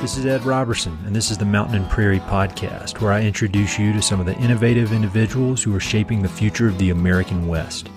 This 0.00 0.16
is 0.16 0.24
Ed 0.24 0.44
Roberson, 0.44 0.96
and 1.04 1.14
this 1.14 1.30
is 1.30 1.36
the 1.36 1.44
Mountain 1.44 1.76
and 1.76 1.90
Prairie 1.90 2.20
Podcast, 2.20 3.02
where 3.02 3.12
I 3.12 3.20
introduce 3.20 3.78
you 3.78 3.92
to 3.92 4.00
some 4.00 4.18
of 4.18 4.24
the 4.24 4.34
innovative 4.38 4.94
individuals 4.94 5.62
who 5.62 5.76
are 5.76 5.80
shaping 5.80 6.22
the 6.22 6.28
future 6.28 6.68
of 6.68 6.78
the 6.78 6.88
American 6.88 7.46
West. 7.46 7.90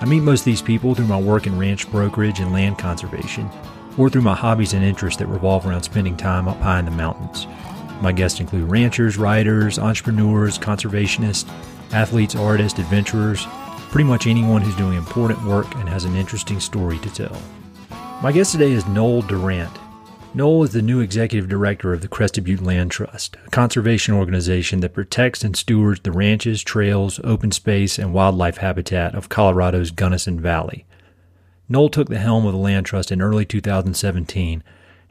I 0.00 0.04
meet 0.04 0.20
most 0.20 0.42
of 0.42 0.44
these 0.44 0.62
people 0.62 0.94
through 0.94 1.08
my 1.08 1.20
work 1.20 1.48
in 1.48 1.58
ranch 1.58 1.90
brokerage 1.90 2.38
and 2.38 2.52
land 2.52 2.78
conservation, 2.78 3.50
or 3.98 4.08
through 4.08 4.22
my 4.22 4.36
hobbies 4.36 4.74
and 4.74 4.84
interests 4.84 5.18
that 5.18 5.26
revolve 5.26 5.66
around 5.66 5.82
spending 5.82 6.16
time 6.16 6.46
up 6.46 6.56
high 6.58 6.78
in 6.78 6.84
the 6.84 6.92
mountains. 6.92 7.48
My 8.00 8.12
guests 8.12 8.38
include 8.38 8.70
ranchers, 8.70 9.18
writers, 9.18 9.76
entrepreneurs, 9.76 10.56
conservationists, 10.56 11.50
athletes, 11.92 12.36
artists, 12.36 12.78
adventurers, 12.78 13.44
pretty 13.90 14.08
much 14.08 14.28
anyone 14.28 14.62
who's 14.62 14.76
doing 14.76 14.96
important 14.96 15.44
work 15.44 15.74
and 15.74 15.88
has 15.88 16.04
an 16.04 16.14
interesting 16.14 16.60
story 16.60 17.00
to 17.00 17.12
tell. 17.12 17.42
My 18.22 18.30
guest 18.30 18.52
today 18.52 18.70
is 18.70 18.86
Noel 18.86 19.22
Durant. 19.22 19.76
Noel 20.32 20.62
is 20.62 20.70
the 20.70 20.80
new 20.80 21.00
executive 21.00 21.48
director 21.48 21.92
of 21.92 22.02
the 22.02 22.08
Crested 22.08 22.44
Butte 22.44 22.62
Land 22.62 22.92
Trust, 22.92 23.36
a 23.44 23.50
conservation 23.50 24.14
organization 24.14 24.78
that 24.78 24.94
protects 24.94 25.42
and 25.42 25.56
stewards 25.56 26.00
the 26.00 26.12
ranches, 26.12 26.62
trails, 26.62 27.18
open 27.24 27.50
space, 27.50 27.98
and 27.98 28.14
wildlife 28.14 28.58
habitat 28.58 29.16
of 29.16 29.28
Colorado's 29.28 29.90
Gunnison 29.90 30.38
Valley. 30.38 30.86
Noel 31.68 31.88
took 31.88 32.08
the 32.08 32.18
helm 32.18 32.46
of 32.46 32.52
the 32.52 32.58
Land 32.58 32.86
Trust 32.86 33.10
in 33.10 33.20
early 33.20 33.44
2017, 33.44 34.62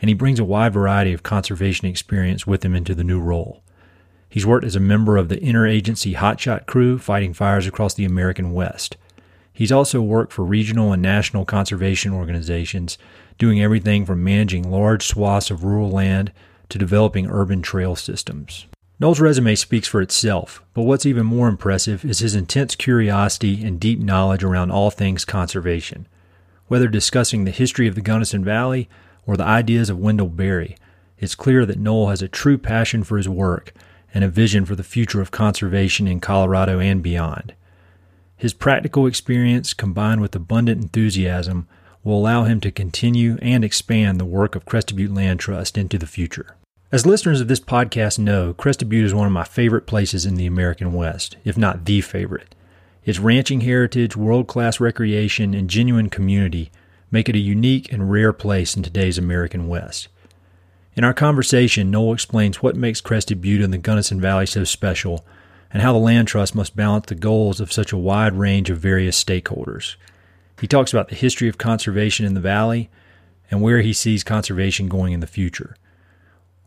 and 0.02 0.08
he 0.08 0.14
brings 0.14 0.40
a 0.40 0.46
wide 0.46 0.72
variety 0.72 1.12
of 1.12 1.22
conservation 1.22 1.86
experience 1.86 2.48
with 2.48 2.64
him 2.64 2.74
into 2.74 2.96
the 2.96 3.04
new 3.04 3.20
role. 3.20 3.62
He's 4.30 4.46
worked 4.46 4.66
as 4.66 4.78
a 4.78 4.80
member 4.80 5.18
of 5.18 5.28
the 5.28 5.38
interagency 5.38 6.16
hotshot 6.16 6.66
crew 6.66 6.98
fighting 6.98 7.34
fires 7.34 7.68
across 7.68 7.94
the 7.94 8.06
American 8.06 8.54
West. 8.54 8.96
He's 9.52 9.72
also 9.74 10.02
worked 10.02 10.32
for 10.32 10.46
regional 10.46 10.94
and 10.94 11.02
national 11.02 11.44
conservation 11.44 12.14
organizations 12.14 12.98
doing 13.40 13.60
everything 13.60 14.06
from 14.06 14.24
managing 14.24 14.70
large 14.70 15.08
swaths 15.08 15.50
of 15.50 15.64
rural 15.64 15.90
land 15.90 16.32
to 16.70 16.78
developing 16.78 17.28
urban 17.28 17.64
trail 17.64 17.96
systems. 17.96 18.68
Noel's 19.00 19.22
resume 19.22 19.56
speaks 19.56 19.88
for 19.88 20.02
itself, 20.02 20.62
but 20.74 20.82
what's 20.82 21.06
even 21.06 21.26
more 21.26 21.48
impressive 21.48 22.04
is 22.04 22.20
his 22.20 22.36
intense 22.36 22.76
curiosity 22.76 23.66
and 23.66 23.80
deep 23.80 23.98
knowledge 24.00 24.44
around 24.44 24.72
all 24.72 24.92
things 24.92 25.24
conservation. 25.24 26.06
Whether 26.68 26.90
discussing 26.90 27.46
the 27.46 27.52
history 27.52 27.88
of 27.88 27.96
the 27.96 28.02
Gunnison 28.02 28.44
Valley 28.44 28.90
or 29.26 29.38
the 29.38 29.46
ideas 29.46 29.90
of 29.90 29.98
Wendell 29.98 30.28
Berry, 30.28 30.76
it's 31.18 31.34
clear 31.34 31.66
that 31.66 31.80
Noel 31.80 32.10
has 32.10 32.22
a 32.22 32.28
true 32.28 32.58
passion 32.58 33.04
for 33.04 33.18
his 33.18 33.30
work 33.30 33.74
and 34.14 34.24
a 34.24 34.30
vision 34.30 34.66
for 34.66 34.76
the 34.76 34.84
future 34.84 35.22
of 35.22 35.32
conservation 35.32 36.08
in 36.08 36.20
Colorado 36.20 36.80
and 36.80 37.02
beyond. 37.02 37.54
His 38.36 38.54
practical 38.54 39.08
experience 39.08 39.74
combined 39.74 40.20
with 40.20 40.36
abundant 40.36 40.82
enthusiasm 40.82 41.68
will 42.04 42.18
allow 42.18 42.44
him 42.44 42.60
to 42.62 42.72
continue 42.72 43.38
and 43.42 43.64
expand 43.64 44.20
the 44.20 44.26
work 44.26 44.56
of 44.56 44.66
Crested 44.66 44.98
Butte 44.98 45.14
Land 45.14 45.40
Trust 45.40 45.78
into 45.78 45.98
the 45.98 46.08
future. 46.08 46.56
As 46.92 47.06
listeners 47.06 47.40
of 47.42 47.48
this 47.48 47.60
podcast 47.60 48.18
know, 48.18 48.54
Crested 48.54 48.90
Butte 48.90 49.06
is 49.06 49.14
one 49.14 49.28
of 49.28 49.34
my 49.34 49.44
favorite 49.44 49.86
places 49.86 50.26
in 50.26 50.36
the 50.36 50.48
American 50.48 50.94
West, 50.94 51.38
if 51.46 51.58
not 51.58 51.86
the 51.86 52.02
favorite. 52.02 52.56
Its 53.06 53.20
ranching 53.20 53.62
heritage, 53.62 54.16
world 54.16 54.48
class 54.48 54.80
recreation, 54.80 55.54
and 55.54 55.70
genuine 55.70 56.10
community 56.10 56.72
make 57.12 57.30
it 57.30 57.36
a 57.36 57.40
unique 57.40 57.92
and 57.92 58.12
rare 58.12 58.34
place 58.34 58.76
in 58.76 58.84
today's 58.84 59.18
American 59.18 59.68
West. 59.68 60.08
In 60.96 61.04
our 61.04 61.14
conversation, 61.14 61.92
Noel 61.92 62.14
explains 62.14 62.62
what 62.62 62.76
makes 62.76 63.02
Crested 63.02 63.42
Butte 63.42 63.62
and 63.62 63.74
the 63.74 63.78
Gunnison 63.78 64.20
Valley 64.20 64.46
so 64.46 64.64
special 64.64 65.26
and 65.72 65.82
how 65.82 65.94
the 65.94 66.00
Land 66.00 66.28
Trust 66.28 66.56
must 66.56 66.76
balance 66.76 67.06
the 67.08 67.16
goals 67.16 67.60
of 67.60 67.72
such 67.72 67.92
a 67.92 67.98
wide 67.98 68.34
range 68.34 68.70
of 68.70 68.80
various 68.80 69.24
stakeholders. 69.24 69.96
He 70.60 70.68
talks 70.68 70.92
about 70.92 71.08
the 71.08 71.16
history 71.16 71.48
of 71.48 71.58
conservation 71.58 72.26
in 72.26 72.34
the 72.34 72.42
valley 72.42 72.90
and 73.50 73.62
where 73.62 73.82
he 73.82 73.94
sees 73.94 74.24
conservation 74.24 74.88
going 74.88 75.14
in 75.14 75.20
the 75.20 75.28
future. 75.28 75.76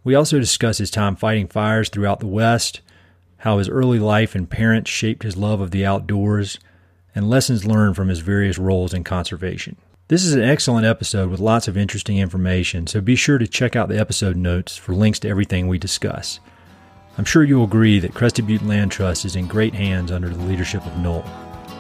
We 0.05 0.15
also 0.15 0.39
discuss 0.39 0.79
his 0.79 0.91
time 0.91 1.15
fighting 1.15 1.47
fires 1.47 1.89
throughout 1.89 2.21
the 2.21 2.27
West, 2.27 2.81
how 3.39 3.59
his 3.59 3.69
early 3.69 3.99
life 3.99 4.35
and 4.35 4.51
parents 4.51 4.91
shaped 4.91 5.23
his 5.23 5.37
love 5.37 5.61
of 5.61 5.71
the 5.71 5.87
outdoors, 5.87 6.59
and 7.15 7.29
lessons 7.29 7.65
learned 7.65 7.95
from 7.95 8.09
his 8.09 8.21
various 8.21 8.59
roles 8.59 8.95
in 8.95 9.05
conservation. 9.05 9.77
This 10.09 10.25
is 10.25 10.35
an 10.35 10.43
excellent 10.43 10.87
episode 10.87 11.31
with 11.31 11.41
lots 11.41 11.69
of 11.69 11.77
interesting 11.77 12.19
information, 12.19 12.87
so 12.87 13.01
be 13.01 13.17
sure 13.17 13.39
to 13.39 13.47
check 13.47 13.77
out 13.77 13.89
the 13.89 13.99
episode 13.99 14.37
notes 14.37 14.77
for 14.77 14.95
links 14.95 15.21
to 15.21 15.29
everything 15.29 15.69
we 15.69 15.79
discuss. 15.79 16.41
I'm 17.17 17.25
sure 17.25 17.45
you'll 17.45 17.65
agree 17.65 18.01
that 18.01 18.15
Crested 18.15 18.47
Butte 18.47 18.67
Land 18.67 18.91
Trust 18.91 19.25
is 19.25 19.37
in 19.37 19.47
great 19.47 19.75
hands 19.75 20.11
under 20.11 20.31
the 20.31 20.43
leadership 20.45 20.85
of 20.85 20.97
Noel. 20.99 21.23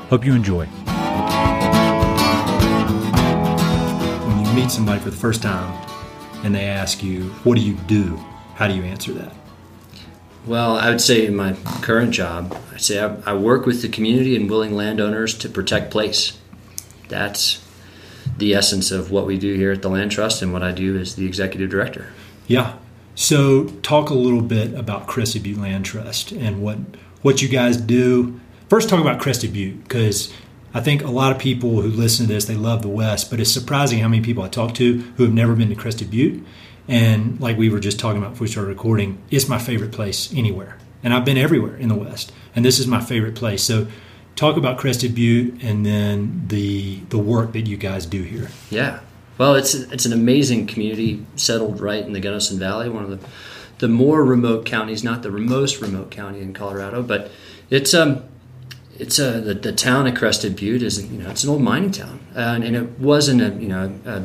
Hope 0.08 0.24
you 0.24 0.34
enjoy. 0.34 0.68
Meet 4.54 4.70
somebody 4.70 5.00
for 5.00 5.10
the 5.10 5.16
first 5.16 5.42
time 5.42 5.72
and 6.44 6.54
they 6.54 6.64
ask 6.64 7.02
you, 7.02 7.24
What 7.44 7.56
do 7.56 7.62
you 7.62 7.74
do? 7.86 8.16
How 8.54 8.68
do 8.68 8.74
you 8.74 8.82
answer 8.82 9.12
that? 9.14 9.32
Well, 10.46 10.76
I 10.76 10.90
would 10.90 11.00
say 11.00 11.26
in 11.26 11.36
my 11.36 11.54
current 11.82 12.12
job, 12.12 12.56
I 12.74 12.78
say 12.78 13.00
I, 13.00 13.16
I 13.26 13.34
work 13.34 13.64
with 13.64 13.80
the 13.80 13.88
community 13.88 14.34
and 14.34 14.50
willing 14.50 14.74
landowners 14.74 15.36
to 15.38 15.48
protect 15.48 15.90
place. 15.90 16.38
That's 17.08 17.64
the 18.38 18.54
essence 18.54 18.90
of 18.90 19.10
what 19.10 19.26
we 19.26 19.38
do 19.38 19.54
here 19.54 19.70
at 19.72 19.82
the 19.82 19.88
Land 19.88 20.10
Trust 20.10 20.42
and 20.42 20.52
what 20.52 20.62
I 20.62 20.72
do 20.72 20.98
as 20.98 21.14
the 21.14 21.26
executive 21.26 21.70
director. 21.70 22.08
Yeah. 22.46 22.76
So, 23.14 23.66
talk 23.82 24.10
a 24.10 24.14
little 24.14 24.40
bit 24.40 24.74
about 24.74 25.06
Crested 25.06 25.42
Butte 25.42 25.58
Land 25.58 25.84
Trust 25.84 26.32
and 26.32 26.62
what 26.62 26.78
what 27.20 27.40
you 27.40 27.48
guys 27.48 27.76
do. 27.76 28.40
First, 28.68 28.88
talk 28.88 29.00
about 29.00 29.20
Crested 29.20 29.52
Butte 29.52 29.82
because 29.84 30.32
I 30.74 30.80
think 30.80 31.02
a 31.02 31.10
lot 31.10 31.32
of 31.32 31.38
people 31.38 31.82
who 31.82 31.88
listen 31.88 32.26
to 32.26 32.32
this, 32.32 32.46
they 32.46 32.54
love 32.54 32.82
the 32.82 32.88
West, 32.88 33.30
but 33.30 33.40
it's 33.40 33.50
surprising 33.50 33.98
how 33.98 34.08
many 34.08 34.22
people 34.22 34.42
I 34.42 34.48
talk 34.48 34.74
to 34.76 35.00
who 35.16 35.24
have 35.24 35.32
never 35.32 35.54
been 35.54 35.68
to 35.68 35.74
Crested 35.74 36.10
Butte. 36.10 36.44
And 36.88 37.40
like 37.40 37.56
we 37.58 37.68
were 37.68 37.80
just 37.80 37.98
talking 37.98 38.18
about 38.18 38.32
before 38.32 38.44
we 38.46 38.50
started 38.50 38.68
recording, 38.68 39.22
it's 39.30 39.48
my 39.48 39.58
favorite 39.58 39.92
place 39.92 40.32
anywhere. 40.34 40.78
And 41.02 41.12
I've 41.12 41.24
been 41.24 41.38
everywhere 41.38 41.76
in 41.76 41.88
the 41.88 41.94
West, 41.94 42.32
and 42.54 42.64
this 42.64 42.78
is 42.78 42.86
my 42.86 43.00
favorite 43.00 43.34
place. 43.34 43.62
So, 43.62 43.88
talk 44.36 44.56
about 44.56 44.78
Crested 44.78 45.14
Butte 45.14 45.62
and 45.62 45.84
then 45.84 46.44
the 46.46 47.00
the 47.08 47.18
work 47.18 47.52
that 47.52 47.62
you 47.62 47.76
guys 47.76 48.06
do 48.06 48.22
here. 48.22 48.50
Yeah, 48.70 49.00
well, 49.36 49.56
it's 49.56 49.74
it's 49.74 50.06
an 50.06 50.12
amazing 50.12 50.68
community 50.68 51.26
settled 51.34 51.80
right 51.80 52.04
in 52.04 52.12
the 52.12 52.20
Gunnison 52.20 52.58
Valley, 52.58 52.88
one 52.88 53.02
of 53.04 53.10
the 53.10 53.28
the 53.78 53.88
more 53.88 54.24
remote 54.24 54.64
counties, 54.64 55.02
not 55.02 55.24
the 55.24 55.30
most 55.30 55.80
remote 55.80 56.12
county 56.12 56.40
in 56.40 56.54
Colorado, 56.54 57.02
but 57.02 57.32
it's 57.68 57.94
um 57.94 58.22
it's 58.98 59.18
a 59.18 59.40
the, 59.40 59.54
the 59.54 59.72
town 59.72 60.06
of 60.06 60.14
Crested 60.14 60.56
Butte 60.56 60.82
is 60.82 61.04
you 61.04 61.22
know 61.22 61.30
it's 61.30 61.44
an 61.44 61.50
old 61.50 61.62
mining 61.62 61.90
town, 61.90 62.20
uh, 62.36 62.38
and, 62.38 62.64
and, 62.64 62.76
it 62.76 62.98
wasn't 62.98 63.40
a 63.40 63.50
you 63.60 63.68
know 63.68 63.98
a 64.04 64.22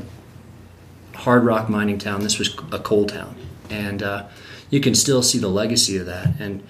hard 1.17 1.43
rock 1.45 1.69
mining 1.69 1.97
town. 1.97 2.21
This 2.21 2.37
was 2.37 2.55
a 2.71 2.79
coal 2.79 3.05
town, 3.05 3.35
and 3.69 4.03
uh, 4.03 4.27
you 4.69 4.79
can 4.79 4.95
still 4.95 5.23
see 5.23 5.37
the 5.39 5.47
legacy 5.47 5.97
of 5.97 6.05
that. 6.05 6.39
And 6.39 6.63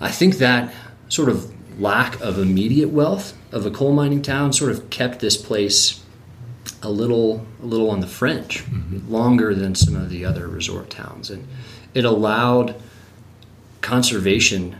I 0.00 0.10
think 0.10 0.38
that 0.38 0.72
sort 1.08 1.28
of 1.28 1.52
lack 1.80 2.20
of 2.20 2.38
immediate 2.38 2.90
wealth 2.90 3.36
of 3.50 3.66
a 3.66 3.70
coal 3.70 3.92
mining 3.92 4.22
town 4.22 4.52
sort 4.52 4.70
of 4.70 4.90
kept 4.90 5.20
this 5.20 5.36
place 5.36 6.02
a 6.82 6.90
little 6.90 7.44
a 7.62 7.66
little 7.66 7.90
on 7.90 8.00
the 8.00 8.06
fringe 8.06 8.64
mm-hmm. 8.64 9.12
longer 9.12 9.54
than 9.54 9.74
some 9.74 9.96
of 9.96 10.10
the 10.10 10.24
other 10.24 10.46
resort 10.46 10.90
towns, 10.90 11.30
and 11.30 11.46
it 11.94 12.04
allowed 12.04 12.80
conservation 13.80 14.76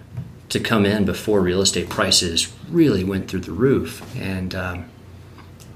to 0.49 0.61
come 0.61 0.87
in 0.87 1.05
before 1.05 1.41
real 1.41 1.61
estate 1.61 1.89
prices 1.89 2.53
really 2.69 3.05
went 3.05 3.29
through 3.29 3.41
the 3.41 3.53
roof, 3.53 4.03
and 4.17 4.55
um, 4.55 4.85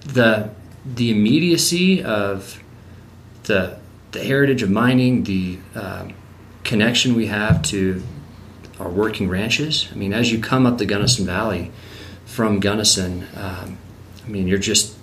the 0.01 0.51
the 0.85 1.11
immediacy 1.11 2.03
of 2.03 2.63
the 3.45 3.79
the 4.13 4.25
heritage 4.25 4.63
of 4.63 4.71
mining, 4.71 5.25
the 5.25 5.59
uh, 5.75 6.09
connection 6.65 7.15
we 7.15 7.27
have 7.27 7.63
to 7.63 8.03
our 8.81 8.89
working 8.89 9.29
ranches. 9.29 9.89
I 9.93 9.97
mean, 9.97 10.13
as 10.13 10.31
you 10.31 10.39
come 10.39 10.67
up 10.67 10.79
the 10.79 10.87
Gunnison 10.87 11.27
Valley 11.27 11.73
from 12.25 12.61
Gunnison, 12.61 13.27
um, 13.35 13.79
I 14.25 14.29
mean, 14.29 14.47
you're 14.47 14.59
just 14.59 14.97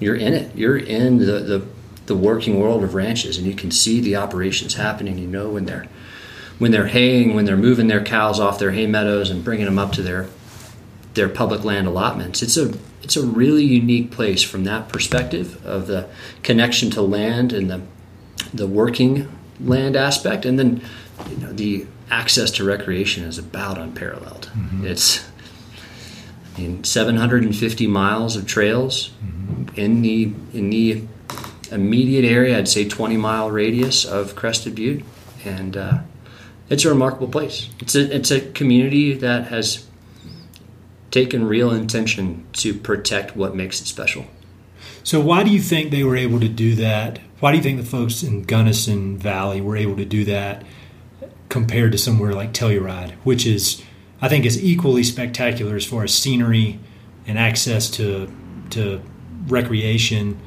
you're 0.00 0.16
in 0.16 0.32
it. 0.32 0.54
You're 0.56 0.76
in 0.76 1.18
the, 1.18 1.40
the 1.40 1.66
the 2.06 2.16
working 2.16 2.60
world 2.60 2.84
of 2.84 2.94
ranches, 2.94 3.38
and 3.38 3.46
you 3.46 3.54
can 3.54 3.70
see 3.70 4.00
the 4.00 4.16
operations 4.16 4.74
happening. 4.74 5.18
You 5.18 5.26
know 5.26 5.50
when 5.50 5.64
they're 5.64 5.88
when 6.58 6.70
they're 6.70 6.86
haying, 6.86 7.34
when 7.34 7.44
they're 7.44 7.56
moving 7.56 7.88
their 7.88 8.02
cows 8.02 8.38
off 8.38 8.58
their 8.58 8.72
hay 8.72 8.86
meadows 8.86 9.30
and 9.30 9.44
bringing 9.44 9.66
them 9.66 9.78
up 9.78 9.92
to 9.92 10.02
their 10.02 10.28
their 11.14 11.28
public 11.28 11.64
land 11.64 11.86
allotments. 11.86 12.42
It's 12.42 12.56
a 12.56 12.74
it's 13.02 13.16
a 13.16 13.24
really 13.24 13.64
unique 13.64 14.10
place 14.10 14.42
from 14.42 14.64
that 14.64 14.88
perspective 14.88 15.64
of 15.64 15.86
the 15.86 16.08
connection 16.42 16.90
to 16.90 17.02
land 17.02 17.52
and 17.52 17.70
the 17.70 17.82
the 18.52 18.66
working 18.66 19.28
land 19.60 19.96
aspect, 19.96 20.44
and 20.44 20.58
then 20.58 20.82
you 21.30 21.36
know 21.36 21.52
the 21.52 21.86
access 22.10 22.50
to 22.52 22.64
recreation 22.64 23.24
is 23.24 23.38
about 23.38 23.78
unparalleled. 23.78 24.50
Mm-hmm. 24.54 24.86
It's 24.86 25.28
I 26.56 26.60
mean 26.60 26.84
750 26.84 27.86
miles 27.86 28.36
of 28.36 28.46
trails 28.46 29.10
mm-hmm. 29.24 29.78
in 29.78 30.02
the 30.02 30.32
in 30.52 30.70
the 30.70 31.04
immediate 31.70 32.24
area. 32.24 32.58
I'd 32.58 32.68
say 32.68 32.88
20 32.88 33.16
mile 33.16 33.50
radius 33.50 34.04
of 34.04 34.36
Crested 34.36 34.74
Butte, 34.74 35.04
and 35.44 35.76
uh, 35.76 35.98
it's 36.70 36.84
a 36.84 36.88
remarkable 36.88 37.28
place. 37.28 37.68
It's 37.80 37.94
a 37.94 38.14
it's 38.14 38.30
a 38.30 38.40
community 38.40 39.14
that 39.14 39.48
has 39.48 39.86
taken 41.10 41.46
real 41.46 41.70
intention 41.70 42.46
to 42.54 42.74
protect 42.74 43.36
what 43.36 43.54
makes 43.54 43.80
it 43.80 43.86
special. 43.86 44.26
So 45.02 45.20
why 45.20 45.44
do 45.44 45.50
you 45.50 45.60
think 45.60 45.90
they 45.90 46.02
were 46.02 46.16
able 46.16 46.40
to 46.40 46.48
do 46.48 46.74
that? 46.76 47.20
Why 47.40 47.52
do 47.52 47.58
you 47.58 47.62
think 47.62 47.78
the 47.78 47.86
folks 47.86 48.22
in 48.22 48.42
Gunnison 48.42 49.18
Valley 49.18 49.60
were 49.60 49.76
able 49.76 49.96
to 49.96 50.04
do 50.04 50.24
that 50.24 50.64
compared 51.50 51.92
to 51.92 51.98
somewhere 51.98 52.32
like 52.32 52.52
Telluride, 52.52 53.12
which 53.22 53.46
is 53.46 53.82
I 54.20 54.28
think 54.28 54.46
is 54.46 54.62
equally 54.62 55.04
spectacular 55.04 55.76
as 55.76 55.84
far 55.84 56.04
as 56.04 56.14
scenery 56.14 56.80
and 57.26 57.38
access 57.38 57.90
to 57.90 58.32
to 58.70 59.02
recreation, 59.46 60.40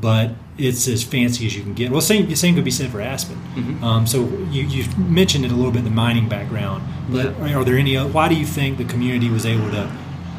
but 0.00 0.30
it's 0.56 0.88
as 0.88 1.02
fancy 1.02 1.46
as 1.46 1.56
you 1.56 1.62
can 1.62 1.74
get. 1.74 1.90
Well, 1.90 2.00
same 2.00 2.34
same 2.34 2.54
could 2.54 2.64
be 2.64 2.70
said 2.70 2.90
for 2.90 3.00
Aspen. 3.00 3.36
Mm-hmm. 3.36 3.84
Um, 3.84 4.06
so 4.06 4.28
you 4.50 4.64
you 4.64 4.84
mentioned 4.96 5.44
it 5.44 5.52
a 5.52 5.54
little 5.54 5.72
bit 5.72 5.84
the 5.84 5.90
mining 5.90 6.28
background, 6.28 6.82
but 7.10 7.38
yeah. 7.38 7.56
are 7.56 7.64
there 7.64 7.76
any? 7.76 7.96
Why 7.96 8.28
do 8.28 8.34
you 8.34 8.46
think 8.46 8.78
the 8.78 8.84
community 8.84 9.30
was 9.30 9.46
able 9.46 9.70
to 9.70 9.90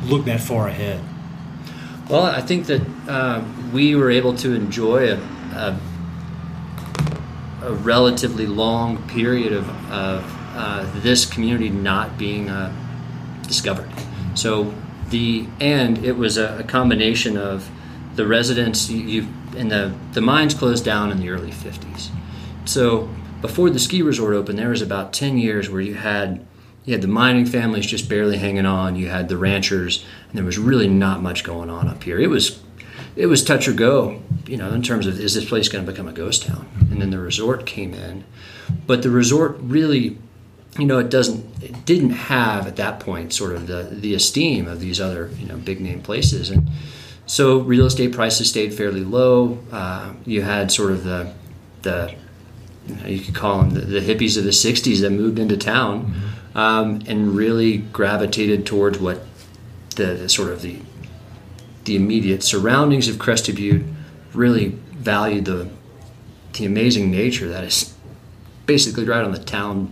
look 0.04 0.26
that 0.26 0.42
far 0.42 0.68
ahead? 0.68 1.02
Well, 2.10 2.24
I 2.24 2.42
think 2.42 2.66
that 2.66 2.82
uh, 3.08 3.44
we 3.72 3.96
were 3.96 4.10
able 4.10 4.34
to 4.38 4.56
enjoy 4.56 5.12
a, 5.12 5.18
a, 5.54 5.80
a 7.62 7.74
relatively 7.74 8.48
long 8.48 9.08
period 9.08 9.54
of, 9.54 9.70
of 9.92 10.26
uh, 10.56 10.90
this 11.02 11.26
community 11.26 11.70
not 11.70 12.18
being 12.18 12.50
uh, 12.50 12.74
discovered. 13.44 13.90
So 14.34 14.74
the 15.10 15.48
and 15.60 16.04
it 16.04 16.18
was 16.18 16.38
a, 16.38 16.60
a 16.60 16.64
combination 16.64 17.38
of 17.38 17.70
the 18.16 18.26
residents. 18.26 18.90
You 18.90 19.28
and 19.57 19.72
the 19.72 19.94
the 20.13 20.22
mines 20.22 20.54
closed 20.54 20.86
down 20.86 21.12
in 21.12 21.19
the 21.19 21.30
early 21.30 21.51
'50s. 21.51 22.10
So 22.66 23.10
before 23.42 23.69
the 23.69 23.80
ski 23.80 24.01
resort 24.01 24.36
opened, 24.36 24.60
there 24.60 24.69
was 24.69 24.81
about 24.81 25.13
10 25.13 25.38
years 25.38 25.69
where 25.69 25.81
you 25.81 25.96
had 25.96 26.46
you 26.86 26.94
had 26.94 27.01
the 27.01 27.07
mining 27.07 27.46
families 27.46 27.86
just 27.86 28.10
barely 28.10 28.38
hanging 28.38 28.66
on. 28.66 28.96
You 28.96 29.10
had 29.10 29.30
the 29.30 29.38
ranchers, 29.38 30.06
and 30.30 30.38
there 30.38 30.46
was 30.46 30.57
really 30.57 30.88
not 30.88 31.22
much 31.22 31.44
going 31.44 31.69
on 31.69 31.88
up 31.88 32.04
here. 32.04 32.19
It 32.19 32.30
was 32.30 32.62
it 33.16 33.28
was 33.28 33.44
touch 33.44 33.68
or 33.68 33.74
go, 33.74 34.22
you 34.48 34.57
know, 34.57 34.72
in 34.72 34.81
terms 34.81 35.06
of 35.06 35.19
is 35.19 35.34
this 35.34 35.46
place 35.46 35.68
going 35.68 35.86
to 35.86 35.92
become 35.92 36.07
a 36.07 36.13
ghost 36.13 36.44
town? 36.44 36.68
And 36.90 37.01
then 37.01 37.10
the 37.10 37.19
resort 37.19 37.66
came 37.66 37.94
in, 37.94 38.24
but 38.88 39.04
the 39.04 39.10
resort 39.10 39.57
really, 39.60 40.18
you 40.78 40.86
know, 40.86 41.00
it 41.00 41.10
doesn't, 41.10 41.63
it 41.63 41.86
didn't 41.86 42.12
have 42.12 42.66
at 42.66 42.75
that 42.78 43.00
point 43.00 43.34
sort 43.34 43.56
of 43.56 43.68
the 43.68 43.84
the 43.92 44.13
esteem 44.13 44.68
of 44.68 44.80
these 44.80 45.00
other 45.00 45.31
you 45.38 45.48
know 45.48 45.57
big 45.57 45.81
name 45.81 46.01
places, 46.01 46.50
and 46.50 46.69
so 47.30 47.60
real 47.60 47.86
estate 47.86 48.12
prices 48.12 48.50
stayed 48.50 48.74
fairly 48.74 49.04
low. 49.04 49.60
Uh, 49.72 50.14
you 50.26 50.42
had 50.42 50.72
sort 50.72 50.92
of 50.92 51.04
the 51.04 51.34
the 51.84 52.14
you 53.06 53.20
could 53.20 53.36
call 53.36 53.60
them 53.60 53.70
the, 53.72 53.81
the, 53.81 54.00
hippies 54.00 54.36
of 54.36 54.44
the 54.44 54.50
'60s 54.50 55.02
that 55.02 55.12
moved 55.12 55.38
into 55.40 55.56
town. 55.56 56.06
Mm-hmm 56.06 56.30
um, 56.56 57.02
and 57.08 57.36
really 57.36 57.78
gravitated 57.78 58.66
towards 58.66 59.00
what 59.00 59.22
the, 59.96 60.06
the, 60.06 60.30
sort 60.30 60.52
of 60.52 60.62
the 60.62 60.80
the 61.86 61.96
immediate 61.96 62.44
surroundings 62.44 63.08
of 63.08 63.18
Crested 63.18 63.56
Butte 63.56 63.86
really 64.34 64.70
valued 64.92 65.46
the 65.46 65.70
the 66.54 66.66
amazing 66.66 67.10
nature 67.10 67.48
that 67.48 67.64
is 67.64 67.94
basically 68.66 69.06
right 69.06 69.24
on 69.24 69.32
the 69.32 69.40
town 69.40 69.90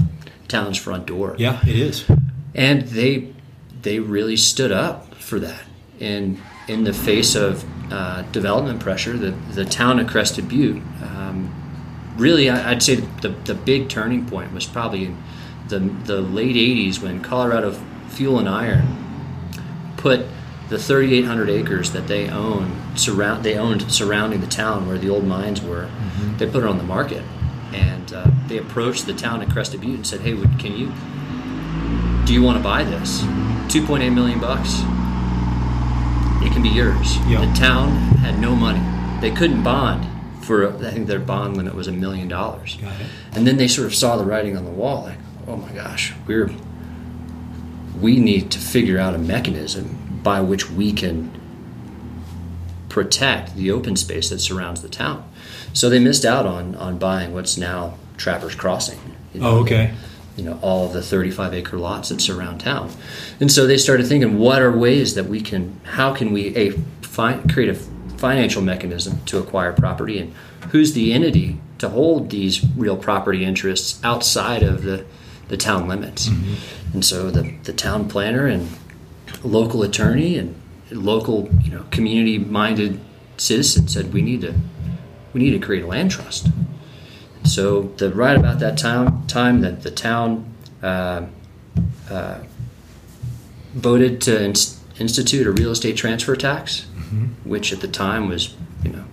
town's 0.48 0.78
front 0.78 1.06
door. 1.06 1.36
Yeah, 1.38 1.60
it 1.64 1.76
is. 1.76 2.06
And 2.54 2.84
they 2.84 3.34
they 3.82 4.00
really 4.00 4.38
stood 4.38 4.72
up 4.72 5.16
for 5.16 5.40
that 5.40 5.64
in 6.00 6.42
in 6.68 6.84
the 6.84 6.94
face 6.94 7.36
of 7.36 7.66
uh, 7.92 8.24
development 8.32 8.80
pressure. 8.80 9.18
The 9.18 9.32
the 9.32 9.66
town 9.66 10.00
of 10.00 10.08
Crested 10.08 10.48
Butte. 10.50 10.82
Um, 11.02 11.54
really, 12.18 12.50
I, 12.50 12.74
would 12.74 12.84
say 12.84 12.96
the, 12.96 13.30
the 13.30 13.54
big 13.54 13.90
turning 13.90 14.26
point 14.26 14.52
was 14.52 14.66
probably 14.66 15.06
in 15.06 15.24
the, 15.68 15.80
the 15.80 16.22
late 16.22 16.56
80s 16.56 17.02
when 17.02 17.22
Colorado 17.22 17.72
Fuel 18.10 18.40
and 18.40 18.50
Iron 18.50 19.94
put 19.98 20.26
the 20.70 20.80
3,800 20.80 21.50
acres 21.50 21.92
that 21.92 22.08
they 22.08 22.28
own 22.30 22.82
surround 22.96 23.44
they 23.44 23.58
owned 23.58 23.92
surrounding 23.92 24.42
the 24.42 24.48
town 24.48 24.88
where 24.88 24.98
the 24.98 25.10
old 25.10 25.26
mines 25.26 25.62
were. 25.62 25.86
Mm-hmm. 25.86 26.38
They 26.38 26.48
put 26.48 26.64
it 26.64 26.68
on 26.68 26.78
the 26.78 26.84
market, 26.84 27.24
and 27.74 28.12
uh, 28.12 28.30
they 28.48 28.58
approached 28.58 29.06
the 29.06 29.14
town 29.14 29.42
of 29.42 29.50
Crested 29.50 29.82
Butte 29.82 29.96
and 29.96 30.08
said, 30.08 30.22
"Hey, 30.22 30.36
can 30.58 30.76
you 30.76 30.92
do 32.26 32.34
you 32.34 32.44
want 32.44 32.58
to 32.58 32.64
buy 32.64 32.84
this? 32.84 33.22
2.8 33.68 34.14
million 34.14 34.42
bucks. 34.42 34.82
Can 36.58 36.64
be 36.64 36.70
yours." 36.70 37.20
The 37.54 37.54
town 37.54 37.90
had 38.18 38.40
no 38.40 38.56
money. 38.56 38.82
They 39.22 39.30
couldn't 39.30 39.62
bond 39.62 40.08
for 40.42 40.68
I 40.68 40.92
think 40.92 41.06
their 41.06 41.20
bond 41.20 41.56
limit 41.56 41.76
was 41.76 41.88
a 41.88 41.92
million 41.92 42.28
dollars. 42.28 42.78
And 43.34 43.46
then 43.46 43.58
they 43.58 43.68
sort 43.68 43.86
of 43.86 43.94
saw 43.94 44.18
the 44.18 44.24
writing 44.24 44.58
on 44.58 44.66
the 44.66 44.72
wall, 44.72 45.04
like, 45.04 45.20
oh 45.48 45.58
my 45.58 45.72
gosh, 45.72 46.14
we're 46.26 46.50
we 48.02 48.20
need 48.20 48.50
to 48.52 48.60
figure 48.60 48.98
out 48.98 49.14
a 49.14 49.20
mechanism 49.20 50.20
by 50.24 50.42
which 50.42 50.70
we 50.72 50.92
can 50.94 51.32
protect 52.90 53.56
the 53.56 53.70
open 53.70 53.96
space 53.96 54.30
that 54.30 54.40
surrounds 54.40 54.82
the 54.82 54.90
town. 54.90 55.30
So 55.74 55.90
they 55.92 56.00
missed 56.00 56.26
out 56.26 56.48
on 56.48 56.74
on 56.76 56.98
buying 56.98 57.36
what's 57.36 57.56
now 57.56 58.00
Trappers 58.18 58.56
Crossing. 58.56 59.00
You 59.34 59.42
know, 59.42 59.48
oh, 59.48 59.60
okay. 59.60 59.94
You 60.38 60.46
know 60.46 60.60
all 60.62 60.86
of 60.86 60.94
the 60.94 61.02
35 61.02 61.54
acre 61.54 61.78
lots 61.78 62.10
that 62.10 62.22
surround 62.22 62.62
town, 62.62 62.92
and 63.40 63.52
so 63.52 63.68
they 63.68 63.78
started 63.78 64.08
thinking, 64.08 64.38
what 64.38 64.62
are 64.62 64.72
ways 64.72 65.16
that 65.16 65.26
we 65.26 65.42
can, 65.42 65.80
how 65.84 66.14
can 66.14 66.32
we 66.32 66.56
a 66.56 66.70
find, 67.02 67.52
create 67.52 67.70
a 67.70 67.76
financial 68.18 68.62
mechanism 68.62 69.24
to 69.26 69.40
acquire 69.40 69.74
property, 69.74 70.20
and 70.20 70.34
who's 70.72 70.94
the 70.94 71.12
entity 71.12 71.60
to 71.80 71.90
hold 71.90 72.30
these 72.30 72.64
real 72.76 72.98
property 72.98 73.44
interests 73.44 74.00
outside 74.04 74.64
of 74.64 74.84
the 74.84 75.06
the 75.48 75.58
town 75.58 75.88
limits. 75.88 76.28
Mm-hmm. 76.28 76.94
And 76.94 77.06
so 77.06 77.32
the, 77.32 77.54
the 77.64 77.74
town 77.74 78.10
planner 78.10 78.48
and 78.48 78.70
local 79.44 79.84
attorney 79.84 80.38
and 80.38 80.62
local 80.92 81.50
you 81.64 81.72
know 81.72 81.86
community 81.92 82.38
minded 82.38 83.00
citizens 83.38 83.94
said 83.94 84.14
we 84.14 84.22
need 84.22 84.42
to 84.42 84.54
we 85.34 85.42
need 85.42 85.52
to 85.52 85.60
create 85.60 85.84
a 85.84 85.88
land 85.88 86.12
trust. 86.12 86.48
So 87.48 87.84
the 87.98 88.12
right 88.12 88.38
about 88.38 88.60
that 88.60 88.78
time 88.78 89.26
time 89.28 89.62
that 89.62 89.84
the 89.84 89.92
town 89.92 90.54
uh, 90.84 91.26
uh, 92.10 92.40
voted 93.74 94.22
to 94.22 94.44
inst- 94.44 94.80
institute 95.00 95.48
a 95.48 95.52
real 95.52 95.72
estate 95.72 95.98
transfer 95.98 96.36
tax, 96.36 96.88
mm-hmm. 96.96 97.26
which 97.50 97.72
at 97.72 97.82
the 97.82 97.88
time 97.88 98.28
was 98.28 98.56
you 98.84 98.92
know 98.92 99.06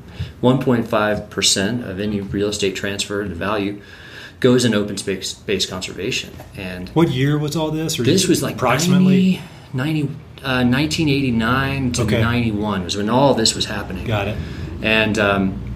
1.5 0.43 1.31
percent 1.31 1.85
of 1.85 2.01
any 2.01 2.21
real 2.21 2.49
estate 2.49 2.75
transfer 2.75 3.27
to 3.27 3.35
value 3.35 3.81
goes 4.41 4.65
in 4.67 4.75
open 4.75 4.97
space, 4.97 5.31
space 5.31 5.65
conservation. 5.65 6.31
And 6.55 6.91
what 6.91 7.09
year 7.09 7.39
was 7.39 7.57
all 7.57 7.71
this? 7.71 7.97
this 7.97 8.29
was 8.29 8.43
like 8.43 8.57
approximately 8.57 9.41
90, 9.73 10.03
90 10.03 10.15
uh, 10.45 10.63
1989 10.63 11.93
to 11.93 12.03
okay. 12.03 12.21
91 12.21 12.85
was 12.85 12.97
when 12.97 13.09
all 13.09 13.33
this 13.33 13.55
was 13.55 13.65
happening. 13.65 14.07
Got 14.07 14.29
it. 14.29 14.37
And 14.83 15.19
um, 15.19 15.74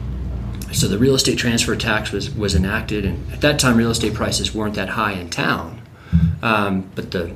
so 0.73 0.89
the 0.89 0.99
real 0.99 1.15
estate 1.15 1.39
transfer 1.39 1.77
tax 1.77 2.13
was 2.13 2.31
was 2.31 2.55
enacted, 2.55 3.05
and 3.05 3.33
at 3.33 3.41
that 3.41 3.59
time, 3.59 3.77
real 3.77 3.91
estate 3.91 4.15
prices 4.15 4.55
weren't 4.55 4.75
that 4.75 4.91
high 4.91 5.13
in 5.13 5.31
town. 5.31 5.83
Um, 6.43 6.91
but 6.95 7.11
the 7.11 7.33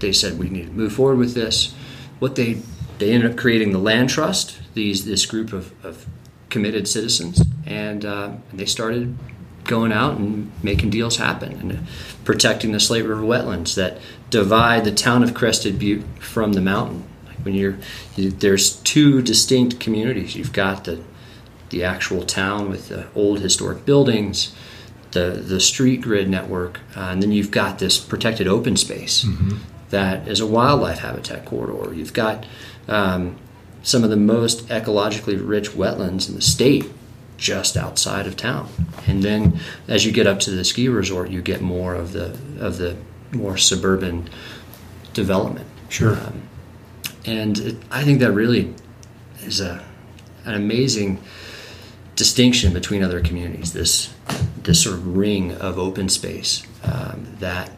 they 0.00 0.12
said 0.12 0.38
we 0.38 0.48
need 0.48 0.66
to 0.66 0.72
move 0.72 0.92
forward 0.92 1.18
with 1.18 1.34
this. 1.34 1.74
What 2.18 2.36
they 2.36 2.60
they 2.98 3.12
ended 3.12 3.30
up 3.30 3.36
creating 3.36 3.72
the 3.72 3.78
land 3.78 4.10
trust. 4.10 4.60
These 4.74 5.04
this 5.04 5.26
group 5.26 5.52
of, 5.52 5.72
of 5.84 6.06
committed 6.48 6.86
citizens, 6.88 7.42
and, 7.66 8.04
uh, 8.04 8.32
they 8.52 8.66
started 8.66 9.16
going 9.64 9.92
out 9.92 10.18
and 10.18 10.52
making 10.62 10.90
deals 10.90 11.16
happen 11.16 11.52
and 11.52 11.86
protecting 12.24 12.72
the 12.72 12.80
Slate 12.80 13.04
River 13.04 13.22
wetlands 13.22 13.74
that 13.74 13.98
divide 14.30 14.84
the 14.84 14.92
town 14.92 15.22
of 15.22 15.34
Crested 15.34 15.78
Butte 15.78 16.04
from 16.20 16.52
the 16.52 16.60
mountain. 16.60 17.04
Like 17.26 17.38
when 17.38 17.54
you're, 17.54 17.78
you, 18.14 18.30
there's 18.30 18.76
two 18.82 19.22
distinct 19.22 19.80
communities. 19.80 20.36
You've 20.36 20.52
got 20.52 20.84
the 20.84 21.02
the 21.74 21.82
actual 21.82 22.22
town 22.22 22.70
with 22.70 22.88
the 22.88 23.04
old 23.16 23.40
historic 23.40 23.84
buildings, 23.84 24.54
the 25.10 25.42
the 25.44 25.58
street 25.58 26.00
grid 26.00 26.28
network, 26.28 26.78
uh, 26.96 27.00
and 27.10 27.20
then 27.22 27.32
you've 27.32 27.50
got 27.50 27.80
this 27.80 27.98
protected 27.98 28.46
open 28.46 28.76
space 28.76 29.24
mm-hmm. 29.24 29.56
that 29.90 30.28
is 30.28 30.40
a 30.40 30.46
wildlife 30.46 31.00
habitat 31.00 31.44
corridor. 31.44 31.92
You've 31.92 32.12
got 32.12 32.46
um, 32.86 33.36
some 33.82 34.04
of 34.04 34.10
the 34.10 34.16
most 34.16 34.68
ecologically 34.68 35.36
rich 35.36 35.70
wetlands 35.70 36.28
in 36.28 36.36
the 36.36 36.42
state 36.42 36.84
just 37.36 37.76
outside 37.76 38.28
of 38.28 38.36
town. 38.36 38.68
And 39.08 39.24
then 39.24 39.58
as 39.88 40.06
you 40.06 40.12
get 40.12 40.28
up 40.28 40.38
to 40.40 40.52
the 40.52 40.64
ski 40.64 40.88
resort, 40.88 41.28
you 41.28 41.42
get 41.42 41.60
more 41.60 41.96
of 41.96 42.12
the 42.12 42.38
of 42.60 42.78
the 42.78 42.96
more 43.32 43.56
suburban 43.56 44.30
development. 45.12 45.66
Sure. 45.88 46.14
Um, 46.14 46.42
and 47.26 47.58
it, 47.58 47.76
I 47.90 48.04
think 48.04 48.20
that 48.20 48.30
really 48.30 48.72
is 49.40 49.60
a 49.60 49.84
an 50.44 50.54
amazing 50.54 51.20
distinction 52.16 52.72
between 52.72 53.02
other 53.02 53.20
communities. 53.20 53.72
This 53.72 54.14
this 54.62 54.82
sort 54.82 54.96
of 54.96 55.16
ring 55.16 55.52
of 55.52 55.78
open 55.78 56.08
space 56.08 56.66
um, 56.82 57.26
that 57.38 57.70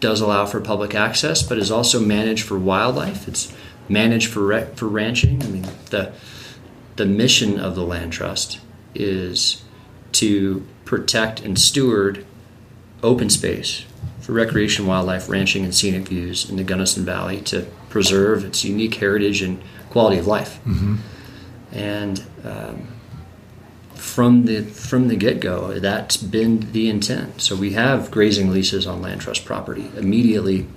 does 0.00 0.20
allow 0.20 0.44
for 0.44 0.60
public 0.60 0.94
access, 0.94 1.42
but 1.42 1.56
is 1.56 1.70
also 1.70 1.98
managed 1.98 2.44
for 2.44 2.58
wildlife. 2.58 3.26
It's 3.26 3.54
managed 3.88 4.28
for 4.28 4.66
for 4.74 4.88
ranching. 4.88 5.42
I 5.42 5.46
mean 5.46 5.66
the 5.90 6.12
the 6.96 7.06
mission 7.06 7.58
of 7.58 7.74
the 7.74 7.84
land 7.84 8.12
trust 8.12 8.60
is 8.94 9.62
to 10.12 10.64
protect 10.84 11.40
and 11.40 11.58
steward 11.58 12.24
open 13.02 13.28
space 13.28 13.84
for 14.20 14.32
recreation, 14.32 14.86
wildlife, 14.86 15.28
ranching, 15.28 15.64
and 15.64 15.74
scenic 15.74 16.08
views 16.08 16.48
in 16.48 16.56
the 16.56 16.64
Gunnison 16.64 17.04
Valley 17.04 17.40
to 17.42 17.66
preserve 17.90 18.44
its 18.44 18.64
unique 18.64 18.94
heritage 18.94 19.42
and 19.42 19.60
quality 19.90 20.18
of 20.18 20.26
life. 20.26 20.60
Mm-hmm. 20.64 20.96
and 21.72 22.24
um, 22.44 22.88
from 24.04 24.44
the 24.44 24.62
from 24.62 25.08
the 25.08 25.16
get 25.16 25.40
go, 25.40 25.80
that's 25.80 26.16
been 26.16 26.70
the 26.72 26.88
intent. 26.88 27.40
So 27.40 27.56
we 27.56 27.72
have 27.72 28.10
grazing 28.10 28.50
leases 28.50 28.86
on 28.86 29.02
land 29.02 29.22
trust 29.22 29.44
property 29.44 29.90
immediately 29.96 30.68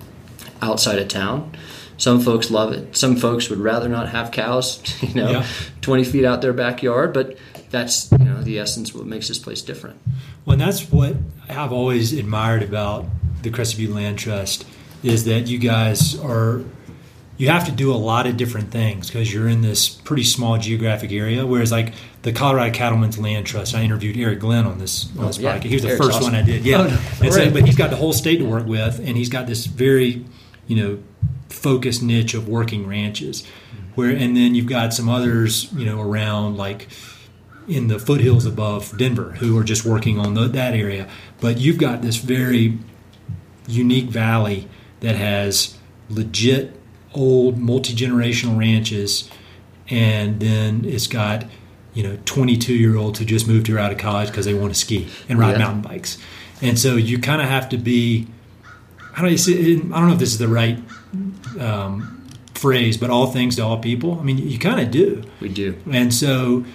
outside 0.61 0.97
of 0.97 1.07
town. 1.09 1.51
Some 1.97 2.21
folks 2.21 2.49
love 2.49 2.71
it. 2.73 2.95
Some 2.95 3.15
folks 3.15 3.49
would 3.49 3.59
rather 3.59 3.89
not 3.89 4.09
have 4.09 4.31
cows, 4.31 4.81
you 5.03 5.13
know, 5.13 5.29
yeah. 5.29 5.47
20 5.81 6.03
feet 6.05 6.25
out 6.25 6.41
their 6.41 6.53
backyard. 6.53 7.13
But 7.13 7.37
that's 7.69 8.11
you 8.13 8.25
know 8.25 8.41
the 8.41 8.57
essence 8.57 8.95
what 8.95 9.05
makes 9.05 9.27
this 9.27 9.37
place 9.37 9.61
different. 9.61 9.99
Well, 10.45 10.53
and 10.53 10.61
that's 10.61 10.89
what 10.89 11.17
I've 11.49 11.73
always 11.73 12.13
admired 12.13 12.63
about 12.63 13.05
the 13.43 13.51
Crested 13.51 13.77
Butte 13.77 13.93
Land 13.93 14.17
Trust 14.17 14.65
is 15.03 15.25
that 15.25 15.47
you 15.47 15.59
guys 15.59 16.17
are 16.19 16.63
you 17.37 17.49
have 17.49 17.65
to 17.65 17.71
do 17.71 17.93
a 17.93 17.95
lot 17.95 18.25
of 18.25 18.35
different 18.35 18.71
things 18.71 19.07
because 19.07 19.31
you're 19.31 19.47
in 19.47 19.61
this 19.61 19.89
pretty 19.89 20.23
small 20.23 20.57
geographic 20.57 21.11
area. 21.11 21.45
Whereas 21.45 21.71
like 21.71 21.93
the 22.27 22.33
Colorado 22.33 22.73
Cattlemen's 22.73 23.17
Land 23.17 23.45
Trust, 23.45 23.73
I 23.73 23.83
interviewed 23.83 24.17
Eric 24.17 24.41
Glenn 24.41 24.65
on 24.65 24.79
this 24.79 25.09
on 25.17 25.23
oh, 25.23 25.27
this 25.27 25.39
oh, 25.39 25.43
yeah. 25.43 25.57
podcast. 25.57 25.63
He 25.63 25.75
was 25.75 25.83
the 25.83 25.87
Eric's 25.87 26.05
first 26.05 26.17
awesome. 26.17 26.33
one 26.33 26.35
I 26.35 26.41
did. 26.41 26.65
Yeah, 26.65 26.79
oh, 26.81 27.23
no. 27.23 27.29
so, 27.29 27.49
but 27.51 27.65
he's 27.65 27.77
got 27.77 27.89
the 27.89 27.95
whole 27.95 28.11
state 28.11 28.39
to 28.39 28.45
work 28.45 28.67
with, 28.67 28.99
and 28.99 29.15
he's 29.15 29.29
got 29.29 29.47
this 29.47 29.65
very 29.65 30.25
you 30.67 30.75
know 30.75 30.99
focused 31.47 32.03
niche 32.03 32.33
of 32.33 32.49
working 32.49 32.85
ranches. 32.85 33.45
Where 33.95 34.09
and 34.09 34.35
then 34.35 34.55
you've 34.55 34.67
got 34.67 34.93
some 34.93 35.07
others 35.07 35.71
you 35.71 35.85
know 35.85 36.01
around 36.01 36.57
like 36.57 36.89
in 37.65 37.87
the 37.87 37.97
foothills 37.97 38.45
above 38.45 38.97
Denver 38.97 39.31
who 39.39 39.57
are 39.57 39.63
just 39.63 39.85
working 39.85 40.19
on 40.19 40.33
the, 40.33 40.49
that 40.49 40.73
area. 40.73 41.07
But 41.39 41.59
you've 41.59 41.77
got 41.77 42.01
this 42.01 42.17
very 42.17 42.77
unique 43.69 44.09
valley 44.09 44.67
that 44.99 45.15
has 45.15 45.77
legit 46.09 46.77
old 47.13 47.57
multi 47.57 47.93
generational 47.93 48.59
ranches, 48.59 49.29
and 49.87 50.41
then 50.41 50.83
it's 50.83 51.07
got 51.07 51.45
you 51.97 52.03
know 52.03 52.17
22 52.25 52.75
year 52.75 52.95
olds 52.95 53.17
who 53.17 53.25
just 53.25 53.47
moved 53.47 53.65
here 53.65 53.79
out 53.79 53.91
of 53.91 53.97
college 53.97 54.27
because 54.29 54.45
they 54.45 54.53
want 54.53 54.71
to 54.71 54.79
ski 54.79 55.07
and 55.27 55.39
ride 55.39 55.53
yeah. 55.53 55.57
mountain 55.57 55.81
bikes, 55.81 56.19
and 56.61 56.77
so 56.77 56.95
you 56.95 57.17
kind 57.17 57.41
of 57.41 57.49
have 57.49 57.67
to 57.69 57.77
be. 57.77 58.27
I 59.15 59.21
don't, 59.21 59.31
I 59.31 59.99
don't 59.99 60.07
know 60.09 60.13
if 60.13 60.19
this 60.19 60.31
is 60.31 60.37
the 60.37 60.47
right 60.47 60.77
um, 61.59 62.27
phrase, 62.53 62.97
but 62.97 63.09
all 63.09 63.25
things 63.25 63.55
to 63.55 63.63
all 63.63 63.79
people. 63.79 64.19
I 64.19 64.23
mean, 64.23 64.37
you 64.37 64.59
kind 64.59 64.79
of 64.79 64.91
do. 64.91 65.23
We 65.41 65.49
do. 65.49 65.75
And 65.91 66.13
so 66.13 66.65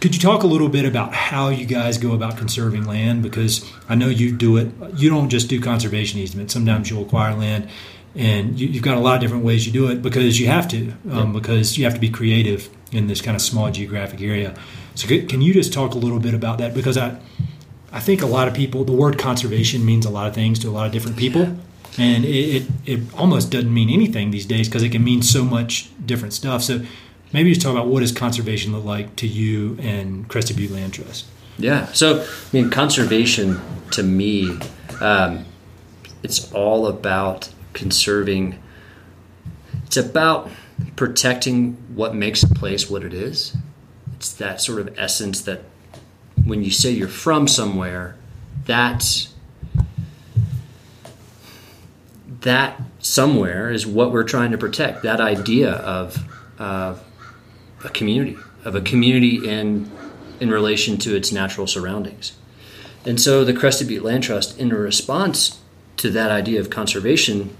could 0.00 0.14
you 0.14 0.20
talk 0.20 0.44
a 0.44 0.46
little 0.46 0.70
bit 0.70 0.86
about 0.86 1.12
how 1.12 1.50
you 1.50 1.66
guys 1.66 1.98
go 1.98 2.12
about 2.12 2.38
conserving 2.38 2.86
land? 2.86 3.22
Because 3.22 3.70
I 3.86 3.96
know 3.96 4.08
you 4.08 4.34
do 4.34 4.56
it. 4.56 4.72
You 4.96 5.10
don't 5.10 5.28
just 5.28 5.50
do 5.50 5.60
conservation 5.60 6.18
easements. 6.20 6.54
Sometimes 6.54 6.88
you'll 6.88 7.02
acquire 7.02 7.34
land, 7.34 7.68
and 8.14 8.58
you, 8.58 8.72
have 8.72 8.82
got 8.82 8.96
a 8.96 9.00
lot 9.00 9.16
of 9.16 9.20
different 9.20 9.44
ways 9.44 9.66
you 9.66 9.72
do 9.72 9.90
it 9.90 10.00
because 10.00 10.40
you 10.40 10.46
have 10.46 10.68
to. 10.68 10.94
Um, 11.10 11.34
Because 11.34 11.76
you 11.76 11.84
have 11.84 11.92
to 11.92 12.00
be 12.00 12.08
creative 12.08 12.70
in 12.92 13.06
this 13.06 13.20
kind 13.20 13.34
of 13.34 13.42
small 13.42 13.70
geographic 13.70 14.20
area. 14.20 14.54
So 14.94 15.08
can 15.08 15.40
you 15.40 15.52
just 15.54 15.72
talk 15.72 15.94
a 15.94 15.98
little 15.98 16.20
bit 16.20 16.34
about 16.34 16.58
that? 16.58 16.74
Because 16.74 16.96
I, 16.96 17.18
I 17.90 18.00
think 18.00 18.22
a 18.22 18.26
lot 18.26 18.48
of 18.48 18.54
people, 18.54 18.84
the 18.84 18.92
word 18.92 19.18
conservation 19.18 19.84
means 19.84 20.06
a 20.06 20.10
lot 20.10 20.26
of 20.26 20.34
things 20.34 20.58
to 20.60 20.68
a 20.68 20.70
lot 20.70 20.86
of 20.86 20.92
different 20.92 21.16
people. 21.16 21.56
And 21.98 22.24
it, 22.24 22.28
it, 22.28 22.68
it 22.86 23.00
almost 23.14 23.50
doesn't 23.50 23.72
mean 23.72 23.90
anything 23.90 24.30
these 24.30 24.46
days 24.46 24.68
because 24.68 24.82
it 24.82 24.90
can 24.90 25.04
mean 25.04 25.22
so 25.22 25.44
much 25.44 25.90
different 26.06 26.32
stuff. 26.32 26.62
So 26.62 26.82
maybe 27.32 27.50
just 27.50 27.62
talk 27.62 27.72
about 27.72 27.86
what 27.86 28.00
does 28.00 28.12
conservation 28.12 28.72
look 28.72 28.84
like 28.84 29.16
to 29.16 29.26
you 29.26 29.76
and 29.80 30.28
Crested 30.28 30.56
Butte 30.56 30.70
Land 30.70 30.94
Trust. 30.94 31.26
Yeah. 31.58 31.86
So, 31.92 32.22
I 32.22 32.26
mean, 32.52 32.70
conservation 32.70 33.60
to 33.90 34.02
me, 34.02 34.58
um, 35.00 35.44
it's 36.22 36.50
all 36.52 36.86
about 36.86 37.50
conserving. 37.72 38.58
It's 39.86 39.96
about 39.96 40.50
protecting 40.96 41.72
what 41.94 42.14
makes 42.14 42.42
a 42.42 42.48
place 42.48 42.90
what 42.90 43.04
it 43.04 43.14
is. 43.14 43.56
It's 44.16 44.32
that 44.34 44.60
sort 44.60 44.80
of 44.80 44.98
essence 44.98 45.42
that 45.42 45.62
when 46.44 46.62
you 46.62 46.70
say 46.70 46.90
you're 46.90 47.08
from 47.08 47.48
somewhere, 47.48 48.16
that's 48.64 49.32
that 52.40 52.80
somewhere 52.98 53.70
is 53.70 53.86
what 53.86 54.12
we're 54.12 54.24
trying 54.24 54.50
to 54.50 54.58
protect. 54.58 55.02
That 55.02 55.20
idea 55.20 55.72
of 55.72 56.18
of 56.58 57.04
a 57.84 57.88
community, 57.88 58.36
of 58.64 58.74
a 58.74 58.80
community 58.80 59.48
in 59.48 59.90
in 60.40 60.50
relation 60.50 60.98
to 60.98 61.14
its 61.14 61.32
natural 61.32 61.66
surroundings. 61.66 62.32
And 63.04 63.20
so 63.20 63.44
the 63.44 63.52
Crested 63.52 63.88
Butte 63.88 64.04
Land 64.04 64.22
Trust, 64.24 64.58
in 64.58 64.70
response 64.70 65.60
to 65.96 66.10
that 66.10 66.30
idea 66.30 66.60
of 66.60 66.70
conservation, 66.70 67.56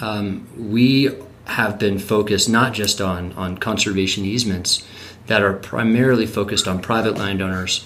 um, 0.00 0.46
we 0.56 1.10
have 1.46 1.78
been 1.78 1.98
focused 1.98 2.48
not 2.48 2.72
just 2.72 3.00
on, 3.00 3.32
on 3.32 3.58
conservation 3.58 4.24
easements 4.24 4.86
that 5.26 5.42
are 5.42 5.52
primarily 5.52 6.26
focused 6.26 6.68
on 6.68 6.80
private 6.80 7.16
landowners 7.16 7.84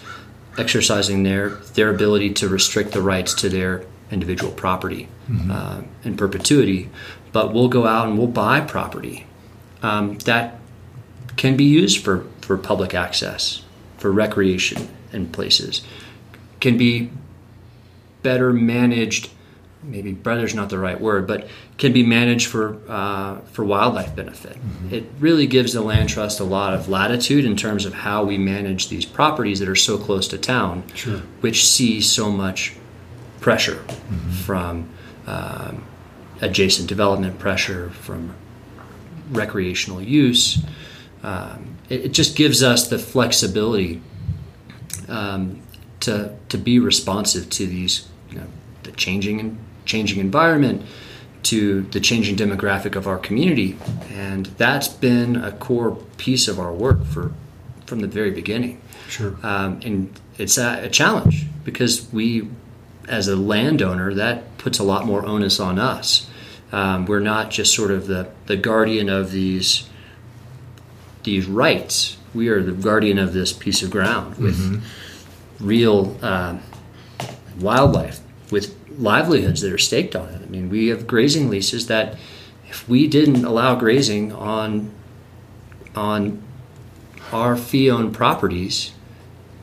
exercising 0.58 1.22
their, 1.22 1.50
their 1.74 1.90
ability 1.90 2.32
to 2.32 2.48
restrict 2.48 2.92
the 2.92 3.02
rights 3.02 3.34
to 3.34 3.48
their 3.48 3.84
individual 4.10 4.52
property 4.52 5.08
mm-hmm. 5.28 5.50
uh, 5.50 5.82
in 6.04 6.16
perpetuity, 6.16 6.88
but 7.32 7.52
we'll 7.52 7.68
go 7.68 7.86
out 7.86 8.08
and 8.08 8.16
we'll 8.16 8.26
buy 8.26 8.60
property 8.60 9.26
um, 9.82 10.18
that 10.18 10.58
can 11.36 11.56
be 11.56 11.64
used 11.64 12.02
for, 12.02 12.26
for 12.40 12.56
public 12.56 12.94
access, 12.94 13.62
for 13.98 14.10
recreation 14.10 14.88
in 15.12 15.28
places, 15.28 15.82
can 16.60 16.76
be 16.78 17.10
better 18.22 18.52
managed. 18.52 19.30
Maybe 19.82 20.12
"better" 20.12 20.44
is 20.44 20.54
not 20.54 20.70
the 20.70 20.78
right 20.78 21.00
word, 21.00 21.26
but 21.26 21.48
can 21.78 21.92
be 21.92 22.02
managed 22.02 22.48
for 22.48 22.78
uh, 22.88 23.40
for 23.52 23.64
wildlife 23.64 24.16
benefit. 24.16 24.54
Mm-hmm. 24.54 24.94
It 24.94 25.04
really 25.20 25.46
gives 25.46 25.72
the 25.72 25.80
land 25.80 26.08
trust 26.08 26.40
a 26.40 26.44
lot 26.44 26.74
of 26.74 26.88
latitude 26.88 27.44
in 27.44 27.56
terms 27.56 27.84
of 27.84 27.94
how 27.94 28.24
we 28.24 28.38
manage 28.38 28.88
these 28.88 29.04
properties 29.04 29.60
that 29.60 29.68
are 29.68 29.76
so 29.76 29.96
close 29.98 30.28
to 30.28 30.38
town, 30.38 30.84
sure. 30.94 31.18
which 31.40 31.66
see 31.66 32.00
so 32.00 32.30
much 32.30 32.74
pressure 33.40 33.76
mm-hmm. 33.76 34.30
from 34.30 34.88
um, 35.26 35.84
adjacent 36.40 36.88
development 36.88 37.38
pressure, 37.38 37.90
from 37.90 38.34
recreational 39.30 40.00
use 40.00 40.64
um, 41.26 41.76
it, 41.88 42.06
it, 42.06 42.12
just 42.12 42.36
gives 42.36 42.62
us 42.62 42.88
the 42.88 42.98
flexibility 42.98 44.00
um, 45.08 45.60
to 46.00 46.36
to 46.48 46.56
be 46.56 46.78
responsive 46.78 47.50
to 47.50 47.66
these 47.66 48.08
you 48.30 48.38
know, 48.38 48.46
the 48.84 48.92
changing 48.92 49.40
and 49.40 49.58
changing 49.86 50.20
environment 50.20 50.82
to 51.42 51.82
the 51.82 52.00
changing 52.00 52.36
demographic 52.36 52.96
of 52.96 53.06
our 53.06 53.18
community 53.18 53.76
and 54.10 54.46
that's 54.58 54.88
been 54.88 55.36
a 55.36 55.52
core 55.52 55.96
piece 56.16 56.48
of 56.48 56.58
our 56.58 56.72
work 56.72 57.04
for 57.04 57.32
from 57.86 58.00
the 58.00 58.08
very 58.08 58.30
beginning 58.30 58.80
sure 59.08 59.36
um, 59.42 59.80
and 59.84 60.20
it's 60.38 60.58
a, 60.58 60.84
a 60.84 60.88
challenge 60.88 61.46
because 61.64 62.12
we 62.12 62.48
as 63.08 63.28
a 63.28 63.36
landowner 63.36 64.12
that 64.12 64.58
puts 64.58 64.78
a 64.78 64.82
lot 64.82 65.06
more 65.06 65.24
onus 65.24 65.60
on 65.60 65.78
us 65.78 66.28
um, 66.72 67.06
we're 67.06 67.20
not 67.20 67.50
just 67.50 67.74
sort 67.74 67.90
of 67.90 68.06
the, 68.06 68.28
the 68.46 68.56
guardian 68.56 69.08
of 69.08 69.30
these 69.30 69.88
these 71.26 71.46
rights. 71.46 72.16
We 72.34 72.48
are 72.48 72.62
the 72.62 72.72
guardian 72.72 73.18
of 73.18 73.34
this 73.34 73.52
piece 73.52 73.82
of 73.82 73.90
ground 73.90 74.36
with 74.38 74.58
mm-hmm. 74.58 75.66
real 75.66 76.16
uh, 76.22 76.58
wildlife, 77.60 78.20
with 78.50 78.75
livelihoods 78.98 79.60
that 79.60 79.72
are 79.72 79.78
staked 79.78 80.16
on 80.16 80.28
it. 80.28 80.42
I 80.42 80.46
mean, 80.46 80.70
we 80.70 80.88
have 80.88 81.06
grazing 81.06 81.50
leases 81.50 81.86
that 81.86 82.16
if 82.68 82.88
we 82.88 83.06
didn't 83.06 83.44
allow 83.44 83.74
grazing 83.74 84.32
on 84.32 84.92
on 85.94 86.42
our 87.32 87.56
fee-owned 87.56 88.14
properties, 88.14 88.92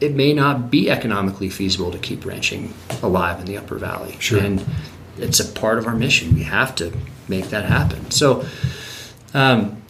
it 0.02 0.14
may 0.14 0.34
not 0.34 0.72
be 0.72 0.90
economically 0.90 1.50
feasible 1.50 1.92
to 1.92 1.98
keep 2.00 2.26
ranching 2.26 2.74
alive 3.02 3.40
in 3.40 3.46
the 3.46 3.58
Upper 3.58 3.78
Valley. 3.78 4.18
Sure. 4.20 4.40
And 4.40 4.66
it's 5.18 5.40
a 5.40 5.46
part 5.46 5.78
of 5.78 5.86
our 5.86 5.96
mission. 5.96 6.34
We 6.34 6.44
have 6.44 6.76
to 6.76 6.92
make 7.28 7.50
that 7.50 7.66
happen. 7.66 8.12
So, 8.12 8.46
um, 9.34 9.82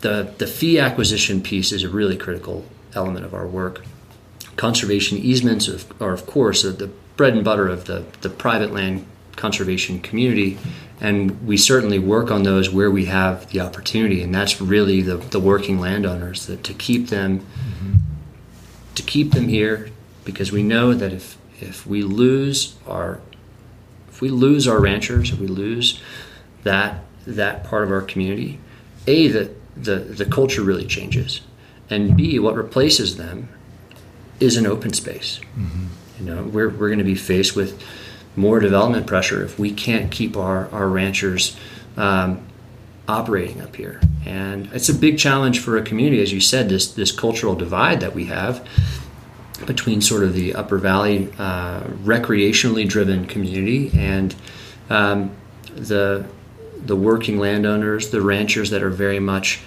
the, 0.00 0.34
the 0.38 0.46
fee 0.46 0.78
acquisition 0.78 1.42
piece 1.42 1.72
is 1.72 1.82
a 1.82 1.88
really 1.88 2.16
critical 2.16 2.64
element 2.94 3.24
of 3.24 3.34
our 3.34 3.46
work. 3.46 3.84
Conservation 4.56 5.18
easements 5.18 5.68
are, 6.00 6.12
of 6.12 6.26
course, 6.26 6.62
the 6.62 6.90
bread 7.18 7.34
and 7.34 7.44
butter 7.44 7.68
of 7.68 7.84
the, 7.84 8.06
the 8.22 8.30
private 8.30 8.72
land 8.72 9.04
conservation 9.36 10.00
community, 10.00 10.56
and 11.00 11.46
we 11.46 11.56
certainly 11.56 11.98
work 11.98 12.30
on 12.30 12.44
those 12.44 12.70
where 12.70 12.90
we 12.90 13.04
have 13.04 13.50
the 13.50 13.60
opportunity, 13.60 14.22
and 14.22 14.34
that's 14.34 14.60
really 14.60 15.02
the, 15.02 15.16
the 15.16 15.40
working 15.40 15.78
landowners 15.78 16.46
that 16.46 16.64
to 16.64 16.72
keep 16.72 17.08
them 17.08 17.40
mm-hmm. 17.40 17.96
to 18.94 19.02
keep 19.02 19.32
them 19.32 19.48
here 19.48 19.90
because 20.24 20.50
we 20.50 20.62
know 20.62 20.94
that 20.94 21.12
if 21.12 21.36
if 21.60 21.86
we 21.86 22.02
lose 22.02 22.76
our 22.86 23.20
if 24.08 24.20
we 24.20 24.30
lose 24.30 24.66
our 24.66 24.80
ranchers, 24.80 25.30
if 25.30 25.38
we 25.38 25.46
lose 25.46 26.00
that 26.62 27.04
that 27.26 27.64
part 27.64 27.84
of 27.84 27.90
our 27.90 28.02
community, 28.02 28.58
a 29.06 29.28
that 29.28 29.50
the, 29.76 29.96
the 29.96 30.24
culture 30.24 30.62
really 30.62 30.86
changes. 30.86 31.40
And 31.90 32.16
B, 32.16 32.38
what 32.38 32.54
replaces 32.54 33.16
them 33.16 33.48
is 34.40 34.56
an 34.56 34.66
open 34.66 34.92
space. 34.92 35.40
Mm-hmm. 35.56 35.86
You 36.18 36.26
know, 36.26 36.42
we're, 36.42 36.68
we're 36.68 36.88
going 36.88 36.98
to 36.98 37.04
be 37.04 37.14
faced 37.14 37.54
with 37.56 37.82
more 38.36 38.60
development 38.60 39.06
pressure 39.06 39.42
if 39.44 39.58
we 39.58 39.72
can't 39.72 40.10
keep 40.10 40.36
our, 40.36 40.68
our 40.70 40.88
ranchers 40.88 41.56
um, 41.96 42.46
operating 43.08 43.60
up 43.60 43.74
here. 43.74 44.00
and 44.26 44.68
it's 44.72 44.88
a 44.88 44.94
big 44.94 45.18
challenge 45.18 45.60
for 45.60 45.76
a 45.76 45.82
community, 45.82 46.22
as 46.22 46.32
you 46.32 46.40
said. 46.40 46.68
This 46.68 46.92
this 46.92 47.10
cultural 47.10 47.54
divide 47.54 48.00
that 48.00 48.14
we 48.14 48.26
have 48.26 48.66
between 49.66 50.00
sort 50.00 50.22
of 50.22 50.34
the 50.34 50.54
Upper 50.54 50.78
Valley 50.78 51.32
uh, 51.38 51.80
recreationally 52.04 52.86
driven 52.86 53.26
community 53.26 53.90
and 53.98 54.34
um, 54.90 55.30
the 55.74 56.26
the 56.84 56.94
working 56.94 57.38
landowners, 57.38 58.10
the 58.10 58.20
ranchers 58.20 58.70
that 58.70 58.82
are 58.82 58.90
very 58.90 59.18
much 59.18 59.60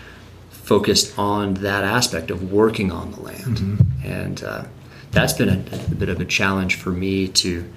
focused 0.49 1.17
on 1.17 1.55
that 1.55 1.83
aspect 1.83 2.31
of 2.31 2.51
working 2.51 2.91
on 2.91 3.11
the 3.11 3.19
land, 3.19 3.57
mm-hmm. 3.57 4.07
and 4.07 4.43
uh, 4.43 4.63
that's 5.11 5.33
been 5.33 5.49
a, 5.49 5.75
a, 5.91 5.95
bit 5.95 6.09
of 6.09 6.19
a 6.19 6.25
challenge 6.25 6.75
for 6.75 6.91
me 6.91 7.27
to 7.27 7.69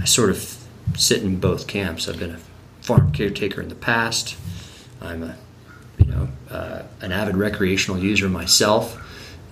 I 0.00 0.04
sort 0.04 0.30
of 0.30 0.64
sit 0.96 1.22
in 1.22 1.38
both 1.38 1.66
camps. 1.66 2.08
I've 2.08 2.18
been 2.18 2.32
a 2.32 2.40
farm 2.80 3.12
caretaker 3.12 3.60
in 3.60 3.68
the 3.68 3.74
past. 3.74 4.36
I'm 5.00 5.22
a 5.22 5.36
you 5.98 6.06
know 6.06 6.28
uh, 6.50 6.82
an 7.00 7.12
avid 7.12 7.36
recreational 7.36 8.00
user 8.00 8.28
myself 8.28 9.02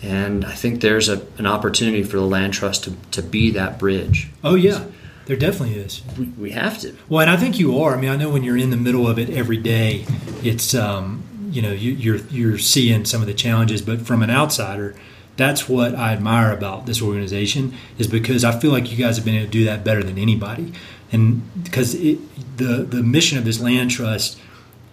and 0.05 0.45
I 0.45 0.53
think 0.53 0.81
there's 0.81 1.09
a, 1.09 1.27
an 1.39 1.47
opportunity 1.47 2.03
for 2.03 2.17
the 2.17 2.27
land 2.27 2.53
trust 2.53 2.85
to, 2.85 2.95
to 3.13 3.23
be 3.23 3.51
that 3.53 3.79
bridge. 3.79 4.29
Oh 4.43 4.55
yeah, 4.55 4.85
there 5.27 5.37
definitely 5.37 5.77
is. 5.77 6.03
We, 6.19 6.27
we 6.27 6.51
have 6.51 6.79
to. 6.81 6.95
Well, 7.09 7.23
and 7.23 7.31
I 7.31 7.37
think 7.37 7.59
you 7.59 7.79
are. 7.81 7.97
I 7.97 8.01
mean, 8.01 8.11
I 8.11 8.17
know 8.17 8.31
when 8.31 8.45
you're 8.45 8.59
in 8.59 8.71
the 8.71 8.77
middle 8.77 9.09
of 9.09 9.19
it 9.19 9.31
every 9.31 9.57
day, 9.57 10.05
it's 10.43 10.75
um, 10.75 11.23
you 11.51 11.63
know 11.63 11.73
you, 11.73 11.93
you're 11.93 12.17
you're 12.27 12.59
seeing 12.59 13.05
some 13.05 13.23
of 13.23 13.27
the 13.27 13.35
challenges, 13.35 13.81
but 13.81 14.03
from 14.03 14.23
an 14.23 14.31
outsider, 14.31 14.95
that's 15.37 15.69
what 15.69 15.95
I 15.95 16.13
admire 16.13 16.53
about 16.53 16.87
this 16.87 17.03
organization 17.03 17.75
is 17.99 18.07
because 18.07 18.45
I 18.45 18.59
feel 18.59 18.71
like 18.71 18.91
you 18.91 18.97
guys 18.97 19.17
have 19.17 19.25
been 19.25 19.35
able 19.35 19.47
to 19.47 19.51
do 19.51 19.65
that 19.65 19.85
better 19.85 20.03
than 20.03 20.19
anybody, 20.19 20.73
and 21.13 21.65
because 21.65 21.95
it, 21.95 22.19
the 22.57 22.85
the 22.85 23.03
mission 23.03 23.39
of 23.39 23.45
this 23.45 23.61
land 23.61 23.91
trust 23.91 24.39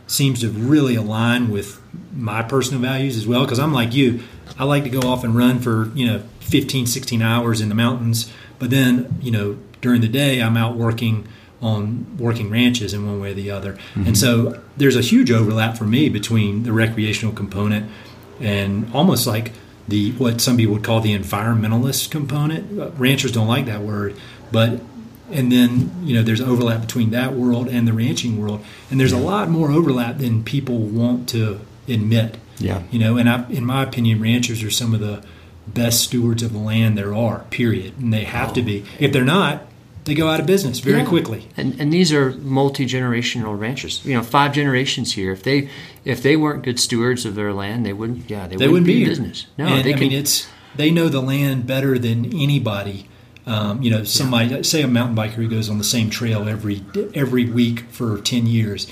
seems 0.07 0.41
to 0.41 0.49
really 0.49 0.95
align 0.95 1.49
with 1.49 1.79
my 2.13 2.41
personal 2.43 2.81
values 2.81 3.15
as 3.17 3.25
well. 3.25 3.45
Because 3.45 3.59
I'm 3.59 3.73
like 3.73 3.93
you, 3.93 4.21
I 4.57 4.65
like 4.65 4.83
to 4.83 4.89
go 4.89 5.07
off 5.07 5.23
and 5.23 5.35
run 5.35 5.59
for 5.59 5.91
you 5.93 6.07
know 6.07 6.23
15, 6.39 6.87
16 6.87 7.21
hours 7.21 7.61
in 7.61 7.69
the 7.69 7.75
mountains, 7.75 8.31
but 8.59 8.69
then 8.69 9.19
you 9.21 9.31
know 9.31 9.57
during 9.81 10.01
the 10.01 10.07
day 10.07 10.41
I'm 10.41 10.57
out 10.57 10.75
working 10.75 11.27
on 11.61 12.17
working 12.17 12.49
ranches 12.49 12.93
in 12.93 13.05
one 13.05 13.19
way 13.21 13.31
or 13.31 13.33
the 13.35 13.51
other. 13.51 13.73
Mm-hmm. 13.73 14.07
And 14.07 14.17
so 14.17 14.59
there's 14.77 14.95
a 14.95 15.01
huge 15.01 15.31
overlap 15.31 15.77
for 15.77 15.83
me 15.83 16.09
between 16.09 16.63
the 16.63 16.73
recreational 16.73 17.33
component 17.35 17.91
and 18.39 18.91
almost 18.93 19.27
like 19.27 19.51
the 19.91 20.13
what 20.13 20.41
some 20.41 20.57
people 20.57 20.73
would 20.73 20.83
call 20.83 21.01
the 21.01 21.15
environmentalist 21.15 22.09
component. 22.09 22.79
Uh, 22.79 22.89
ranchers 22.91 23.31
don't 23.31 23.47
like 23.47 23.65
that 23.65 23.81
word, 23.81 24.15
but 24.51 24.81
and 25.29 25.51
then 25.51 25.91
you 26.03 26.15
know 26.15 26.23
there's 26.23 26.41
overlap 26.41 26.81
between 26.81 27.11
that 27.11 27.33
world 27.33 27.67
and 27.67 27.87
the 27.87 27.93
ranching 27.93 28.41
world, 28.41 28.65
and 28.89 28.99
there's 28.99 29.11
a 29.11 29.17
lot 29.17 29.49
more 29.49 29.69
overlap 29.69 30.17
than 30.17 30.43
people 30.43 30.79
want 30.79 31.29
to 31.29 31.59
admit. 31.87 32.37
Yeah, 32.57 32.81
you 32.89 32.97
know, 32.97 33.17
and 33.17 33.29
I, 33.29 33.47
in 33.49 33.65
my 33.65 33.83
opinion, 33.83 34.19
ranchers 34.19 34.63
are 34.63 34.71
some 34.71 34.93
of 34.95 34.99
the 34.99 35.23
best 35.67 36.01
stewards 36.01 36.41
of 36.41 36.53
the 36.53 36.59
land 36.59 36.97
there 36.97 37.13
are. 37.13 37.39
Period, 37.51 37.99
and 37.99 38.11
they 38.11 38.23
have 38.23 38.51
oh. 38.51 38.53
to 38.55 38.61
be. 38.61 38.85
If 38.99 39.11
they're 39.13 39.23
not, 39.23 39.67
they 40.05 40.15
go 40.15 40.29
out 40.29 40.39
of 40.39 40.45
business 40.45 40.79
very 40.79 40.99
yeah. 40.99 41.05
quickly. 41.05 41.47
And 41.57 41.79
and 41.79 41.91
these 41.93 42.11
are 42.11 42.31
multi 42.31 42.85
generational 42.85 43.59
ranchers. 43.59 44.03
You 44.05 44.15
know, 44.15 44.23
five 44.23 44.53
generations 44.53 45.13
here. 45.13 45.31
If 45.31 45.43
they 45.43 45.69
if 46.05 46.23
they 46.23 46.35
weren't 46.35 46.63
good 46.63 46.79
stewards 46.79 47.25
of 47.25 47.35
their 47.35 47.53
land, 47.53 47.85
they 47.85 47.93
wouldn't. 47.93 48.29
Yeah, 48.29 48.47
they, 48.47 48.55
they 48.55 48.67
wouldn't, 48.67 48.71
wouldn't 48.71 48.87
be, 48.87 49.03
in 49.03 49.09
business. 49.09 49.47
No, 49.57 49.67
and, 49.67 49.85
they 49.85 49.91
I 49.91 49.97
can, 49.97 50.09
mean 50.09 50.13
it's 50.13 50.47
they 50.75 50.91
know 50.91 51.09
the 51.09 51.21
land 51.21 51.67
better 51.67 51.99
than 51.99 52.25
anybody. 52.33 53.07
Um, 53.45 53.81
you 53.81 53.89
know, 53.89 54.03
somebody 54.03 54.49
yeah. 54.49 54.61
say 54.61 54.81
a 54.81 54.87
mountain 54.87 55.15
biker 55.15 55.33
who 55.33 55.47
goes 55.47 55.69
on 55.69 55.77
the 55.77 55.83
same 55.83 56.09
trail 56.09 56.47
every 56.47 56.83
every 57.13 57.49
week 57.49 57.81
for 57.89 58.19
ten 58.19 58.47
years. 58.47 58.91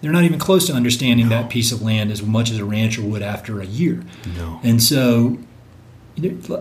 They're 0.00 0.12
not 0.12 0.22
even 0.22 0.38
close 0.38 0.66
to 0.68 0.72
understanding 0.72 1.28
no. 1.28 1.40
that 1.40 1.50
piece 1.50 1.72
of 1.72 1.82
land 1.82 2.12
as 2.12 2.22
much 2.22 2.52
as 2.52 2.58
a 2.58 2.64
rancher 2.64 3.02
would 3.02 3.22
after 3.22 3.60
a 3.60 3.66
year. 3.66 4.04
No. 4.36 4.60
And 4.62 4.80
so 4.80 5.38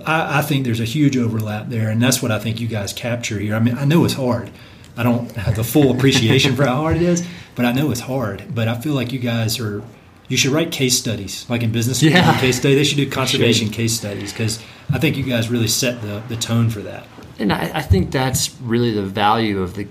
I, 0.05 0.39
I, 0.39 0.41
think 0.41 0.65
there's 0.65 0.79
a 0.79 0.85
huge 0.85 1.17
overlap 1.17 1.69
there, 1.69 1.89
and 1.89 2.01
that's 2.01 2.21
what 2.21 2.31
I 2.31 2.39
think 2.39 2.59
you 2.59 2.67
guys 2.67 2.93
capture 2.93 3.39
here. 3.39 3.55
I 3.55 3.59
mean, 3.59 3.77
I 3.77 3.85
know 3.85 4.05
it's 4.05 4.13
hard. 4.13 4.51
I 4.95 5.03
don't 5.03 5.31
have 5.31 5.55
the 5.55 5.63
full 5.63 5.91
appreciation 5.91 6.55
for 6.55 6.65
how 6.65 6.75
hard 6.75 6.97
it 6.97 7.03
is, 7.03 7.25
but 7.55 7.65
I 7.65 7.71
know 7.71 7.91
it's 7.91 8.01
hard. 8.01 8.43
But 8.53 8.67
I 8.67 8.79
feel 8.79 8.93
like 8.93 9.11
you 9.11 9.19
guys 9.19 9.59
are. 9.59 9.83
You 10.29 10.35
should 10.35 10.51
write 10.51 10.73
case 10.73 10.97
studies, 10.97 11.49
like 11.49 11.63
in 11.63 11.71
business. 11.71 12.03
Yeah. 12.03 12.37
Case 12.39 12.57
study. 12.57 12.75
They 12.75 12.83
should 12.83 12.97
do 12.97 13.09
conservation 13.09 13.67
should. 13.67 13.75
case 13.75 13.93
studies 13.93 14.33
because 14.33 14.61
I 14.91 14.99
think 14.99 15.15
you 15.15 15.23
guys 15.23 15.49
really 15.49 15.69
set 15.69 16.01
the, 16.01 16.21
the 16.27 16.35
tone 16.35 16.69
for 16.69 16.81
that. 16.81 17.07
And 17.39 17.53
I, 17.53 17.77
I 17.77 17.81
think 17.81 18.11
that's 18.11 18.59
really 18.59 18.91
the 18.91 19.03
value 19.03 19.61
of 19.61 19.75
the 19.75 19.87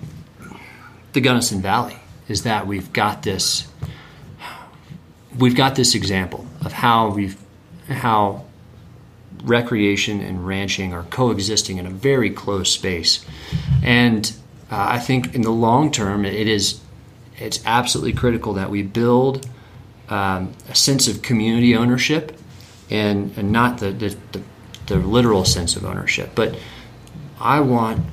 the 1.14 1.22
Gunnison 1.22 1.62
Valley 1.62 1.96
is 2.28 2.42
that 2.42 2.66
we've 2.66 2.92
got 2.92 3.22
this 3.22 3.66
we've 5.38 5.54
got 5.54 5.74
this 5.74 5.94
example 5.94 6.46
of 6.62 6.72
how 6.72 7.08
we've 7.08 7.38
how 7.88 8.44
recreation 9.44 10.20
and 10.20 10.46
ranching 10.46 10.92
are 10.92 11.04
coexisting 11.04 11.78
in 11.78 11.86
a 11.86 11.90
very 11.90 12.30
close 12.30 12.72
space. 12.72 13.24
And 13.82 14.32
uh, 14.70 14.86
I 14.90 14.98
think 14.98 15.34
in 15.34 15.42
the 15.42 15.50
long 15.50 15.90
term, 15.90 16.24
it 16.24 16.48
is 16.48 16.80
it's 17.38 17.64
absolutely 17.66 18.12
critical 18.12 18.54
that 18.54 18.70
we 18.70 18.82
build 18.82 19.46
um, 20.08 20.52
a 20.68 20.74
sense 20.74 21.08
of 21.08 21.22
community 21.22 21.76
ownership 21.76 22.38
and, 22.90 23.36
and 23.36 23.52
not 23.52 23.78
the, 23.78 23.90
the, 23.90 24.16
the, 24.32 24.42
the, 24.86 24.96
literal 24.96 25.44
sense 25.44 25.76
of 25.76 25.84
ownership. 25.84 26.30
But 26.34 26.58
I 27.40 27.60
want 27.60 28.06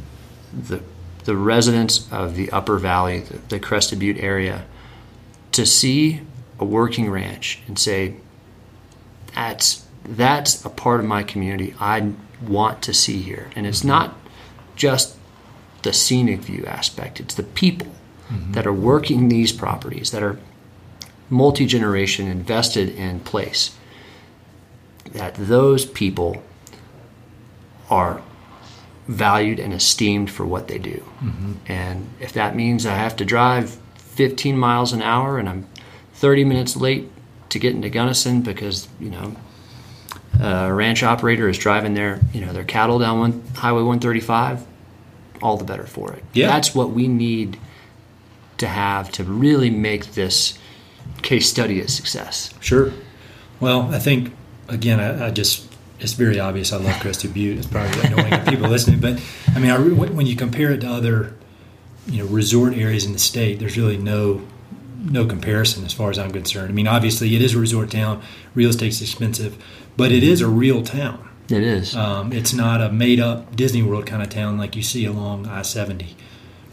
the, 0.52 0.82
the 1.24 1.36
residents 1.36 2.12
of 2.12 2.36
the 2.36 2.52
Upper 2.52 2.78
Valley, 2.80 3.20
the, 3.20 3.38
the 3.50 3.60
Crested 3.60 4.00
Butte 4.00 4.18
area, 4.18 4.66
to 5.52 5.66
see 5.66 6.22
a 6.60 6.66
working 6.66 7.10
ranch 7.10 7.62
and 7.68 7.78
say, 7.78 8.16
that's 9.36 9.83
that's 10.06 10.64
a 10.66 10.70
part 10.70 11.00
of 11.00 11.06
my 11.06 11.24
community 11.24 11.74
I 11.80 12.14
want 12.42 12.82
to 12.84 12.94
see 12.94 13.22
here. 13.22 13.50
And 13.56 13.66
it's 13.66 13.84
not 13.84 14.16
just 14.76 15.18
the 15.84 15.94
scenic 15.94 16.42
view 16.42 16.66
aspect, 16.66 17.20
it's 17.20 17.36
the 17.36 17.44
people 17.44 17.88
mm-hmm. 18.30 18.54
that 18.54 18.66
are 18.66 18.74
working 18.74 19.30
these 19.30 19.52
properties, 19.52 20.12
that 20.12 20.24
are 20.24 20.40
multi 21.30 21.66
generation 21.66 22.28
invested 22.28 22.90
in 22.90 23.20
place. 23.22 23.76
That 25.12 25.36
those 25.36 25.86
people 25.86 26.42
are 27.90 28.22
valued 29.08 29.60
and 29.60 29.74
esteemed 29.74 30.32
for 30.32 30.46
what 30.46 30.68
they 30.68 30.80
do. 30.80 31.04
Mm-hmm. 31.22 31.54
And 31.68 32.10
if 32.20 32.34
that 32.34 32.56
means 32.56 32.86
I 32.86 32.96
have 32.96 33.16
to 33.18 33.26
drive 33.26 33.78
15 33.98 34.58
miles 34.58 34.94
an 34.94 35.02
hour 35.02 35.38
and 35.38 35.50
I'm 35.50 35.68
30 36.14 36.46
minutes 36.46 36.78
late 36.78 37.10
to 37.50 37.60
get 37.60 37.76
into 37.76 37.90
Gunnison 37.90 38.42
because, 38.42 38.88
you 39.00 39.10
know, 39.10 39.36
a 40.40 40.74
ranch 40.74 41.04
operator 41.04 41.48
is 41.48 41.58
driving 41.58 41.94
their 41.94 42.20
you 42.34 42.46
know 42.46 42.54
their 42.54 42.64
cattle 42.64 43.00
down 43.00 43.20
one, 43.20 43.44
Highway 43.56 43.84
135, 43.84 44.66
all 45.42 45.58
the 45.58 45.66
better 45.66 45.86
for 45.86 46.14
it. 46.14 46.24
Yeah. 46.34 46.48
That's 46.48 46.74
what 46.74 46.92
we 46.92 47.08
need 47.08 47.60
to 48.58 48.68
have 48.68 49.12
to 49.14 49.24
really 49.24 49.70
make 49.70 50.14
this 50.14 50.58
case 51.22 51.50
study 51.50 51.80
a 51.80 51.88
success. 51.88 52.54
Sure. 52.60 52.92
Well, 53.60 53.94
I 53.94 54.00
think 54.00 54.34
again, 54.68 55.00
I, 55.00 55.28
I 55.28 55.32
just 55.32 55.68
it's 56.00 56.14
very 56.14 56.40
obvious 56.40 56.74
I 56.74 56.78
love 56.78 57.00
Crested 57.00 57.34
Butte. 57.34 57.58
It's 57.58 57.68
probably 57.68 58.00
annoying 58.02 58.32
to 58.32 58.52
people 58.52 58.70
listening, 58.70 59.00
but 59.00 59.22
I 59.56 59.60
mean, 59.60 59.72
I, 59.72 59.78
when 59.78 60.26
you 60.26 60.36
compare 60.36 60.72
it 60.72 60.82
to 60.82 60.88
other 60.88 61.36
you 62.08 62.24
know 62.24 62.30
resort 62.30 62.74
areas 62.74 63.06
in 63.06 63.14
the 63.14 63.20
state, 63.20 63.60
there's 63.60 63.78
really 63.78 63.98
no 63.98 64.42
no 65.00 65.26
comparison 65.26 65.86
as 65.86 65.94
far 65.94 66.10
as 66.10 66.18
I'm 66.18 66.32
concerned. 66.32 66.70
I 66.70 66.74
mean, 66.74 66.88
obviously 66.88 67.36
it 67.36 67.42
is 67.42 67.56
a 67.56 67.60
resort 67.60 67.92
town. 67.92 68.22
Real 68.56 68.70
estate's 68.70 69.02
expensive, 69.02 69.62
but 69.98 70.12
it 70.12 70.24
is 70.24 70.42
a 70.42 70.48
real 70.48 70.84
town. 70.84 71.30
It 71.50 71.64
is. 71.64 71.96
Um, 71.96 72.32
it's 72.32 72.54
not 72.54 72.82
a 72.82 72.92
made 72.92 73.20
up 73.20 73.56
Disney 73.56 73.84
World 73.84 74.06
kind 74.06 74.24
of 74.24 74.30
town 74.30 74.58
like 74.58 74.76
you 74.76 74.84
see 74.84 75.06
along 75.06 75.48
I 75.48 75.62
seventy. 75.62 76.16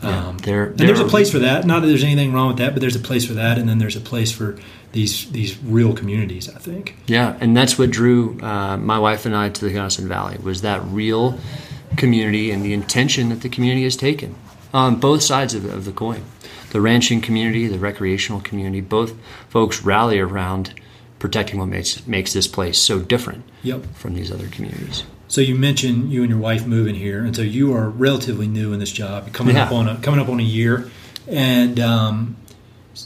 Yeah, 0.02 0.28
um, 0.28 0.38
there, 0.38 0.66
and 0.66 0.78
there's 0.78 1.00
a 1.00 1.04
place 1.04 1.30
for 1.30 1.40
that. 1.40 1.66
Not 1.66 1.80
that 1.80 1.88
there's 1.88 2.04
anything 2.04 2.32
wrong 2.32 2.48
with 2.48 2.56
that, 2.58 2.72
but 2.72 2.80
there's 2.80 2.96
a 2.96 3.00
place 3.00 3.26
for 3.26 3.34
that, 3.34 3.58
and 3.58 3.68
then 3.68 3.78
there's 3.78 3.96
a 3.96 4.00
place 4.00 4.32
for 4.32 4.58
these 4.92 5.30
these 5.30 5.58
real 5.62 5.94
communities. 5.94 6.48
I 6.48 6.58
think. 6.58 6.96
Yeah, 7.06 7.36
and 7.40 7.56
that's 7.56 7.78
what 7.78 7.90
drew 7.90 8.40
uh, 8.40 8.76
my 8.76 8.98
wife 8.98 9.26
and 9.26 9.36
I 9.36 9.50
to 9.50 9.64
the 9.64 9.72
Gunnison 9.72 10.08
Valley 10.08 10.38
was 10.42 10.62
that 10.62 10.82
real 10.84 11.38
community 11.96 12.50
and 12.50 12.64
the 12.64 12.72
intention 12.72 13.28
that 13.28 13.42
the 13.42 13.48
community 13.48 13.84
has 13.84 13.96
taken 13.96 14.36
on 14.72 14.96
both 14.96 15.22
sides 15.22 15.54
of, 15.54 15.64
of 15.64 15.84
the 15.84 15.92
coin. 15.92 16.24
The 16.70 16.80
ranching 16.80 17.20
community, 17.20 17.66
the 17.66 17.80
recreational 17.80 18.40
community, 18.40 18.80
both 18.80 19.14
folks 19.48 19.82
rally 19.82 20.20
around 20.20 20.72
protecting 21.20 21.60
what 21.60 21.68
makes 21.68 22.04
makes 22.08 22.32
this 22.32 22.48
place 22.48 22.78
so 22.78 22.98
different 22.98 23.44
yep. 23.62 23.86
from 23.94 24.14
these 24.14 24.32
other 24.32 24.48
communities. 24.48 25.04
So 25.28 25.40
you 25.40 25.54
mentioned 25.54 26.12
you 26.12 26.22
and 26.22 26.30
your 26.30 26.40
wife 26.40 26.66
moving 26.66 26.96
here, 26.96 27.24
and 27.24 27.36
so 27.36 27.42
you 27.42 27.72
are 27.76 27.88
relatively 27.88 28.48
new 28.48 28.72
in 28.72 28.80
this 28.80 28.90
job, 28.90 29.32
coming 29.32 29.54
yeah. 29.54 29.66
up 29.66 29.72
on 29.72 29.88
a 29.88 29.96
coming 29.98 30.18
up 30.18 30.28
on 30.28 30.40
a 30.40 30.44
year, 30.44 30.90
and 31.28 31.78
um, 31.78 32.36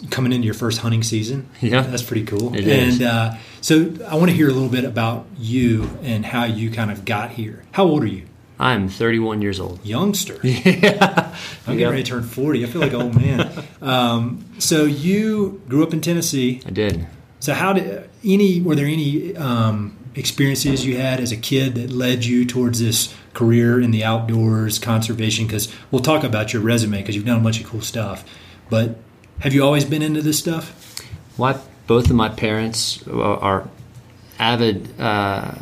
coming 0.09 0.33
into 0.33 0.47
your 0.47 0.55
first 0.55 0.81
hunting 0.81 1.03
season. 1.03 1.51
Yeah, 1.61 1.83
that's 1.83 2.03
pretty 2.03 2.25
cool. 2.25 2.55
It 2.55 2.67
and 2.67 3.03
uh, 3.03 3.35
so 3.61 3.93
I 4.09 4.15
want 4.15 4.31
to 4.31 4.37
hear 4.37 4.49
a 4.49 4.53
little 4.53 4.71
bit 4.71 4.85
about 4.85 5.27
you 5.37 5.91
and 6.03 6.25
how 6.25 6.45
you 6.45 6.71
kind 6.71 6.91
of 6.91 7.05
got 7.05 7.33
here. 7.33 7.63
How 7.73 7.85
old 7.85 8.03
are 8.03 8.07
you? 8.07 8.27
I'm 8.59 8.89
31 8.89 9.43
years 9.43 9.59
old. 9.61 9.85
Youngster. 9.85 10.39
Yeah. 10.45 11.37
I'm 11.67 11.77
getting 11.77 11.91
ready 11.91 12.03
to 12.05 12.11
turn 12.11 12.23
40. 12.23 12.65
I 12.65 12.69
feel 12.69 12.81
like 12.81 12.93
an 12.93 13.03
old 13.03 13.17
man. 13.17 13.65
um, 13.83 14.45
so 14.59 14.85
you 14.85 15.61
grew 15.69 15.83
up 15.83 15.93
in 15.93 16.01
Tennessee. 16.01 16.63
I 16.65 16.71
did. 16.71 17.07
So 17.45 17.53
how 17.53 17.75
did 17.75 18.09
any 18.25 18.63
were 18.63 18.75
there 18.75 18.87
any 18.87 19.37
um, 19.37 19.99
experiences 20.15 20.87
you 20.87 20.97
had 20.97 21.21
as 21.21 21.31
a 21.31 21.37
kid 21.37 21.75
that 21.75 21.91
led 21.91 22.25
you 22.25 22.47
towards 22.47 22.81
this 22.81 23.15
career 23.35 23.79
in 23.79 23.91
the 23.91 24.03
outdoors, 24.03 24.79
conservation? 24.79 25.47
Because 25.47 25.71
we'll 25.91 26.01
talk 26.01 26.25
about 26.25 26.55
your 26.55 26.63
resume 26.63 27.03
because 27.03 27.15
you've 27.15 27.27
done 27.27 27.41
a 27.41 27.43
bunch 27.43 27.61
of 27.61 27.67
cool 27.67 27.83
stuff. 27.83 28.25
But 28.71 28.97
have 29.41 29.53
you 29.53 29.63
always 29.63 29.85
been 29.85 30.01
into 30.01 30.23
this 30.23 30.39
stuff? 30.39 30.97
Well, 31.37 31.63
both 31.87 32.09
of 32.09 32.17
my 32.17 32.31
parents 32.31 33.07
are 33.09 33.69
avid 34.39 34.99
uh, 34.99 35.57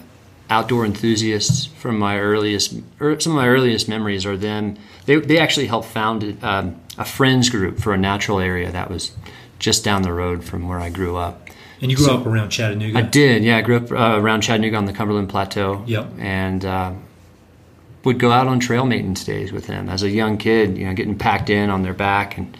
outdoor 0.50 0.84
enthusiasts. 0.84 1.66
From 1.66 1.98
my 1.98 2.20
earliest, 2.20 2.76
er, 3.00 3.18
some 3.18 3.32
of 3.32 3.36
my 3.36 3.48
earliest 3.48 3.88
memories 3.88 4.24
are 4.24 4.36
them. 4.36 4.76
They, 5.06 5.16
they 5.16 5.40
actually 5.40 5.66
helped 5.66 5.88
found 5.88 6.38
um, 6.44 6.80
a 6.96 7.04
friends 7.04 7.50
group 7.50 7.80
for 7.80 7.92
a 7.92 7.98
natural 7.98 8.38
area 8.38 8.70
that 8.70 8.88
was 8.88 9.10
just 9.58 9.82
down 9.82 10.02
the 10.02 10.12
road 10.12 10.44
from 10.44 10.68
where 10.68 10.78
I 10.78 10.88
grew 10.88 11.16
up. 11.16 11.41
And 11.82 11.90
you 11.90 11.96
grew 11.96 12.06
so, 12.06 12.18
up 12.18 12.26
around 12.26 12.50
Chattanooga. 12.50 12.96
I 12.96 13.02
did, 13.02 13.42
yeah. 13.42 13.56
I 13.56 13.60
grew 13.60 13.76
up 13.76 13.90
uh, 13.90 14.20
around 14.20 14.42
Chattanooga 14.42 14.76
on 14.76 14.84
the 14.84 14.92
Cumberland 14.92 15.28
Plateau. 15.28 15.82
Yep. 15.84 16.12
And 16.18 16.64
uh, 16.64 16.92
would 18.04 18.20
go 18.20 18.30
out 18.30 18.46
on 18.46 18.60
trail 18.60 18.86
maintenance 18.86 19.24
days 19.24 19.52
with 19.52 19.66
them 19.66 19.88
as 19.88 20.04
a 20.04 20.08
young 20.08 20.38
kid. 20.38 20.78
You 20.78 20.86
know, 20.86 20.94
getting 20.94 21.18
packed 21.18 21.50
in 21.50 21.70
on 21.70 21.82
their 21.82 21.92
back, 21.92 22.38
and 22.38 22.56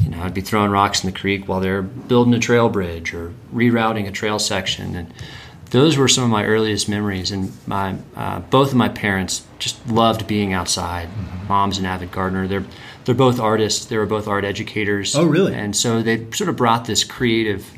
you 0.00 0.10
know, 0.10 0.22
I'd 0.22 0.32
be 0.32 0.40
throwing 0.40 0.70
rocks 0.70 1.04
in 1.04 1.12
the 1.12 1.18
creek 1.18 1.46
while 1.46 1.60
they're 1.60 1.82
building 1.82 2.32
a 2.32 2.38
trail 2.38 2.70
bridge 2.70 3.12
or 3.12 3.34
rerouting 3.54 4.08
a 4.08 4.10
trail 4.10 4.38
section. 4.38 4.96
And 4.96 5.12
those 5.70 5.98
were 5.98 6.08
some 6.08 6.24
of 6.24 6.30
my 6.30 6.44
earliest 6.44 6.88
memories. 6.88 7.30
And 7.30 7.52
my 7.66 7.96
uh, 8.16 8.40
both 8.40 8.70
of 8.70 8.76
my 8.76 8.88
parents 8.88 9.46
just 9.58 9.86
loved 9.86 10.26
being 10.26 10.54
outside. 10.54 11.08
Mm-hmm. 11.08 11.48
Mom's 11.48 11.76
an 11.76 11.84
avid 11.84 12.10
gardener. 12.10 12.48
They're 12.48 12.64
they're 13.04 13.14
both 13.14 13.38
artists. 13.38 13.84
They 13.84 13.98
were 13.98 14.06
both 14.06 14.26
art 14.26 14.46
educators. 14.46 15.14
Oh, 15.14 15.26
really? 15.26 15.54
And 15.54 15.76
so 15.76 16.02
they 16.02 16.30
sort 16.30 16.48
of 16.48 16.56
brought 16.56 16.86
this 16.86 17.04
creative 17.04 17.70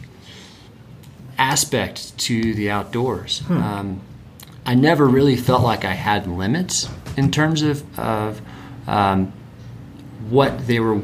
aspect 1.39 2.17
to 2.19 2.55
the 2.55 2.71
outdoors. 2.71 3.41
Hmm. 3.41 3.57
Um, 3.57 4.01
I 4.67 4.75
never 4.75 5.07
really 5.07 5.37
felt 5.37 5.63
like 5.63 5.85
I 5.85 5.93
had 5.93 6.27
limits 6.27 6.89
in 7.17 7.31
terms 7.31 7.63
of, 7.63 7.99
of 7.99 8.41
um, 8.87 9.33
what 10.29 10.67
they 10.67 10.81
were, 10.81 10.95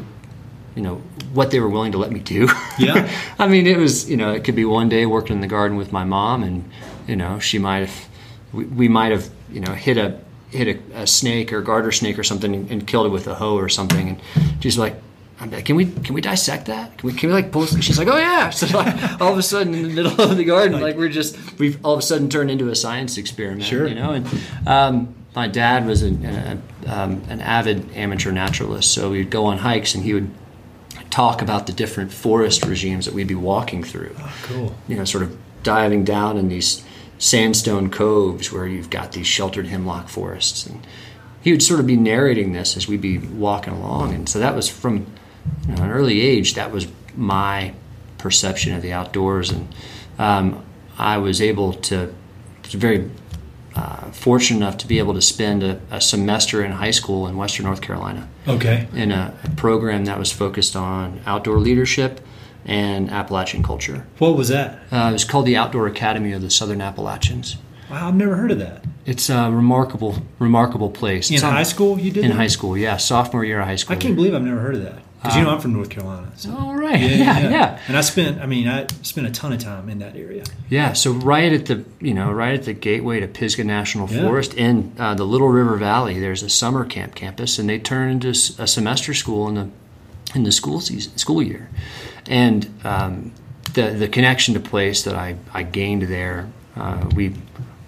you 0.75 0.83
know, 0.83 0.97
what 1.33 1.51
they 1.51 1.61
were 1.61 1.69
willing 1.69 1.93
to 1.93 1.99
let 1.99 2.11
me 2.11 2.21
do. 2.21 2.49
Yeah. 2.79 3.11
I 3.39 3.47
mean, 3.47 3.67
it 3.67 3.77
was, 3.77 4.09
you 4.09 4.17
know, 4.17 4.33
it 4.33 4.45
could 4.45 4.57
be 4.57 4.65
one 4.65 4.89
day 4.89 5.07
working 5.07 5.37
in 5.37 5.41
the 5.41 5.47
garden 5.47 5.77
with 5.77 5.93
my 5.93 6.05
mom, 6.05 6.43
and 6.43 6.71
you 7.07 7.17
know, 7.17 7.39
she 7.39 7.59
might 7.59 7.81
have, 7.81 8.09
we, 8.53 8.65
we 8.65 8.89
might 8.89 9.13
have, 9.13 9.29
you 9.53 9.61
know, 9.61 9.75
hit 9.75 9.99
a 9.99 10.19
hit 10.51 10.67
a, 10.67 11.03
a, 11.03 11.07
snake 11.07 11.53
or 11.53 11.61
garter 11.61 11.93
snake 11.93 12.19
or 12.19 12.25
something 12.25 12.53
and, 12.55 12.71
and, 12.73 12.87
killed 12.87 13.07
it 13.07 13.11
with 13.11 13.29
a 13.29 13.35
hoe 13.37 13.57
or 13.57 13.69
something, 13.69 14.09
and 14.09 14.21
she's 14.61 14.77
like, 14.77 14.97
I'm 15.41 15.51
like, 15.51 15.65
can 15.65 15.75
we 15.75 15.87
can 15.87 16.15
we 16.15 16.21
dissect 16.21 16.67
that? 16.67 16.99
Can 16.99 17.09
we 17.09 17.15
can 17.15 17.31
we 17.31 17.35
like 17.35 17.51
pull? 17.51 17.65
She's 17.67 17.99
like, 17.99 18.09
oh 18.09 18.19
yeah. 18.19 18.51
So 18.61 18.67
like, 18.77 19.21
all 19.21 19.33
of 19.33 19.39
a 19.39 19.43
sudden 19.43 19.75
in 19.75 19.83
the 19.83 19.89
middle 19.89 20.21
of 20.21 20.37
the 20.37 20.45
garden, 20.45 20.81
like 20.81 20.97
we're 20.97 21.09
just 21.09 21.59
we've 21.59 21.83
all 21.85 21.95
of 21.95 21.99
a 21.99 22.03
sudden 22.03 22.29
turned 22.29 22.51
into 22.51 22.69
a 22.69 22.77
science 22.77 23.17
experiment. 23.17 23.65
Sure. 23.65 23.87
You 23.87 23.95
know, 23.95 24.13
and 24.13 24.29
um, 24.67 25.15
my 25.35 25.49
dad 25.49 25.87
was 25.87 26.03
an, 26.03 26.63
um, 26.87 27.23
an 27.29 27.41
avid 27.41 27.91
amateur 27.97 28.33
naturalist, 28.33 28.93
so 28.93 29.11
we'd 29.11 29.31
go 29.31 29.47
on 29.47 29.59
hikes 29.59 29.95
and 29.95 30.05
he 30.05 30.13
would 30.13 30.31
talk 31.09 31.41
about 31.41 31.67
the 31.67 31.73
different 31.73 32.13
forest 32.13 32.65
regimes 32.65 33.07
that 33.07 33.15
we'd 33.15 33.27
be 33.27 33.35
walking 33.35 33.83
through. 33.83 34.15
Oh, 34.19 34.37
cool. 34.43 34.75
You 34.89 34.97
know, 34.97 35.05
sort 35.05 35.23
of 35.23 35.37
diving 35.63 36.05
down 36.05 36.37
in 36.37 36.49
these 36.49 36.85
sandstone 37.19 37.91
coves 37.91 38.51
where 38.53 38.67
you've 38.67 38.91
got 38.91 39.13
these 39.13 39.27
sheltered 39.27 39.67
hemlock 39.67 40.09
forests 40.09 40.65
and 40.65 40.87
he 41.43 41.53
would 41.53 41.63
sort 41.63 41.79
of 41.79 41.87
be 41.87 41.97
narrating 41.97 42.53
this 42.53 42.77
as 42.79 42.89
we'd 42.89 43.01
be 43.01 43.19
walking 43.19 43.75
along 43.75 44.15
and 44.15 44.27
so 44.27 44.39
that 44.39 44.57
was 44.57 44.71
from 44.71 45.07
know, 45.69 45.83
an 45.83 45.91
early 45.91 46.21
age, 46.21 46.55
that 46.55 46.71
was 46.71 46.87
my 47.15 47.75
perception 48.19 48.75
of 48.75 48.83
the 48.83 48.93
outdoors, 48.93 49.51
and 49.51 49.69
um, 50.19 50.65
I 50.99 51.19
was 51.19 51.41
able 51.41 51.73
to 51.75 52.15
was 52.73 52.81
very 52.81 53.11
uh, 53.75 54.11
fortunate 54.11 54.59
enough 54.59 54.79
to 54.79 54.87
be 54.87 54.99
able 54.99 55.15
to 55.15 55.23
spend 55.23 55.63
a, 55.63 55.81
a, 55.91 56.01
semester 56.01 56.65
in 56.65 56.73
high 56.73 56.91
school 56.91 57.27
in 57.27 57.37
Western 57.37 57.67
North 57.67 57.81
Carolina. 57.81 58.29
Okay. 58.47 58.89
In 58.95 59.13
a, 59.13 59.37
a, 59.45 59.51
program 59.51 60.07
that 60.07 60.19
was 60.19 60.33
focused 60.33 60.75
on 60.75 61.21
outdoor 61.25 61.59
leadership 61.59 62.21
and 62.65 63.11
Appalachian 63.11 63.63
culture. 63.63 64.07
What 64.19 64.37
was 64.37 64.49
that? 64.49 64.81
Uh, 64.93 65.09
it 65.11 65.13
was 65.13 65.25
called 65.25 65.47
the 65.47 65.57
Outdoor 65.57 65.87
Academy 65.87 66.33
of 66.33 66.43
the 66.43 66.51
Southern 66.51 66.81
Appalachians. 66.81 67.57
Wow, 67.91 68.09
I've 68.09 68.15
never 68.15 68.37
heard 68.37 68.51
of 68.51 68.59
that. 68.59 68.85
It's 69.07 69.31
a 69.31 69.51
remarkable, 69.51 70.17
remarkable 70.39 70.91
place. 70.91 71.31
In 71.31 71.35
it's 71.35 71.43
high 71.43 71.61
on, 71.61 71.65
school, 71.65 71.99
you 71.99 72.11
did 72.11 72.25
in 72.25 72.31
that? 72.31 72.37
high 72.37 72.47
school, 72.47 72.77
yeah, 72.77 72.97
sophomore 72.97 73.45
year 73.45 73.61
of 73.61 73.67
high 73.67 73.77
school. 73.77 73.97
I 73.97 73.99
can't 73.99 74.15
believe 74.15 74.35
I've 74.35 74.43
never 74.43 74.61
heard 74.61 74.77
of 74.77 74.83
that. 74.83 74.99
Because 75.21 75.37
you 75.37 75.43
know 75.43 75.51
I'm 75.51 75.61
from 75.61 75.75
North 75.75 75.91
Carolina. 75.91 76.33
So. 76.37 76.57
All 76.57 76.75
right. 76.75 76.99
Yeah 76.99 77.09
yeah, 77.09 77.39
yeah, 77.39 77.51
yeah, 77.51 77.81
And 77.89 77.97
I 77.97 78.01
spent, 78.01 78.41
I 78.41 78.47
mean, 78.47 78.67
I 78.69 78.87
spent 79.03 79.27
a 79.27 79.31
ton 79.31 79.53
of 79.53 79.61
time 79.61 79.89
in 79.89 79.99
that 79.99 80.17
area. 80.17 80.45
Yeah. 80.69 80.95
So 80.95 81.13
right 81.13 81.53
at 81.53 81.67
the, 81.67 81.85
you 82.01 82.15
know, 82.15 82.33
right 82.33 82.55
at 82.55 82.65
the 82.65 82.73
gateway 82.73 83.21
to 83.21 83.29
Pisgah 83.29 83.65
National 83.65 84.07
Forest 84.07 84.55
in 84.55 84.95
uh, 84.99 85.15
the 85.15 85.25
Little 85.25 85.49
River 85.49 85.77
Valley, 85.77 86.19
there's 86.19 86.43
a 86.43 86.49
summer 86.49 86.85
camp 86.85 87.15
campus, 87.15 87.59
and 87.59 87.69
they 87.69 87.79
turn 87.79 88.11
into 88.11 88.31
a 88.31 88.67
semester 88.67 89.15
school 89.15 89.49
in 89.49 89.55
the 89.55 89.71
in 90.35 90.45
the 90.45 90.53
school 90.53 90.81
season, 90.81 91.17
school 91.19 91.43
year, 91.43 91.69
and 92.27 92.73
um, 92.85 93.33
the 93.75 93.91
the 93.91 94.09
connection 94.09 94.55
to 94.55 94.61
place 94.61 95.03
that 95.03 95.15
I 95.15 95.37
I 95.53 95.65
gained 95.65 96.03
there, 96.03 96.49
uh, 96.77 97.11
we 97.15 97.35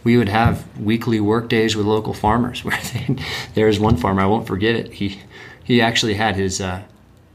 we 0.05 0.16
would 0.16 0.29
have 0.29 0.66
weekly 0.79 1.21
work 1.21 1.49
days 1.49 1.77
with 1.77 1.87
local 1.87 2.14
farmers. 2.14 2.64
Where 2.64 2.79
they, 3.55 3.79
one 3.79 3.97
farmer 3.97 4.23
I 4.23 4.27
won't 4.27 4.47
forget 4.47 4.75
it. 4.75 4.95
He 4.95 5.21
he 5.62 5.81
actually 5.81 6.14
had 6.14 6.35
his 6.35 6.61
uh, 6.61 6.83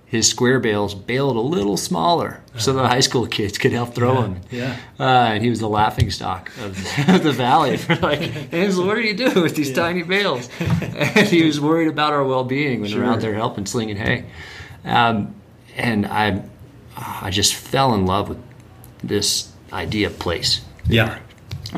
his 0.07 0.27
square 0.27 0.59
bales 0.59 0.95
baled 0.95 1.35
a 1.35 1.41
little 1.41 1.75
smaller 1.75 2.41
so 2.57 2.73
the 2.73 2.87
high 2.87 3.01
school 3.01 3.27
kids 3.27 3.57
could 3.57 3.73
help 3.73 3.93
throw 3.93 4.13
yeah, 4.13 4.21
them. 4.21 4.41
Yeah. 4.49 4.79
Uh, 4.99 5.03
and 5.03 5.43
he 5.43 5.49
was 5.49 5.59
the 5.59 5.69
laughing 5.69 6.09
stock 6.09 6.49
of, 6.59 6.77
of 7.09 7.23
the 7.23 7.31
valley. 7.31 7.77
For 7.77 7.95
like, 7.95 8.53
Ansel, 8.53 8.87
what 8.87 8.95
do 8.95 9.01
you 9.01 9.15
do 9.15 9.41
with 9.41 9.55
these 9.55 9.69
yeah. 9.69 9.75
tiny 9.75 10.03
bales? 10.03 10.49
And 10.59 11.27
he 11.27 11.43
was 11.43 11.59
worried 11.59 11.87
about 11.87 12.13
our 12.13 12.23
well 12.23 12.43
being 12.43 12.81
when 12.81 12.89
sure. 12.89 13.01
we 13.01 13.07
are 13.07 13.11
out 13.11 13.21
there 13.21 13.33
helping 13.33 13.65
slinging 13.65 13.97
hay. 13.97 14.25
Um, 14.85 15.35
and 15.75 16.05
I, 16.05 16.43
I 16.95 17.29
just 17.29 17.53
fell 17.53 17.93
in 17.93 18.05
love 18.05 18.29
with 18.29 18.41
this 19.03 19.51
idea 19.73 20.07
of 20.07 20.19
place. 20.19 20.61
Yeah. 20.87 21.19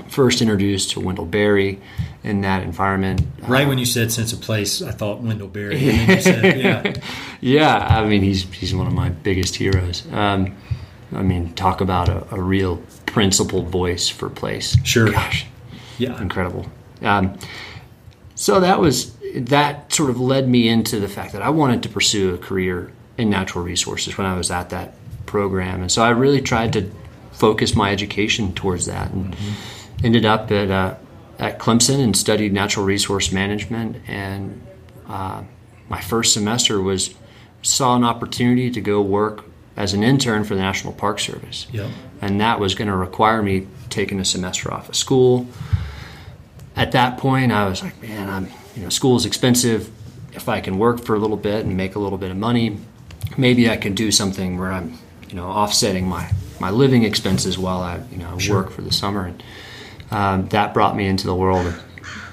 First 0.08 0.42
introduced 0.42 0.92
to 0.92 1.00
Wendell 1.00 1.26
Berry 1.26 1.82
in 2.24 2.42
that 2.42 2.64
environment. 2.64 3.22
Right 3.42 3.66
uh, 3.66 3.70
when 3.70 3.78
you 3.78 3.86
said 3.86 4.12
sense 4.12 4.34
of 4.34 4.42
place, 4.42 4.82
I 4.82 4.92
thought 4.92 5.22
Wendell 5.22 5.48
Berry. 5.48 5.80
said, 6.22 6.60
yeah, 6.60 6.94
yeah. 7.42 7.78
I 7.78 8.06
mean, 8.06 8.22
he's 8.22 8.44
he's 8.54 8.76
one 8.76 8.88
of 8.88 8.94
my 8.94 9.10
biggest 9.10 9.56
heroes. 9.56 10.06
Um, 10.12 10.56
I 11.14 11.24
mean, 11.24 11.54
talk 11.54 11.82
about 11.82 12.10
a, 12.10 12.36
a, 12.36 12.42
real 12.42 12.84
principled 13.08 13.70
voice 13.70 14.10
for 14.10 14.30
place. 14.30 14.78
Sure. 14.84 15.12
Gosh. 15.12 15.48
Yeah. 15.98 16.22
Incredible. 16.22 16.68
Um, 17.02 17.38
so 18.36 18.60
that 18.60 18.80
was 18.80 19.16
that 19.36 19.92
sort 19.92 20.10
of 20.10 20.20
led 20.20 20.48
me 20.48 20.70
into 20.70 21.00
the 21.00 21.08
fact 21.08 21.34
that 21.34 21.42
I 21.42 21.50
wanted 21.50 21.84
to 21.84 21.90
pursue 21.90 22.34
a 22.34 22.38
career 22.38 22.92
in 23.18 23.30
natural 23.30 23.64
resources 23.64 24.18
when 24.18 24.28
I 24.28 24.38
was 24.38 24.52
at 24.52 24.70
that 24.70 24.94
program, 25.26 25.82
and 25.82 25.92
so 25.92 26.04
I 26.04 26.10
really 26.10 26.42
tried 26.42 26.74
to 26.74 26.92
focus 27.32 27.76
my 27.76 27.92
education 27.92 28.54
towards 28.54 28.86
that, 28.86 29.12
and 29.12 29.34
mm-hmm. 29.34 30.06
ended 30.06 30.26
up 30.26 30.52
at. 30.52 30.70
Uh, 30.70 30.96
at 31.40 31.58
Clemson 31.58 32.00
and 32.00 32.16
studied 32.16 32.54
natural 32.54 32.86
resource 32.86 33.32
management. 33.32 33.98
And 34.08 34.66
uh, 35.08 35.44
my 35.88 36.02
first 36.02 36.34
semester 36.34 36.82
was 36.82 37.16
saw 37.62 37.96
an 37.96 38.04
opportunity 38.04 38.70
to 38.72 38.82
go 38.82 39.02
work 39.02 39.46
as 39.76 39.94
an 39.94 40.04
intern 40.04 40.44
for 40.44 40.56
the 40.56 40.62
National 40.62 40.94
Park 40.94 41.20
Service. 41.20 41.68
Yep. 41.72 41.90
And 42.22 42.42
that 42.42 42.60
was 42.60 42.76
going 42.76 42.90
to 42.90 42.96
require 42.96 43.42
me 43.42 43.68
taking 43.90 44.20
a 44.20 44.26
semester 44.26 44.74
off 44.74 44.90
of 44.90 44.96
school. 44.96 45.48
At 46.76 46.92
that 46.92 47.18
point, 47.18 47.52
I 47.52 47.68
was 47.68 47.82
like, 47.82 48.02
man, 48.02 48.30
I'm 48.30 48.50
you 48.80 48.86
know, 48.86 48.90
school 48.90 49.18
is 49.18 49.26
expensive. 49.26 49.92
If 50.34 50.48
I 50.48 50.62
can 50.62 50.78
work 50.78 51.04
for 51.04 51.14
a 51.14 51.20
little 51.20 51.38
bit 51.38 51.66
and 51.66 51.76
make 51.76 51.96
a 51.96 52.00
little 52.00 52.18
bit 52.18 52.32
of 52.32 52.38
money, 52.38 52.78
maybe 53.38 53.70
I 53.70 53.76
can 53.76 53.94
do 53.94 54.10
something 54.10 54.58
where 54.58 54.72
I'm, 54.72 54.98
you 55.28 55.36
know, 55.36 55.48
offsetting 55.48 56.08
my 56.08 56.32
my 56.62 56.70
living 56.70 57.04
expenses 57.04 57.58
while 57.58 57.82
I, 57.82 58.02
you 58.12 58.18
know, 58.18 58.38
sure. 58.38 58.56
work 58.56 58.72
for 58.72 58.82
the 58.82 58.92
summer. 58.92 59.26
And 59.26 59.44
um, 60.12 60.48
that 60.50 60.74
brought 60.74 60.96
me 60.96 61.08
into 61.08 61.28
the 61.28 61.36
world 61.36 61.68
of, 61.68 61.76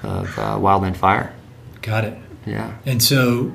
of 0.03 0.39
uh, 0.39 0.57
wildland 0.57 0.97
fire. 0.97 1.33
Got 1.81 2.05
it. 2.05 2.17
Yeah. 2.45 2.77
And 2.85 3.01
so, 3.01 3.53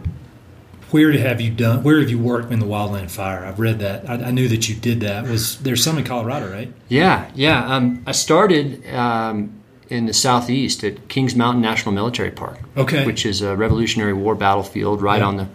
where 0.90 1.12
have 1.12 1.40
you 1.40 1.50
done? 1.50 1.82
Where 1.82 2.00
have 2.00 2.10
you 2.10 2.18
worked 2.18 2.52
in 2.52 2.60
the 2.60 2.66
wildland 2.66 3.10
fire? 3.10 3.44
I've 3.44 3.58
read 3.58 3.78
that. 3.80 4.08
I, 4.08 4.14
I 4.14 4.30
knew 4.30 4.48
that 4.48 4.68
you 4.68 4.74
did 4.74 5.00
that. 5.00 5.24
Was 5.24 5.58
there's 5.60 5.82
some 5.82 5.98
in 5.98 6.04
Colorado, 6.04 6.50
right? 6.50 6.72
Yeah, 6.88 7.30
yeah. 7.34 7.74
Um, 7.74 8.02
I 8.06 8.12
started 8.12 8.86
um, 8.94 9.62
in 9.88 10.06
the 10.06 10.12
southeast 10.12 10.84
at 10.84 11.08
Kings 11.08 11.34
Mountain 11.34 11.62
National 11.62 11.92
Military 11.92 12.30
Park. 12.30 12.58
Okay. 12.76 13.06
Which 13.06 13.26
is 13.26 13.42
a 13.42 13.56
Revolutionary 13.56 14.12
War 14.12 14.34
battlefield 14.34 15.02
right 15.02 15.20
yeah. 15.20 15.26
on 15.26 15.36
the 15.36 15.48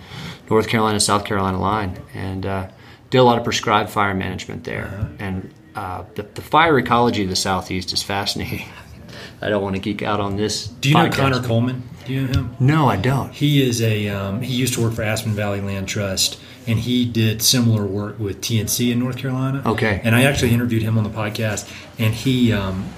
North 0.49 0.67
Carolina 0.67 0.99
South 0.99 1.25
Carolina 1.25 1.59
line, 1.59 2.01
and 2.13 2.45
uh, 2.45 2.69
did 3.09 3.17
a 3.17 3.23
lot 3.23 3.37
of 3.37 3.43
prescribed 3.43 3.89
fire 3.89 4.13
management 4.13 4.63
there, 4.63 4.85
uh-huh. 4.85 5.07
and 5.19 5.53
uh, 5.77 6.03
the, 6.15 6.23
the 6.23 6.41
fire 6.41 6.79
ecology 6.79 7.23
of 7.23 7.29
the 7.29 7.35
southeast 7.35 7.93
is 7.93 8.01
fascinating. 8.01 8.67
I 9.41 9.49
don't 9.49 9.61
want 9.61 9.75
to 9.75 9.81
geek 9.81 10.01
out 10.01 10.19
on 10.19 10.35
this. 10.35 10.67
Do 10.67 10.89
you 10.89 10.95
podcast. 10.95 11.09
know 11.09 11.15
Connor 11.15 11.47
Coleman? 11.47 11.83
Do 12.05 12.13
you 12.13 12.21
know 12.21 12.39
him? 12.39 12.55
No, 12.59 12.87
I 12.87 12.95
don't. 12.95 13.31
He 13.31 13.61
is 13.61 13.79
a 13.83 14.09
um, 14.09 14.41
he 14.41 14.55
used 14.55 14.73
to 14.73 14.81
work 14.81 14.93
for 14.93 15.03
Aspen 15.03 15.33
Valley 15.33 15.61
Land 15.61 15.87
Trust, 15.87 16.39
and 16.65 16.79
he 16.79 17.05
did 17.05 17.43
similar 17.43 17.85
work 17.85 18.17
with 18.17 18.41
TNC 18.41 18.91
in 18.91 18.97
North 18.97 19.17
Carolina. 19.17 19.61
Okay. 19.67 20.01
And 20.03 20.15
I 20.15 20.23
actually 20.23 20.51
interviewed 20.51 20.81
him 20.81 20.97
on 20.97 21.03
the 21.03 21.11
podcast, 21.11 21.71
and 21.99 22.15
he 22.15 22.51
um, 22.51 22.89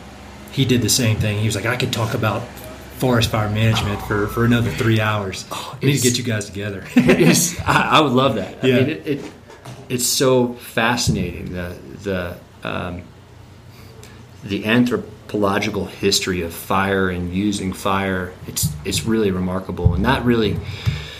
he 0.53 0.63
did 0.63 0.81
the 0.81 0.89
same 0.89 1.17
thing. 1.17 1.39
He 1.39 1.45
was 1.45 1.55
like, 1.57 1.65
I 1.65 1.75
could 1.75 1.91
talk 1.91 2.13
about 2.13 2.47
forest 2.99 3.29
fire 3.29 3.49
management 3.49 4.01
for, 4.03 4.27
for 4.27 4.45
another 4.45 4.71
three 4.71 5.01
hours. 5.01 5.45
I 5.51 5.77
need 5.81 5.97
to 5.97 6.01
get 6.01 6.17
you 6.17 6.23
guys 6.23 6.45
together. 6.45 6.85
I, 6.95 7.89
I 7.91 8.01
would 8.01 8.13
love 8.13 8.35
that. 8.35 8.63
Yeah. 8.63 8.75
I 8.75 8.79
mean, 8.79 8.89
it, 8.89 9.07
it 9.07 9.31
it's 9.89 10.05
so 10.05 10.53
fascinating 10.53 11.51
the 11.51 11.75
the 12.03 12.37
um, 12.63 13.03
the 14.43 14.65
anthropological 14.65 15.85
history 15.85 16.41
of 16.41 16.53
fire 16.53 17.09
and 17.09 17.33
using 17.33 17.73
fire. 17.73 18.33
It's 18.47 18.69
it's 18.85 19.05
really 19.05 19.31
remarkable, 19.31 19.93
and 19.93 20.05
that 20.05 20.23
really 20.23 20.57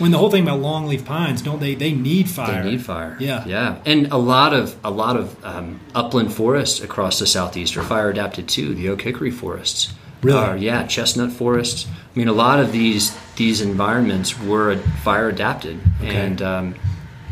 when 0.00 0.12
the 0.12 0.18
whole 0.18 0.30
thing 0.30 0.44
about 0.44 0.60
longleaf 0.60 1.04
pines, 1.04 1.42
don't 1.42 1.60
they? 1.60 1.74
They 1.74 1.92
need 1.92 2.28
fire. 2.28 2.62
they 2.62 2.70
need 2.70 2.82
fire. 2.82 3.16
Yeah. 3.20 3.44
yeah, 3.46 3.82
and 3.84 4.10
a 4.10 4.16
lot 4.16 4.54
of 4.54 4.74
a 4.82 4.90
lot 4.90 5.16
of 5.16 5.44
um, 5.44 5.80
upland 5.94 6.32
forests 6.32 6.80
across 6.80 7.18
the 7.18 7.26
southeast 7.26 7.76
are 7.76 7.82
fire 7.82 8.08
adapted 8.08 8.48
too. 8.48 8.74
The 8.74 8.88
oak 8.88 9.02
hickory 9.02 9.30
forests. 9.30 9.92
Really? 10.22 10.38
Are, 10.38 10.56
yeah, 10.56 10.86
chestnut 10.86 11.32
forests. 11.32 11.86
I 11.86 12.18
mean, 12.18 12.28
a 12.28 12.32
lot 12.32 12.60
of 12.60 12.72
these 12.72 13.16
these 13.36 13.60
environments 13.60 14.38
were 14.40 14.76
fire 15.02 15.28
adapted, 15.28 15.78
and 16.02 16.40
um, 16.40 16.74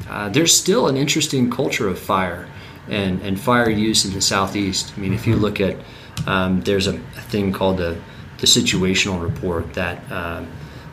uh, 0.09 0.29
there's 0.29 0.55
still 0.57 0.89
an 0.89 0.97
interesting 0.97 1.51
culture 1.51 1.89
of 1.89 1.99
fire 1.99 2.49
and, 2.89 3.21
and 3.23 3.39
fire 3.41 3.71
use 3.71 4.05
in 4.05 4.13
the 4.15 4.21
southeast. 4.21 4.93
I 4.97 5.01
mean, 5.01 5.13
if 5.13 5.27
you 5.27 5.37
look 5.37 5.61
at 5.61 5.77
um, 6.27 6.61
there's 6.63 6.87
a, 6.87 6.95
a 6.97 7.21
thing 7.31 7.53
called 7.53 7.79
the 7.79 7.97
the 8.39 8.47
situational 8.47 9.21
report 9.23 9.75
that 9.75 10.11
um, 10.13 10.47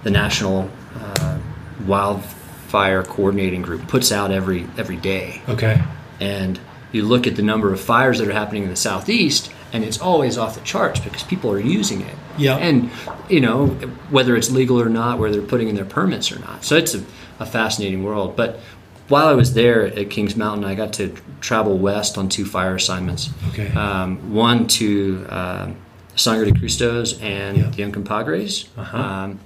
the 0.03 0.09
National 0.11 0.69
uh, 0.99 1.37
Wildfire 1.85 3.03
Coordinating 3.03 3.61
Group 3.61 3.87
puts 3.87 4.11
out 4.11 4.31
every 4.31 4.67
every 4.77 4.97
day, 4.97 5.41
Okay. 5.49 5.81
and 6.19 6.59
you 6.91 7.03
look 7.03 7.27
at 7.27 7.35
the 7.35 7.41
number 7.41 7.73
of 7.73 7.79
fires 7.81 8.19
that 8.19 8.27
are 8.27 8.33
happening 8.33 8.63
in 8.63 8.69
the 8.69 8.75
southeast 8.75 9.51
and 9.73 9.83
it's 9.83 9.99
always 9.99 10.37
off 10.37 10.55
the 10.55 10.61
charts 10.61 10.99
because 11.01 11.23
people 11.23 11.51
are 11.51 11.59
using 11.59 11.99
it 12.01 12.15
Yeah. 12.37 12.55
and 12.55 12.89
you 13.29 13.41
know 13.41 13.67
whether 14.09 14.37
it's 14.37 14.49
legal 14.49 14.79
or 14.81 14.87
not 14.87 15.19
whether 15.19 15.33
they're 15.39 15.47
putting 15.49 15.67
in 15.67 15.75
their 15.75 15.83
permits 15.83 16.31
or 16.31 16.39
not 16.39 16.63
so 16.63 16.77
it's 16.77 16.95
a, 16.95 17.03
a 17.39 17.45
fascinating 17.45 18.03
world 18.03 18.37
but 18.37 18.61
while 19.07 19.27
i 19.27 19.33
was 19.33 19.53
there 19.53 19.85
at 19.87 20.09
kings 20.09 20.35
mountain 20.35 20.65
i 20.65 20.75
got 20.75 20.93
to 20.93 21.13
travel 21.41 21.77
west 21.77 22.17
on 22.17 22.27
two 22.29 22.45
fire 22.45 22.75
assignments 22.75 23.29
Okay. 23.49 23.71
um, 23.73 24.33
one 24.33 24.67
to 24.67 25.25
um 25.29 25.75
sangre 26.15 26.45
de 26.51 26.57
cristos 26.59 27.19
and 27.21 27.57
Yeah. 27.57 27.69
the 27.69 27.83
uncompahgres 27.83 28.67
Uh-huh. 28.77 28.97
um, 28.97 29.39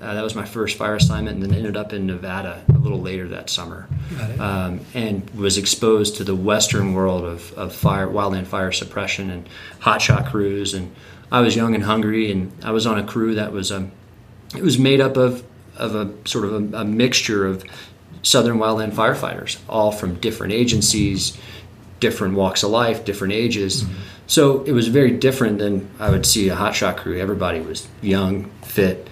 uh, 0.00 0.14
that 0.14 0.24
was 0.24 0.34
my 0.34 0.46
first 0.46 0.78
fire 0.78 0.94
assignment, 0.94 1.34
and 1.34 1.42
then 1.44 1.52
ended 1.58 1.76
up 1.76 1.92
in 1.92 2.06
Nevada 2.06 2.62
a 2.74 2.78
little 2.78 3.02
later 3.02 3.28
that 3.28 3.50
summer, 3.50 3.86
um, 4.38 4.80
and 4.94 5.28
was 5.30 5.58
exposed 5.58 6.16
to 6.16 6.24
the 6.24 6.34
Western 6.34 6.94
world 6.94 7.22
of, 7.24 7.52
of 7.52 7.74
fire, 7.74 8.06
wildland 8.08 8.46
fire 8.46 8.72
suppression, 8.72 9.28
and 9.28 9.46
hotshot 9.80 10.30
crews. 10.30 10.72
And 10.72 10.90
I 11.30 11.40
was 11.42 11.54
young 11.54 11.74
and 11.74 11.84
hungry, 11.84 12.30
and 12.32 12.50
I 12.64 12.70
was 12.70 12.86
on 12.86 12.98
a 12.98 13.04
crew 13.04 13.34
that 13.34 13.52
was 13.52 13.70
um, 13.70 13.90
it 14.56 14.62
was 14.62 14.78
made 14.78 15.02
up 15.02 15.18
of 15.18 15.42
of 15.76 15.94
a 15.94 16.10
sort 16.26 16.46
of 16.46 16.52
a, 16.72 16.78
a 16.78 16.84
mixture 16.84 17.44
of 17.46 17.62
Southern 18.22 18.58
wildland 18.58 18.92
firefighters, 18.92 19.58
all 19.68 19.92
from 19.92 20.14
different 20.16 20.52
agencies, 20.52 21.36
different 22.00 22.34
walks 22.34 22.62
of 22.62 22.70
life, 22.70 23.04
different 23.04 23.32
ages. 23.32 23.84
So 24.26 24.62
it 24.64 24.72
was 24.72 24.88
very 24.88 25.10
different 25.10 25.58
than 25.58 25.90
I 25.98 26.10
would 26.10 26.24
see 26.26 26.48
a 26.48 26.56
hotshot 26.56 26.96
crew. 26.98 27.18
Everybody 27.18 27.60
was 27.60 27.88
young, 28.02 28.50
fit, 28.62 29.08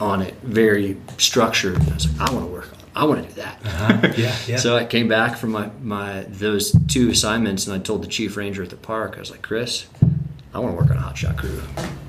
on 0.00 0.22
it, 0.22 0.34
very 0.42 0.96
structured. 1.18 1.76
And 1.78 1.90
I 1.90 1.94
was 1.94 2.12
like, 2.18 2.30
I 2.30 2.34
want 2.34 2.46
to 2.46 2.52
work. 2.52 2.68
I 2.96 3.04
want 3.04 3.22
to 3.22 3.28
do 3.28 3.40
that. 3.40 3.60
Uh-huh. 3.64 4.12
Yeah. 4.16 4.36
Yeah. 4.46 4.56
So 4.56 4.76
I 4.76 4.84
came 4.84 5.06
back 5.08 5.36
from 5.36 5.50
my, 5.52 5.70
my 5.82 6.24
those 6.28 6.74
two 6.88 7.10
assignments, 7.10 7.66
and 7.66 7.74
I 7.74 7.78
told 7.78 8.02
the 8.02 8.08
chief 8.08 8.36
ranger 8.36 8.62
at 8.62 8.70
the 8.70 8.76
park, 8.76 9.14
I 9.16 9.20
was 9.20 9.30
like, 9.30 9.42
Chris, 9.42 9.86
I 10.52 10.58
want 10.58 10.72
to 10.76 10.82
work 10.82 10.90
on 10.90 10.96
a 10.96 11.00
hotshot 11.00 11.36
crew. 11.38 11.62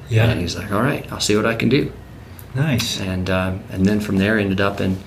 yeah. 0.09 0.25
And 0.25 0.39
he's 0.41 0.55
like, 0.55 0.71
All 0.71 0.81
right, 0.81 1.09
I'll 1.11 1.19
see 1.19 1.35
what 1.35 1.45
I 1.45 1.55
can 1.55 1.69
do. 1.69 1.91
Nice. 2.55 2.99
And 2.99 3.29
um, 3.29 3.63
and 3.71 3.85
then 3.85 3.99
from 3.99 4.17
there, 4.17 4.39
ended 4.39 4.59
up 4.59 4.81
in 4.81 4.97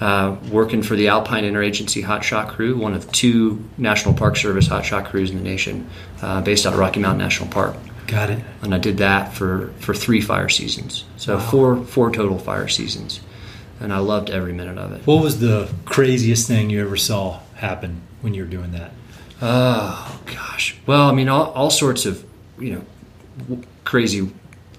uh, 0.00 0.36
working 0.50 0.82
for 0.82 0.96
the 0.96 1.08
Alpine 1.08 1.44
Interagency 1.44 2.02
Hotshot 2.02 2.48
Crew, 2.48 2.76
one 2.76 2.94
of 2.94 3.10
two 3.12 3.62
National 3.76 4.14
Park 4.14 4.36
Service 4.36 4.68
hotshot 4.68 5.06
crews 5.06 5.30
in 5.30 5.36
the 5.36 5.44
nation, 5.44 5.88
uh, 6.22 6.40
based 6.40 6.66
out 6.66 6.72
of 6.72 6.78
Rocky 6.78 7.00
Mountain 7.00 7.18
National 7.18 7.48
Park. 7.50 7.76
Got 8.06 8.30
it. 8.30 8.42
And 8.62 8.74
I 8.74 8.78
did 8.78 8.96
that 8.98 9.34
for, 9.34 9.72
for 9.78 9.94
three 9.94 10.20
fire 10.20 10.48
seasons, 10.48 11.04
so 11.16 11.36
Wow. 11.36 11.40
four 11.50 11.76
four 11.84 12.10
total 12.10 12.38
fire 12.38 12.66
seasons, 12.66 13.20
and 13.78 13.92
I 13.92 13.98
loved 13.98 14.30
every 14.30 14.52
minute 14.52 14.78
of 14.78 14.92
it. 14.92 15.06
What 15.06 15.22
was 15.22 15.38
the 15.40 15.70
craziest 15.84 16.48
thing 16.48 16.70
you 16.70 16.80
ever 16.80 16.96
saw 16.96 17.40
happen 17.54 18.00
when 18.22 18.34
you 18.34 18.42
were 18.42 18.48
doing 18.50 18.72
that? 18.72 18.92
Oh 19.42 20.20
gosh. 20.26 20.76
Well, 20.86 21.08
I 21.08 21.12
mean, 21.12 21.28
all, 21.28 21.50
all 21.52 21.70
sorts 21.70 22.04
of 22.06 22.24
you 22.58 22.74
know 22.74 22.82
w- 23.48 23.62
crazy 23.84 24.30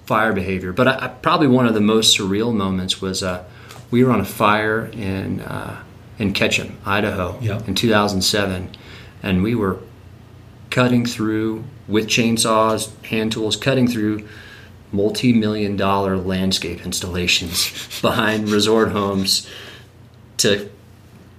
fire 0.06 0.32
behavior, 0.32 0.72
but 0.72 0.86
I, 0.88 1.04
I, 1.06 1.08
probably 1.08 1.46
one 1.46 1.66
of 1.66 1.74
the 1.74 1.80
most 1.80 2.18
surreal 2.18 2.52
moments 2.54 3.00
was 3.00 3.22
uh, 3.22 3.44
we 3.92 4.02
were 4.02 4.10
on 4.10 4.18
a 4.20 4.24
fire 4.24 4.86
in 4.86 5.40
uh, 5.42 5.80
in 6.18 6.32
Ketchum, 6.32 6.78
Idaho, 6.84 7.38
Yep. 7.40 7.68
in 7.68 7.74
2007, 7.74 8.70
and 9.22 9.42
we 9.42 9.54
were 9.54 9.78
cutting 10.70 11.04
through 11.06 11.64
with 11.88 12.06
chainsaws, 12.06 12.90
hand 13.04 13.32
tools, 13.32 13.56
cutting 13.56 13.86
through 13.86 14.26
multi-million 14.90 15.76
dollar 15.76 16.16
landscape 16.16 16.84
installations 16.84 17.70
behind 18.02 18.48
resort 18.48 18.92
homes 18.92 19.48
to 20.38 20.70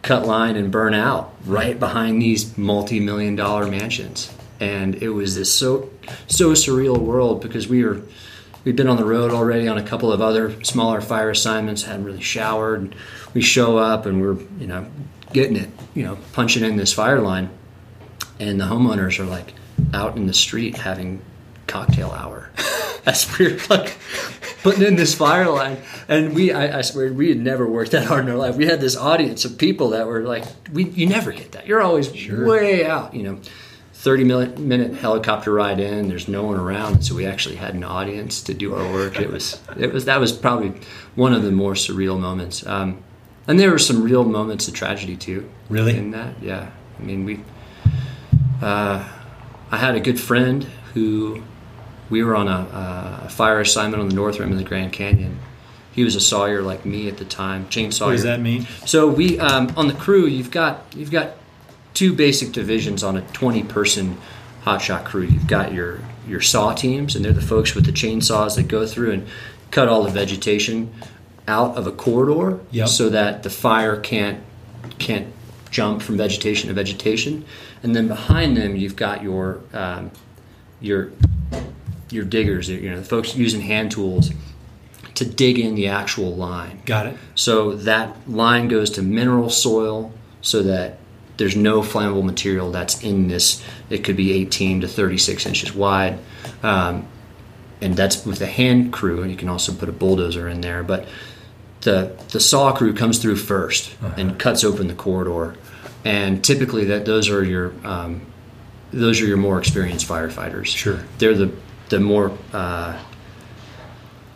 cut 0.02 0.26
line 0.26 0.56
and 0.56 0.72
burn 0.72 0.94
out 0.94 1.34
right 1.46 1.80
behind 1.80 2.22
these 2.22 2.58
multi-million 2.58 3.36
dollar 3.36 3.68
mansions 3.68 4.34
and 4.60 4.96
it 4.96 5.10
was 5.10 5.36
this 5.36 5.54
so 5.54 5.90
so 6.28 6.52
surreal 6.54 6.98
world 6.98 7.42
because 7.42 7.68
we 7.68 7.84
were 7.86 8.02
we'd 8.64 8.76
been 8.76 8.88
on 8.88 8.98
the 8.98 9.06
road 9.06 9.32
already 9.32 9.68
on 9.68 9.78
a 9.78 9.84
couple 9.84 10.12
of 10.12 10.22
other 10.22 10.64
smaller 10.64 11.02
fire 11.02 11.30
assignments 11.30 11.84
hadn't 11.84 12.06
really 12.06 12.22
showered. 12.22 12.96
We 13.34 13.42
show 13.42 13.78
up 13.78 14.06
and 14.06 14.22
we're 14.22 14.38
you 14.60 14.68
know 14.68 14.86
getting 15.32 15.56
it 15.56 15.70
you 15.94 16.04
know 16.04 16.18
punching 16.34 16.64
in 16.64 16.78
this 16.78 16.94
fire 16.94 17.20
line. 17.22 17.50
And 18.40 18.60
the 18.60 18.66
homeowners 18.66 19.20
are 19.20 19.26
like 19.26 19.54
out 19.94 20.18
in 20.18 20.28
the 20.28 20.34
street 20.34 20.78
having 20.78 21.22
cocktail 21.68 22.12
hour. 22.12 22.50
As 23.06 23.28
we're 23.38 23.60
like 23.70 23.98
putting 24.64 24.84
in 24.84 24.96
this 24.96 25.14
fire 25.14 25.50
line. 25.50 25.78
And 26.08 26.34
we 26.34 26.54
I, 26.54 26.80
I 26.80 26.82
swear 26.82 27.12
we 27.12 27.30
had 27.30 27.38
never 27.40 27.68
worked 27.68 27.92
that 27.92 28.06
hard 28.06 28.24
in 28.26 28.32
our 28.32 28.38
life. 28.38 28.56
We 28.56 28.66
had 28.66 28.80
this 28.80 28.96
audience 28.96 29.44
of 29.46 29.58
people 29.58 29.90
that 29.90 30.08
were 30.08 30.22
like 30.24 30.46
we 30.72 30.86
you 30.86 31.06
never 31.08 31.32
get 31.32 31.52
that. 31.52 31.68
You're 31.68 31.82
always 31.82 32.16
Sure. 32.16 32.48
way 32.48 32.86
out 32.86 33.14
you 33.14 33.24
know 33.24 33.40
30 34.04 34.24
minute, 34.60 34.94
helicopter 34.96 35.54
ride 35.54 35.80
in 35.80 36.10
there's 36.10 36.28
no 36.28 36.44
one 36.44 36.60
around 36.60 37.02
so 37.04 37.16
we 37.16 37.26
actually 37.26 37.56
had 37.56 37.74
an 37.74 37.84
audience 37.86 38.42
to 38.42 38.54
do 38.54 38.76
our 38.76 38.92
work 38.92 39.20
it 39.20 39.32
was 39.32 39.62
it 39.78 39.94
was 39.94 40.06
that 40.06 40.20
was 40.20 40.34
probably 40.34 40.74
one 41.16 41.34
of 41.34 41.42
the 41.44 41.52
more 41.52 41.74
surreal 41.74 42.20
moments 42.20 42.66
um, 42.68 43.02
and 43.48 43.58
there 43.60 43.72
were 43.72 43.80
some 43.80 44.04
real 44.04 44.26
moments 44.26 44.68
of 44.68 44.74
tragedy 44.74 45.16
too 45.16 45.50
Really? 45.70 45.96
in 45.98 46.12
that 46.12 46.36
yeah 46.42 46.70
i 47.00 47.02
mean 47.02 47.24
we 47.24 47.40
uh, 48.62 49.08
I 49.72 49.78
had 49.78 49.96
a 49.96 50.00
good 50.00 50.20
friend 50.20 50.64
who 50.94 51.44
we 52.10 52.24
were 52.24 52.36
on 52.36 52.48
a, 52.48 53.24
a 53.26 53.30
fire 53.30 53.60
assignment 53.60 54.02
on 54.02 54.10
the 54.10 54.16
north 54.16 54.40
rim 54.40 54.52
of 54.52 54.58
the 54.58 54.64
Grand 54.64 54.94
Canyon. 54.94 55.40
He 55.92 56.04
was 56.04 56.16
a 56.16 56.22
sawyer 56.22 56.62
like 56.62 56.86
me 56.86 57.10
at 57.10 57.18
the 57.18 57.26
time, 57.26 57.68
chain 57.70 57.92
sawyer. 57.92 58.10
What 58.10 58.14
does 58.14 58.24
that 58.24 58.40
mean? 58.40 58.68
So 58.86 59.08
we 59.08 59.40
um, 59.40 59.74
on 59.76 59.88
the 59.88 59.94
crew, 59.94 60.26
you've 60.26 60.52
got 60.52 60.86
you've 60.96 61.12
got 61.12 61.34
two 61.94 62.14
basic 62.14 62.52
divisions 62.52 63.04
on 63.04 63.18
a 63.18 63.22
20 63.22 63.64
person 63.64 64.18
hotshot 64.64 65.06
crew. 65.06 65.24
You've 65.24 65.48
got 65.48 65.74
your 65.74 66.00
your 66.28 66.42
saw 66.42 66.74
teams, 66.74 67.16
and 67.16 67.24
they're 67.26 67.34
the 67.34 67.42
folks 67.42 67.76
with 67.76 67.86
the 67.86 67.92
chainsaws 67.92 68.56
that 68.56 68.68
go 68.68 68.86
through 68.88 69.12
and 69.12 69.28
cut 69.72 69.90
all 69.90 70.04
the 70.04 70.10
vegetation 70.12 70.94
out 71.48 71.76
of 71.76 71.86
a 71.88 71.92
corridor, 71.92 72.60
Yep. 72.72 72.88
so 72.88 73.10
that 73.10 73.44
the 73.44 73.50
fire 73.50 73.98
can't 74.00 74.40
can't 75.00 75.28
jump 75.70 76.02
from 76.02 76.16
vegetation 76.18 76.70
to 76.70 76.74
vegetation. 76.74 77.44
And 77.82 77.94
then 77.96 78.08
behind 78.08 78.56
them, 78.56 78.76
you've 78.78 78.96
got 78.96 79.22
your 79.24 79.60
um, 79.74 80.12
your 80.80 81.12
your 82.10 82.24
diggers, 82.24 82.70
you 82.70 82.90
know, 82.90 82.98
the 83.00 83.06
folks 83.06 83.36
using 83.36 83.62
hand 83.62 83.92
tools 83.92 84.32
to 85.16 85.26
dig 85.26 85.60
in 85.60 85.76
the 85.76 85.88
actual 85.88 86.36
line. 86.36 86.82
Got 86.86 87.08
it. 87.08 87.18
So 87.36 87.74
that 87.76 88.30
line 88.30 88.68
goes 88.68 88.90
to 88.92 89.02
mineral 89.02 89.50
soil 89.50 90.12
so 90.42 90.64
that 90.64 91.00
there's 91.38 91.56
no 91.56 91.82
flammable 91.82 92.24
material 92.24 92.72
that's 92.72 93.02
in 93.04 93.28
this. 93.28 93.64
It 93.90 94.04
could 94.04 94.16
be 94.16 94.34
18 94.34 94.82
to 94.82 94.88
36 94.88 95.46
inches 95.46 95.74
wide. 95.74 96.20
Um, 96.62 97.08
and 97.82 97.96
that's 97.96 98.26
with 98.26 98.42
a 98.42 98.48
hand 98.48 98.94
crew, 98.94 99.24
you 99.26 99.36
can 99.36 99.50
also 99.50 99.74
put 99.74 99.90
a 99.90 99.92
bulldozer 99.92 100.48
in 100.48 100.62
there. 100.62 100.84
But 100.84 101.08
the 101.82 102.16
the 102.30 102.40
saw 102.40 102.72
crew 102.72 102.94
comes 102.94 103.20
through 103.20 103.36
1st 103.36 104.18
and 104.18 104.40
cuts 104.40 104.64
open 104.64 104.88
the 104.88 104.96
corridor, 104.96 105.56
and 106.06 106.44
typically 106.44 106.86
that 106.86 107.06
those 107.06 107.30
are 107.30 107.44
your 107.44 107.74
um, 107.84 108.22
those 108.92 109.22
are 109.22 109.26
your 109.26 109.38
more 109.38 109.60
experienced 109.60 110.08
firefighters. 110.08 110.68
Sure. 110.68 111.04
they're 111.18 111.34
the 111.34 111.52
the 111.90 112.00
more 112.00 112.38
uh, 112.54 112.98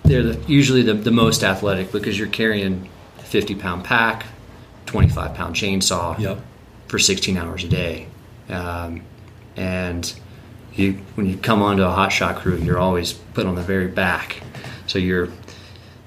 they're 0.03 0.23
the, 0.23 0.51
usually 0.51 0.81
the, 0.81 0.93
the 0.93 1.11
most 1.11 1.43
athletic 1.43 1.91
because 1.91 2.19
you're 2.19 2.27
carrying 2.27 2.89
a 3.19 3.23
50 3.23 3.55
pound 3.55 3.83
pack 3.83 4.25
25 4.85 5.33
pound 5.33 5.55
chainsaw 5.55 6.17
Yep. 6.19 6.41
For 6.87 6.99
16 6.99 7.37
hours 7.37 7.63
a 7.63 7.67
day. 7.67 8.07
Um, 8.49 9.01
and 9.55 10.13
you, 10.73 10.93
when 11.15 11.25
you 11.27 11.37
come 11.37 11.61
onto 11.61 11.83
a 11.83 11.89
hot 11.91 12.09
shot 12.11 12.37
crew, 12.37 12.57
you're 12.57 12.79
always 12.79 13.13
put 13.13 13.45
on 13.45 13.55
the 13.55 13.61
very 13.61 13.87
back. 13.87 14.41
So 14.85 14.99
you're, 14.99 15.29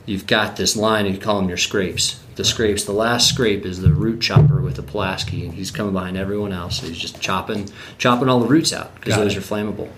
you've 0.07 0.27
got 0.27 0.57
this 0.57 0.77
line, 0.77 1.07
you 1.07 1.19
call 1.19 1.41
them 1.41 1.49
your 1.49 1.59
scrapes. 1.59 2.23
The 2.37 2.45
scrapes, 2.45 2.85
the 2.85 2.93
last 2.93 3.29
scrape 3.29 3.67
is 3.67 3.81
the 3.83 3.93
root 3.93 4.21
chopper 4.21 4.61
with 4.63 4.77
the 4.77 4.83
Pulaski, 4.83 5.45
and 5.45 5.53
he's 5.53 5.71
coming 5.71 5.93
behind 5.93 6.17
everyone 6.17 6.53
else. 6.53 6.81
So 6.81 6.87
he's 6.87 6.99
just 6.99 7.21
chopping, 7.21 7.69
chopping 7.99 8.29
all 8.29 8.41
the 8.41 8.47
roots 8.47 8.73
out 8.73 8.95
because 8.95 9.17
those 9.17 9.37
it. 9.37 9.39
are 9.39 9.43
flammable. 9.43 9.91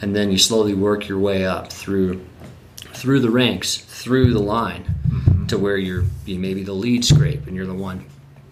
And 0.00 0.14
then 0.14 0.30
you 0.30 0.38
slowly 0.38 0.74
work 0.74 1.08
your 1.08 1.18
way 1.18 1.44
up 1.44 1.72
through, 1.72 2.24
through 2.76 3.20
the 3.20 3.30
ranks, 3.30 3.76
through 3.78 4.32
the 4.32 4.40
line, 4.40 4.94
Mm-hmm. 5.10 5.46
to 5.46 5.58
where 5.58 5.76
you're 5.76 6.04
you 6.24 6.38
may 6.38 6.54
be 6.54 6.62
the 6.62 6.72
lead 6.72 7.04
scrape, 7.04 7.48
and 7.48 7.56
you're 7.56 7.66
the 7.66 7.74
one 7.74 8.04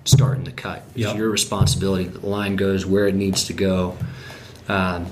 starting 0.08 0.44
the 0.44 0.52
cut. 0.52 0.82
It's 0.90 0.98
Yep. 0.98 1.16
your 1.16 1.30
responsibility. 1.30 2.04
The 2.04 2.26
line 2.26 2.56
goes 2.56 2.84
where 2.86 3.06
it 3.06 3.14
needs 3.14 3.44
to 3.44 3.52
go, 3.52 3.96
um, 4.68 5.06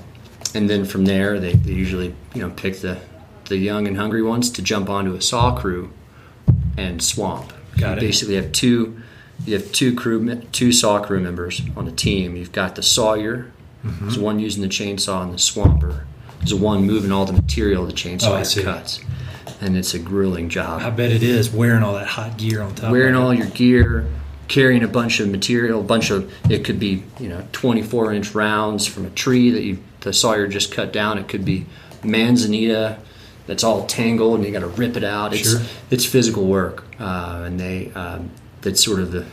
and 0.53 0.69
then 0.69 0.85
from 0.85 1.05
there, 1.05 1.39
they, 1.39 1.53
they 1.53 1.71
usually 1.73 2.13
you 2.33 2.41
know 2.41 2.49
pick 2.49 2.79
the 2.81 2.97
the 3.45 3.57
young 3.57 3.87
and 3.87 3.95
hungry 3.97 4.21
ones 4.21 4.49
to 4.51 4.61
jump 4.61 4.89
onto 4.89 5.13
a 5.15 5.21
saw 5.21 5.55
crew 5.55 5.89
and 6.77 7.01
swamp. 7.01 7.53
Got 7.77 7.91
you 7.91 7.97
it. 7.97 7.99
basically 8.01 8.35
have 8.35 8.51
two 8.51 9.01
you 9.45 9.53
have 9.53 9.71
two 9.71 9.93
crew 9.95 10.35
two 10.51 10.71
saw 10.71 10.99
crew 10.99 11.19
members 11.19 11.61
on 11.75 11.85
the 11.85 11.91
team. 11.91 12.35
You've 12.35 12.51
got 12.51 12.75
the 12.75 12.83
sawyer, 12.83 13.51
Mm-hmm. 13.85 14.05
there's 14.05 14.17
one 14.19 14.39
using 14.39 14.63
the 14.63 14.67
chainsaw, 14.67 15.21
and 15.23 15.31
the 15.33 15.37
swamper. 15.37 16.05
There's 16.39 16.49
the 16.49 16.57
one 16.57 16.83
moving 16.85 17.11
all 17.11 17.25
the 17.25 17.33
material 17.33 17.85
the 17.85 17.91
Oh, 17.91 17.95
chainsaw 17.95 18.43
see. 18.45 18.63
cuts, 18.63 18.99
and 19.61 19.77
it's 19.77 19.93
a 19.93 19.99
grueling 19.99 20.49
job 20.49 20.81
I 20.81 20.89
bet 20.89 21.11
it 21.11 21.21
is 21.23 21.51
wearing 21.51 21.83
all 21.83 21.93
that 21.93 22.07
hot 22.07 22.37
gear 22.37 22.61
on 22.63 22.73
top. 22.75 22.91
wearing 22.91 23.13
of 23.15 23.21
it. 23.21 23.23
all 23.25 23.33
your 23.35 23.47
gear, 23.47 24.07
carrying 24.47 24.83
a 24.83 24.87
bunch 24.87 25.19
of 25.19 25.29
material, 25.29 25.79
a 25.81 25.83
bunch 25.83 26.09
of 26.09 26.31
it 26.51 26.63
could 26.65 26.79
be 26.79 27.03
you 27.19 27.29
know 27.29 27.45
24 27.51 28.13
inch 28.13 28.33
rounds 28.33 28.85
from 28.87 29.05
a 29.05 29.09
tree 29.09 29.49
that 29.51 29.63
you 29.63 29.79
the 30.01 30.13
sawyer 30.13 30.47
just 30.47 30.71
cut 30.71 30.93
down. 30.93 31.17
It 31.17 31.27
could 31.27 31.43
be 31.45 31.65
manzanita 32.03 32.99
that's 33.45 33.63
all 33.63 33.85
tangled 33.85 34.35
and 34.35 34.45
you 34.45 34.51
got 34.51 34.59
to 34.59 34.67
rip 34.67 34.97
it 34.97 35.03
out. 35.03 35.33
It's 35.33 35.51
Sure. 35.51 35.61
it's 35.89 36.05
physical 36.05 36.45
work, 36.45 36.83
uh, 36.99 37.43
and 37.45 37.59
they 37.59 37.91
um, 37.93 38.29
that's 38.61 38.83
sort 38.83 38.99
of 38.99 39.11
the 39.11 39.25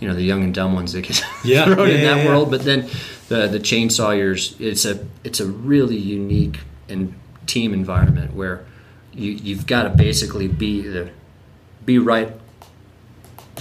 you 0.00 0.08
know 0.08 0.14
the 0.14 0.22
young 0.22 0.42
and 0.42 0.54
dumb 0.54 0.74
ones 0.74 0.92
that 0.92 1.02
get 1.02 1.22
Yeah, 1.44 1.64
thrown 1.64 1.88
yeah, 1.88 1.94
in 1.94 2.00
that 2.02 2.16
yeah, 2.18 2.26
world. 2.28 2.50
But 2.50 2.64
then 2.64 2.88
the 3.28 3.46
the 3.48 3.58
chainsawyers, 3.60 4.60
it's 4.60 4.84
a 4.84 5.06
it's 5.24 5.40
a 5.40 5.46
really 5.46 5.96
unique 5.96 6.60
and 6.88 7.14
team 7.46 7.72
environment 7.72 8.34
where 8.34 8.64
you 9.14 9.32
you've 9.32 9.66
got 9.66 9.84
to 9.84 9.90
basically 9.90 10.48
be 10.48 10.82
the 10.82 11.10
be 11.84 11.98
right 11.98 12.30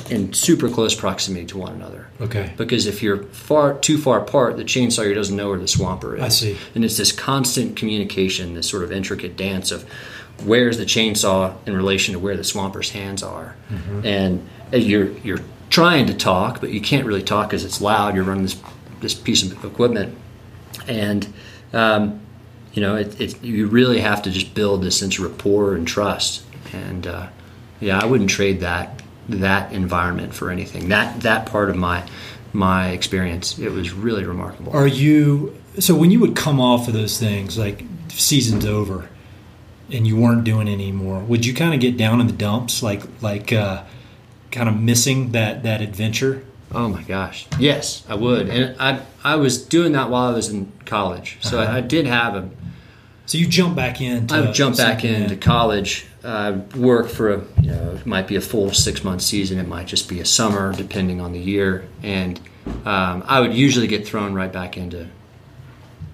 in 0.09 0.31
super 0.33 0.69
close 0.69 0.95
proximity 0.95 1.45
to 1.47 1.57
one 1.57 1.73
another. 1.73 2.07
Okay. 2.21 2.53
Because 2.57 2.87
if 2.87 3.03
you're 3.03 3.23
far 3.23 3.77
too 3.77 3.97
far 3.97 4.19
apart, 4.21 4.57
the 4.57 4.63
chainsawyer 4.63 5.13
doesn't 5.13 5.35
know 5.35 5.49
where 5.49 5.59
the 5.59 5.67
swamper 5.67 6.15
is. 6.15 6.21
I 6.23 6.29
see. 6.29 6.57
And 6.75 6.85
it's 6.85 6.97
this 6.97 7.11
constant 7.11 7.75
communication, 7.75 8.53
this 8.53 8.69
sort 8.69 8.83
of 8.83 8.91
intricate 8.91 9.35
dance 9.35 9.71
of 9.71 9.83
where's 10.45 10.77
the 10.77 10.85
chainsaw 10.85 11.55
in 11.67 11.75
relation 11.75 12.13
to 12.13 12.19
where 12.19 12.37
the 12.37 12.43
swamper's 12.43 12.91
hands 12.91 13.21
are, 13.21 13.55
Mm-hmm. 13.71 14.05
and 14.05 14.49
uh, 14.73 14.77
you're 14.77 15.09
you're 15.19 15.39
trying 15.69 16.07
to 16.07 16.13
talk, 16.13 16.59
but 16.61 16.71
you 16.71 16.81
can't 16.81 17.05
really 17.05 17.21
talk 17.23 17.49
because 17.49 17.63
it's 17.65 17.79
loud. 17.81 18.15
You're 18.15 18.23
running 18.23 18.43
this 18.43 18.59
this 19.01 19.13
piece 19.13 19.43
of 19.43 19.63
equipment, 19.65 20.17
and 20.87 21.27
um, 21.73 22.21
you 22.73 22.81
know 22.81 22.95
it, 22.95 23.19
it, 23.19 23.43
you 23.43 23.67
really 23.67 23.99
have 23.99 24.21
to 24.23 24.31
just 24.31 24.53
build 24.55 24.81
this 24.83 24.97
sense 24.97 25.19
of 25.19 25.25
rapport 25.25 25.75
and 25.75 25.87
trust. 25.87 26.43
And 26.73 27.05
uh, 27.05 27.27
yeah, 27.81 27.99
I 27.99 28.05
wouldn't 28.05 28.29
trade 28.29 28.61
that 28.61 29.00
that 29.29 29.71
environment 29.71 30.33
for 30.33 30.49
anything. 30.49 30.89
That 30.89 31.21
that 31.21 31.45
part 31.45 31.69
of 31.69 31.75
my 31.75 32.07
my 32.53 32.89
experience, 32.89 33.57
it 33.59 33.71
was 33.71 33.93
really 33.93 34.25
remarkable. 34.25 34.73
Are 34.73 34.87
you 34.87 35.57
so 35.79 35.95
when 35.95 36.11
you 36.11 36.19
would 36.19 36.35
come 36.35 36.59
off 36.59 36.87
of 36.87 36.93
those 36.93 37.19
things 37.19 37.57
like 37.57 37.83
season's 38.09 38.65
over 38.65 39.09
and 39.89 40.05
you 40.05 40.17
weren't 40.17 40.43
doing 40.43 40.67
it 40.67 40.73
anymore? 40.73 41.19
Would 41.19 41.45
you 41.45 41.53
kind 41.53 41.73
of 41.73 41.79
get 41.79 41.97
down 41.97 42.19
in 42.19 42.27
the 42.27 42.33
dumps, 42.33 42.83
like 42.83 43.03
like 43.21 43.53
uh, 43.53 43.83
kind 44.51 44.69
of 44.69 44.79
missing 44.79 45.31
that 45.31 45.63
that 45.63 45.81
adventure? 45.81 46.43
Oh 46.73 46.87
my 46.87 47.03
gosh, 47.03 47.47
yes, 47.59 48.05
I 48.07 48.15
would. 48.15 48.49
And 48.49 48.75
I 48.79 49.01
I 49.23 49.35
was 49.35 49.61
doing 49.61 49.91
that 49.93 50.09
while 50.09 50.31
I 50.31 50.33
was 50.33 50.49
in 50.49 50.71
college, 50.85 51.37
so 51.41 51.59
I, 51.59 51.77
I 51.77 51.81
did 51.81 52.05
have 52.07 52.35
a 52.35 52.49
So 53.25 53.37
you 53.37 53.47
jump 53.47 53.75
back 53.75 54.01
into 54.01 54.35
I 54.35 54.41
would 54.41 54.53
jump 54.53 54.75
back 54.77 55.05
into 55.05 55.37
college, 55.37 56.05
uh, 56.23 56.59
work 56.75 57.07
for 57.07 57.33
a, 57.33 57.41
you 57.61 57.71
know, 57.71 57.91
it 57.91 58.05
might 58.05 58.27
be 58.27 58.35
a 58.35 58.41
full 58.41 58.71
six 58.73 59.03
month 59.03 59.21
season, 59.21 59.57
it 59.59 59.67
might 59.67 59.87
just 59.87 60.09
be 60.09 60.19
a 60.19 60.25
summer, 60.25 60.73
depending 60.73 61.21
on 61.21 61.31
the 61.31 61.39
year. 61.39 61.87
And 62.03 62.39
um, 62.85 63.23
I 63.25 63.39
would 63.39 63.53
usually 63.53 63.87
get 63.87 64.05
thrown 64.07 64.33
right 64.33 64.51
back 64.51 64.75
into 64.77 65.07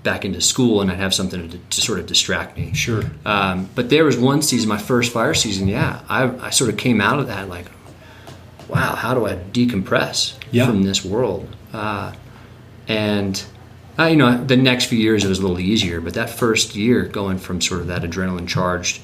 back 0.04 0.24
into 0.24 0.40
school, 0.40 0.80
and 0.80 0.90
I'd 0.92 1.00
have 1.00 1.14
something 1.14 1.50
to, 1.50 1.58
to 1.58 1.82
sort 1.82 2.00
of 2.00 2.06
distract 2.06 2.56
me. 2.58 2.74
Sure. 2.74 3.04
Um, 3.26 3.68
but 3.76 3.90
there 3.90 4.06
was 4.06 4.16
one 4.18 4.42
season, 4.42 4.70
my 4.70 4.78
first 4.78 5.12
fire 5.12 5.34
season. 5.34 5.68
Yeah, 5.68 6.02
I, 6.08 6.48
I 6.48 6.50
sort 6.52 6.70
of 6.70 6.78
came 6.78 7.02
out 7.02 7.20
of 7.20 7.28
that 7.28 7.50
like, 7.50 7.66
wow, 8.70 8.96
how 8.96 9.14
do 9.14 9.26
I 9.26 9.36
decompress 9.36 10.36
Yeah. 10.52 10.66
from 10.68 10.84
this 10.84 11.04
world? 11.04 11.54
Uh, 11.74 12.14
and 12.88 13.44
uh, 14.00 14.06
you 14.06 14.16
know, 14.16 14.44
the 14.44 14.58
next 14.58 14.86
few 14.86 14.98
years 15.00 15.24
it 15.24 15.28
was 15.30 15.40
a 15.40 15.42
little 15.42 15.60
easier, 15.60 16.00
but 16.02 16.14
that 16.14 16.30
first 16.30 16.76
year, 16.76 17.04
going 17.04 17.38
from 17.38 17.62
sort 17.62 17.82
of 17.82 17.88
that 17.88 18.04
adrenaline 18.04 18.48
charged, 18.48 19.02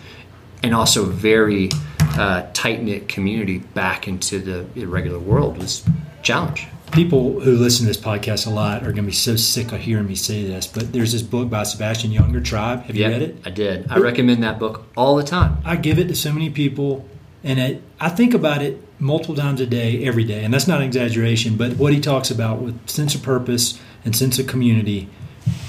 and 0.61 0.73
also 0.73 1.05
very 1.05 1.69
uh, 2.17 2.47
tight 2.53 2.81
knit 2.83 3.07
community 3.09 3.57
back 3.59 4.07
into 4.07 4.39
the 4.39 4.65
irregular 4.79 5.19
world 5.19 5.57
was 5.57 5.83
a 5.87 6.23
challenge. 6.23 6.67
People 6.91 7.39
who 7.39 7.55
listen 7.55 7.85
to 7.85 7.87
this 7.87 7.97
podcast 7.97 8.45
a 8.45 8.51
lot 8.51 8.81
are 8.83 8.91
going 8.91 8.97
to 8.97 9.01
be 9.03 9.11
so 9.11 9.35
sick 9.35 9.71
of 9.71 9.79
hearing 9.79 10.07
me 10.07 10.13
say 10.15 10.43
this, 10.43 10.67
but 10.67 10.93
there's 10.93 11.11
this 11.11 11.23
book 11.23 11.49
by 11.49 11.63
Sebastian 11.63 12.11
Junger, 12.11 12.43
Tribe. 12.45 12.83
Have 12.83 12.95
you 12.95 13.01
Yeah, 13.01 13.09
read 13.09 13.21
it? 13.23 13.37
I 13.43 13.49
did. 13.49 13.91
I 13.91 13.97
recommend 13.97 14.43
that 14.43 14.59
book 14.59 14.85
all 14.95 15.15
the 15.15 15.23
time. 15.23 15.57
I 15.65 15.75
give 15.75 15.97
it 15.97 16.07
to 16.09 16.15
so 16.15 16.31
many 16.31 16.51
people, 16.51 17.03
and 17.43 17.59
it, 17.59 17.81
I 17.99 18.09
think 18.09 18.35
about 18.35 18.61
it 18.61 18.79
multiple 18.99 19.35
times 19.35 19.59
a 19.59 19.65
day, 19.65 20.05
every 20.05 20.23
day, 20.23 20.43
and 20.45 20.53
that's 20.53 20.67
not 20.67 20.81
an 20.81 20.87
exaggeration. 20.87 21.57
But 21.57 21.77
what 21.77 21.93
he 21.93 21.99
talks 21.99 22.29
about 22.29 22.61
with 22.61 22.87
sense 22.87 23.15
of 23.15 23.23
purpose 23.23 23.81
and 24.05 24.15
sense 24.15 24.39
of 24.39 24.47
community, 24.47 25.09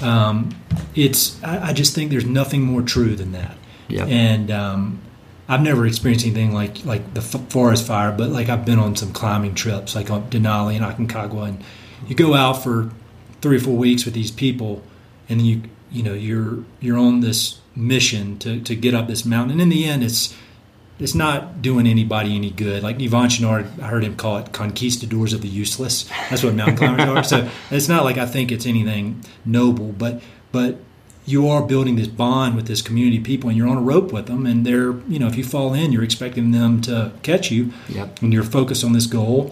um, 0.01 0.55
it's 0.95 1.41
I, 1.43 1.69
I 1.69 1.73
just 1.73 1.95
think 1.95 2.11
there's 2.11 2.25
nothing 2.25 2.61
more 2.61 2.81
true 2.81 3.15
than 3.15 3.31
that. 3.33 3.57
Yep. 3.87 4.07
And 4.07 4.51
um, 4.51 5.01
I've 5.47 5.61
never 5.61 5.85
experienced 5.85 6.25
anything 6.25 6.53
like 6.53 6.85
like 6.85 7.13
the 7.13 7.21
f- 7.21 7.49
forest 7.49 7.85
fire, 7.85 8.11
but 8.11 8.29
like 8.29 8.49
I've 8.49 8.65
been 8.65 8.79
on 8.79 8.95
some 8.95 9.13
climbing 9.13 9.53
trips, 9.55 9.95
like 9.95 10.09
on 10.09 10.29
Denali 10.29 10.75
and 10.75 10.85
Aconcagua, 10.85 11.49
and 11.49 11.63
you 12.07 12.15
go 12.15 12.33
out 12.33 12.63
for 12.63 12.91
three 13.41 13.57
or 13.57 13.59
four 13.59 13.77
weeks 13.77 14.05
with 14.05 14.13
these 14.13 14.31
people, 14.31 14.81
and 15.29 15.41
you 15.41 15.63
you 15.91 16.03
know 16.03 16.13
you're 16.13 16.63
you're 16.79 16.97
on 16.97 17.19
this 17.19 17.59
mission 17.75 18.39
to, 18.39 18.59
to 18.61 18.75
get 18.75 18.93
up 18.93 19.07
this 19.07 19.25
mountain, 19.25 19.51
and 19.51 19.61
in 19.61 19.69
the 19.69 19.85
end, 19.85 20.03
it's 20.03 20.35
it's 20.99 21.15
not 21.15 21.61
doing 21.61 21.87
anybody 21.87 22.35
any 22.35 22.51
good. 22.51 22.81
Like 22.83 22.97
Yvon 22.99 23.27
Chouinard, 23.27 23.79
I 23.81 23.87
heard 23.87 24.03
him 24.03 24.15
call 24.15 24.37
it 24.37 24.51
conquistadors 24.53 25.33
of 25.33 25.41
the 25.41 25.47
useless. 25.47 26.03
That's 26.29 26.43
what 26.43 26.53
mountain 26.55 26.77
climbers 26.77 27.05
are. 27.09 27.23
So 27.23 27.49
it's 27.71 27.89
not 27.89 28.03
like 28.05 28.17
I 28.17 28.25
think 28.25 28.51
it's 28.51 28.65
anything 28.65 29.23
noble, 29.45 29.91
but 29.91 30.21
but 30.51 30.77
you 31.25 31.47
are 31.49 31.63
building 31.63 31.95
this 31.95 32.07
bond 32.07 32.55
with 32.55 32.67
this 32.67 32.81
community 32.83 33.17
of 33.17 33.23
people, 33.23 33.49
and 33.49 33.57
you're 33.57 33.67
on 33.67 33.77
a 33.77 33.81
rope 33.81 34.13
with 34.13 34.27
them, 34.27 34.45
and 34.45 34.65
they're 34.65 34.93
you 35.09 35.19
know 35.19 35.27
if 35.27 35.35
you 35.35 35.43
fall 35.43 35.73
in, 35.73 35.91
you're 35.91 36.03
expecting 36.03 36.51
them 36.51 36.81
to 36.81 37.11
catch 37.23 37.51
you, 37.51 37.73
Yep. 37.89 38.21
and 38.21 38.31
you're 38.31 38.43
focused 38.43 38.83
on 38.83 38.93
this 38.93 39.07
goal, 39.07 39.51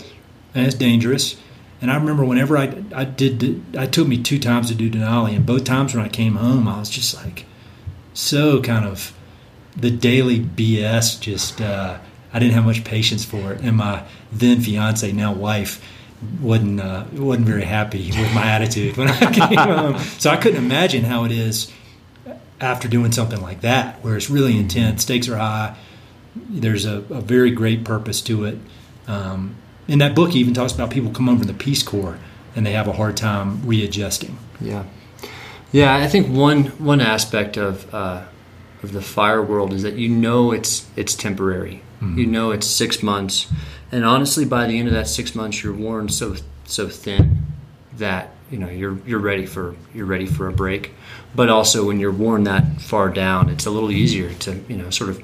and 0.54 0.66
it's 0.68 0.76
dangerous. 0.76 1.36
And 1.82 1.92
I 1.92 1.96
remember 1.98 2.24
whenever 2.24 2.58
I 2.58 2.84
I 2.96 3.04
did 3.04 3.62
I 3.78 3.86
took 3.88 4.08
me 4.08 4.22
two 4.22 4.40
times 4.40 4.70
to 4.70 4.76
do 4.76 4.90
Denali, 4.90 5.36
and 5.36 5.46
both 5.46 5.66
times 5.66 5.94
when 5.94 6.06
I 6.06 6.10
came 6.10 6.36
home, 6.36 6.68
I 6.70 6.80
was 6.80 6.90
just 6.90 7.16
like 7.16 7.46
so 8.14 8.62
kind 8.62 8.86
of 8.86 9.12
the 9.76 9.92
daily 9.92 10.40
BS. 10.40 11.20
Just 11.20 11.62
uh, 11.62 11.98
I 12.34 12.40
didn't 12.40 12.54
have 12.54 12.66
much 12.66 12.84
patience 12.84 13.26
for 13.26 13.54
it, 13.54 13.62
and 13.62 13.78
my 13.78 14.04
then 14.32 14.62
fiance, 14.62 15.12
now 15.12 15.34
wife, 15.34 15.84
wasn't 16.42 16.80
uh, 16.80 17.06
wasn't 17.14 17.48
very 17.48 17.64
happy 17.64 18.08
with 18.08 18.34
my 18.34 18.46
attitude 18.46 18.98
when 18.98 19.10
I 19.10 19.32
came 19.32 19.58
home. 19.58 19.98
So 20.20 20.30
I 20.30 20.38
couldn't 20.38 20.64
imagine 20.64 21.04
how 21.04 21.26
it 21.26 21.32
is 21.32 21.72
after 22.60 22.88
doing 22.88 23.12
something 23.12 23.42
like 23.42 23.62
that, 23.62 24.04
where 24.04 24.16
it's 24.16 24.30
really 24.30 24.58
intense, 24.58 25.04
stakes 25.04 25.28
are 25.28 25.38
high. 25.38 25.76
There's 26.36 26.86
a, 26.86 26.98
a 27.10 27.22
very 27.22 27.52
great 27.52 27.84
purpose 27.84 28.22
to 28.22 28.46
it. 28.46 28.58
Um, 29.08 29.56
in 29.88 30.00
that 30.00 30.16
book, 30.16 30.32
he 30.32 30.40
even 30.40 30.54
talks 30.54 30.74
about 30.74 30.90
people 30.90 31.12
come 31.12 31.28
over 31.28 31.40
from 31.40 31.48
the 31.48 31.54
Peace 31.54 31.84
Corps 31.84 32.18
and 32.56 32.66
they 32.66 32.72
have 32.72 32.88
a 32.88 32.94
hard 32.94 33.18
time 33.18 33.66
readjusting. 33.66 34.38
Yeah, 34.62 34.86
yeah. 35.72 35.96
I 35.96 36.08
think 36.08 36.30
one 36.30 36.66
one 36.80 37.02
aspect 37.02 37.58
of 37.58 37.94
uh, 37.94 38.24
of 38.84 38.92
the 38.92 39.02
fire 39.02 39.42
world 39.42 39.72
is 39.74 39.82
that 39.84 39.94
you 39.96 40.10
know 40.10 40.52
it's 40.52 40.88
it's 40.96 41.16
temporary. 41.16 41.82
You 42.18 42.26
know 42.26 42.52
it's 42.52 42.68
six 42.68 43.02
months, 43.02 43.48
and 43.90 44.04
honestly, 44.04 44.44
by 44.44 44.68
the 44.68 44.78
end 44.78 44.90
of 44.90 44.94
that 44.94 45.08
six 45.08 45.34
months, 45.36 45.64
you're 45.64 45.72
worn 45.74 46.10
so 46.10 46.36
so 46.66 46.90
thin 46.90 47.44
that 47.98 48.32
you 48.52 48.58
know 48.60 48.68
you're 48.68 48.98
you're 49.08 49.20
ready 49.20 49.46
for 49.46 49.74
you're 49.94 50.06
ready 50.06 50.26
for 50.26 50.50
a 50.50 50.52
break. 50.52 50.92
But 51.34 51.50
also, 51.50 51.88
when 51.88 52.02
you're 52.02 52.12
worn 52.12 52.44
that 52.44 52.82
far 52.82 53.10
down, 53.10 53.48
it's 53.50 53.66
a 53.66 53.72
little 53.72 53.90
easier 53.90 54.34
to 54.34 54.62
you 54.68 54.76
know 54.76 54.90
sort 54.90 55.12
of 55.12 55.24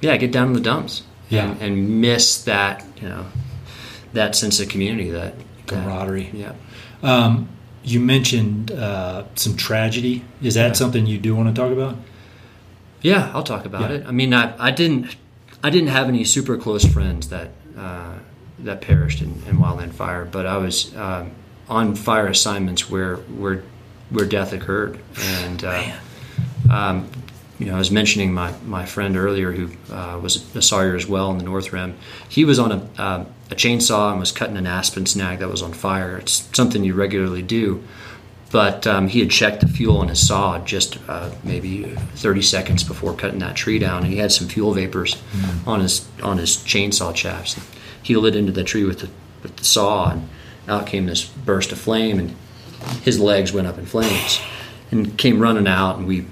yeah 0.00 0.16
get 0.16 0.32
down 0.32 0.48
in 0.48 0.52
the 0.54 0.60
dumps 0.60 1.04
Yeah. 1.28 1.52
and, 1.52 1.62
and 1.62 2.00
miss 2.00 2.42
that 2.42 2.84
you 3.00 3.08
know 3.08 3.26
that 4.12 4.34
sense 4.34 4.58
of 4.58 4.68
community, 4.68 5.10
that 5.10 5.34
camaraderie. 5.68 6.30
yeah. 6.32 6.54
Um, 7.04 7.48
you 7.84 8.00
mentioned 8.00 8.72
uh, 8.72 9.26
some 9.36 9.56
tragedy. 9.56 10.24
Is 10.42 10.54
that 10.54 10.66
Yeah. 10.66 10.72
something 10.72 11.06
you 11.06 11.18
do 11.18 11.36
want 11.36 11.54
to 11.54 11.62
talk 11.62 11.70
about? 11.72 11.96
Yeah, 13.02 13.30
I'll 13.34 13.42
talk 13.42 13.64
about 13.66 13.90
Yeah. 13.90 13.96
it. 13.98 14.06
I 14.06 14.10
mean, 14.12 14.32
I, 14.34 14.54
I 14.58 14.70
didn't 14.70 15.16
I 15.62 15.70
didn't 15.70 15.88
have 15.88 16.08
any 16.08 16.24
super 16.24 16.56
close 16.56 16.84
friends 16.84 17.28
that 17.30 17.50
uh, 17.78 18.14
that 18.60 18.80
perished 18.80 19.20
in, 19.22 19.42
in 19.48 19.58
wildland 19.58 19.92
fire, 19.92 20.24
but 20.24 20.46
I 20.46 20.58
was 20.58 20.94
um, 20.96 21.32
on 21.68 21.94
fire 21.94 22.26
assignments 22.28 22.88
where 22.90 23.16
where 23.16 23.62
where 24.10 24.26
death 24.26 24.52
occurred, 24.52 24.98
and 25.20 25.64
uh, 25.64 25.92
um, 26.70 27.08
you 27.58 27.66
know, 27.66 27.74
I 27.74 27.78
was 27.78 27.90
mentioning 27.90 28.34
my, 28.34 28.52
my 28.66 28.84
friend 28.84 29.16
earlier 29.16 29.50
who 29.50 29.70
uh, 29.92 30.18
was 30.22 30.54
a 30.54 30.60
sawyer 30.60 30.94
as 30.94 31.06
well 31.06 31.30
in 31.30 31.38
the 31.38 31.44
North 31.44 31.72
Rim. 31.72 31.96
He 32.28 32.44
was 32.44 32.58
on 32.58 32.70
a, 32.70 32.88
uh, 32.98 33.24
a 33.50 33.54
chainsaw 33.54 34.10
and 34.10 34.20
was 34.20 34.30
cutting 34.30 34.58
an 34.58 34.66
aspen 34.66 35.06
snag 35.06 35.38
that 35.38 35.48
was 35.48 35.62
on 35.62 35.72
fire. 35.72 36.18
It's 36.18 36.48
something 36.54 36.84
you 36.84 36.92
regularly 36.92 37.40
do, 37.42 37.82
but 38.52 38.86
um, 38.86 39.08
he 39.08 39.20
had 39.20 39.30
checked 39.30 39.60
the 39.60 39.68
fuel 39.68 39.98
on 39.98 40.08
his 40.08 40.24
saw 40.26 40.58
just 40.60 40.98
uh, 41.08 41.30
maybe 41.42 41.84
30 42.14 42.42
seconds 42.42 42.84
before 42.84 43.14
cutting 43.14 43.40
that 43.40 43.56
tree 43.56 43.78
down, 43.78 44.04
and 44.04 44.12
he 44.12 44.18
had 44.18 44.32
some 44.32 44.48
fuel 44.48 44.72
vapors 44.72 45.20
on 45.66 45.80
his 45.80 46.06
on 46.22 46.38
his 46.38 46.56
chainsaw 46.58 47.14
shafts. 47.14 47.58
He 48.02 48.16
lit 48.16 48.36
into 48.36 48.52
the 48.52 48.62
tree 48.62 48.84
with 48.84 49.00
the, 49.00 49.10
with 49.42 49.56
the 49.56 49.64
saw, 49.64 50.10
and 50.10 50.28
out 50.68 50.86
came 50.86 51.06
this 51.06 51.24
burst 51.24 51.72
of 51.72 51.78
flame, 51.78 52.18
and 52.18 52.36
his 53.02 53.18
legs 53.18 53.52
went 53.52 53.66
up 53.66 53.78
in 53.78 53.86
flames, 53.86 54.40
and 54.90 55.18
came 55.18 55.40
running 55.40 55.66
out, 55.66 55.96
and 55.98 56.06
we 56.06 56.26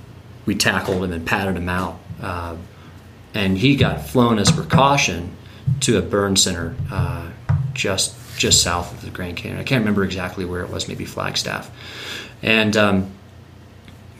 we 0.46 0.54
tackled 0.54 1.02
him 1.02 1.12
and 1.12 1.26
patted 1.26 1.56
him 1.56 1.68
out, 1.68 1.98
uh, 2.22 2.56
and 3.34 3.58
he 3.58 3.74
got 3.74 4.06
flown 4.06 4.38
as 4.38 4.52
precaution 4.52 5.36
to 5.80 5.98
a 5.98 6.02
burn 6.02 6.36
center 6.36 6.76
uh, 6.92 7.30
just 7.72 8.14
just 8.36 8.62
south 8.62 8.92
of 8.92 9.02
the 9.02 9.10
Grand 9.10 9.36
Canyon. 9.36 9.60
I 9.60 9.64
can't 9.64 9.80
remember 9.80 10.04
exactly 10.04 10.44
where 10.44 10.62
it 10.62 10.70
was, 10.70 10.88
maybe 10.88 11.04
Flagstaff, 11.04 11.70
and 12.42 12.76
um, 12.76 13.10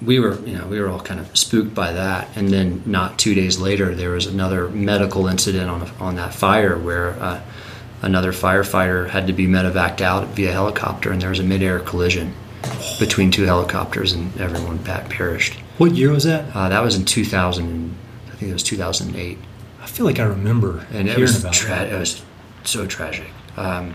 we 0.02 0.18
were 0.20 0.38
you 0.46 0.56
know 0.58 0.66
we 0.66 0.80
were 0.80 0.88
all 0.88 1.00
kind 1.00 1.20
of 1.20 1.36
spooked 1.36 1.74
by 1.74 1.92
that. 1.92 2.28
And 2.36 2.48
then 2.48 2.82
not 2.86 3.18
two 3.18 3.34
days 3.34 3.58
later, 3.58 3.94
there 3.94 4.10
was 4.10 4.26
another 4.26 4.68
medical 4.68 5.26
incident 5.26 5.68
on 5.70 5.90
on 6.00 6.16
that 6.16 6.34
fire 6.34 6.78
where. 6.78 7.10
Uh, 7.20 7.40
Another 8.02 8.32
firefighter 8.34 9.08
had 9.08 9.28
to 9.28 9.32
be 9.32 9.46
medevaced 9.46 10.02
out 10.02 10.26
via 10.36 10.52
helicopter, 10.52 11.10
and 11.10 11.22
there 11.22 11.30
was 11.30 11.38
a 11.38 11.42
midair 11.42 11.78
collision 11.80 12.34
between 12.98 13.30
two 13.30 13.44
helicopters, 13.44 14.12
and 14.12 14.38
everyone 14.38 14.78
pat- 14.80 15.08
perished. 15.08 15.54
What 15.78 15.92
year 15.92 16.10
was 16.12 16.24
that? 16.24 16.54
Uh, 16.54 16.68
that 16.68 16.82
was 16.82 16.96
in 16.96 17.06
2000. 17.06 17.94
I 18.26 18.30
think 18.36 18.50
it 18.50 18.52
was 18.52 18.62
2008, 18.62 19.38
I 19.80 19.86
feel 19.86 20.04
like 20.04 20.18
I 20.18 20.24
remember 20.24 20.86
and 20.92 21.08
it 21.08 21.16
was 21.16 21.40
about 21.40 21.54
tra- 21.54 21.70
that. 21.70 21.92
it 21.92 21.98
was 21.98 22.22
so 22.64 22.86
tragic. 22.86 23.30
Um, 23.56 23.94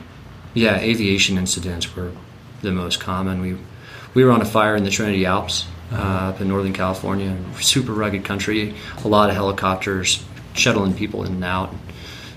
yeah, 0.54 0.78
aviation 0.78 1.38
incidents 1.38 1.96
were 1.96 2.12
the 2.62 2.72
most 2.72 3.00
common. 3.00 3.42
We 3.42 3.58
we 4.14 4.24
were 4.24 4.32
on 4.32 4.42
a 4.42 4.46
fire 4.46 4.76
in 4.76 4.84
the 4.84 4.90
Trinity 4.90 5.26
Alps 5.26 5.68
uh, 5.92 5.96
up 6.34 6.42
in 6.42 6.48
Northern 6.48 6.74
California, 6.74 7.38
super 7.62 7.94
rugged 7.94 8.26
country. 8.26 8.76
A 9.04 9.08
lot 9.08 9.30
of 9.30 9.36
helicopters 9.36 10.24
shuttling 10.54 10.94
people 10.94 11.24
in 11.24 11.34
and 11.34 11.44
out. 11.44 11.74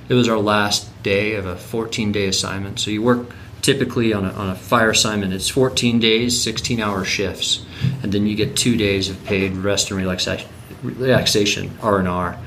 It 0.08 0.14
was 0.14 0.28
our 0.28 0.38
last 0.38 0.90
day 1.02 1.34
of 1.34 1.46
a 1.46 1.56
14 1.56 2.12
day 2.12 2.26
assignment. 2.26 2.78
So 2.78 2.90
you 2.90 3.02
work 3.02 3.30
typically 3.62 4.12
on 4.12 4.24
a, 4.24 4.30
on 4.32 4.50
a 4.50 4.54
fire 4.54 4.90
assignment. 4.90 5.32
It's 5.32 5.48
14 5.48 6.00
days, 6.00 6.40
16 6.42 6.80
hour 6.80 7.04
shifts, 7.04 7.64
and 8.02 8.12
then 8.12 8.26
you 8.26 8.36
get 8.36 8.56
two 8.56 8.76
days 8.76 9.08
of 9.08 9.24
paid 9.24 9.52
rest 9.52 9.90
and 9.90 9.98
relaxation, 9.98 10.48
relaxation 10.82 11.78
R 11.80 11.98
and 11.98 12.08
R. 12.08 12.38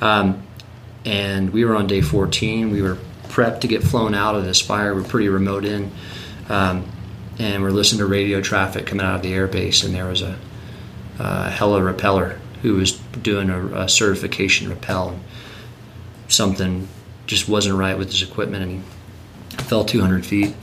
Um, 0.00 0.42
and 1.04 1.50
we 1.50 1.64
were 1.64 1.76
on 1.76 1.86
day 1.86 2.00
14. 2.00 2.70
We 2.70 2.82
were 2.82 2.98
prepped 3.34 3.62
to 3.62 3.66
get 3.66 3.82
flown 3.82 4.14
out 4.14 4.36
of 4.36 4.44
this 4.44 4.60
fire. 4.60 4.94
We're 4.94 5.02
pretty 5.02 5.28
remote 5.28 5.64
in, 5.64 5.90
um, 6.48 6.88
and 7.40 7.64
we're 7.64 7.70
listening 7.70 7.98
to 7.98 8.06
radio 8.06 8.40
traffic 8.40 8.86
coming 8.86 9.04
out 9.04 9.16
of 9.16 9.22
the 9.22 9.32
airbase. 9.32 9.84
And 9.84 9.92
there 9.92 10.06
was 10.06 10.22
a, 10.22 10.38
a 11.18 11.50
heli-rappeller 11.50 12.38
who 12.62 12.76
was 12.76 12.92
doing 12.92 13.50
a, 13.50 13.66
a 13.82 13.88
certification 13.88 14.68
rappel. 14.68 15.08
And 15.10 15.20
something 16.28 16.86
just 17.26 17.48
wasn't 17.48 17.76
right 17.76 17.98
with 17.98 18.12
his 18.12 18.22
equipment, 18.22 18.62
and 18.62 18.72
he 19.50 19.56
fell 19.64 19.84
200 19.84 20.24
feet. 20.24 20.54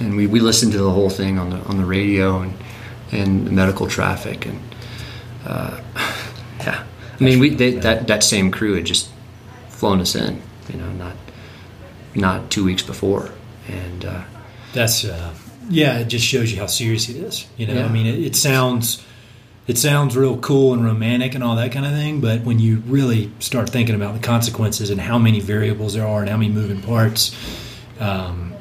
And 0.00 0.16
we, 0.16 0.26
we 0.26 0.40
listened 0.40 0.72
to 0.72 0.78
the 0.78 0.90
whole 0.90 1.10
thing 1.10 1.38
on 1.38 1.50
the 1.50 1.56
on 1.64 1.76
the 1.76 1.84
radio 1.84 2.40
and 2.40 2.54
and 3.12 3.52
medical 3.52 3.86
traffic 3.86 4.46
and 4.46 4.60
uh, 5.44 5.80
yeah. 6.60 6.84
I 7.18 7.24
mean, 7.24 7.38
we 7.38 7.50
they, 7.50 7.72
that 7.76 8.06
that 8.08 8.24
same 8.24 8.50
crew 8.50 8.74
had 8.74 8.84
just 8.84 9.08
flown 9.68 10.00
us 10.00 10.14
in, 10.14 10.42
you 10.68 10.78
know, 10.78 10.90
not 10.92 11.16
not 12.16 12.50
two 12.50 12.64
weeks 12.64 12.82
before, 12.82 13.30
and 13.68 14.04
uh, 14.04 14.22
That's 14.72 15.04
uh, 15.04 15.34
yeah. 15.68 15.98
It 15.98 16.08
just 16.08 16.24
shows 16.24 16.52
you 16.52 16.58
how 16.58 16.66
serious 16.66 17.08
it 17.08 17.16
is. 17.16 17.46
You 17.56 17.66
know, 17.66 17.74
Yeah. 17.74 17.86
I 17.86 17.88
mean, 17.88 18.06
it, 18.06 18.18
it 18.18 18.36
sounds 18.36 19.04
it 19.66 19.76
sounds 19.78 20.16
real 20.16 20.38
cool 20.38 20.74
and 20.74 20.84
romantic 20.84 21.34
and 21.34 21.42
all 21.42 21.56
that 21.56 21.72
kind 21.72 21.84
of 21.84 21.92
thing, 21.92 22.20
but 22.20 22.42
when 22.42 22.58
you 22.60 22.82
really 22.86 23.30
start 23.40 23.68
thinking 23.70 23.96
about 23.96 24.14
the 24.14 24.20
consequences 24.24 24.90
and 24.90 25.00
how 25.00 25.18
many 25.18 25.40
variables 25.40 25.94
there 25.94 26.06
are 26.06 26.20
and 26.20 26.30
how 26.30 26.36
many 26.36 26.52
moving 26.52 26.80
parts, 26.82 27.34
um, 27.98 28.54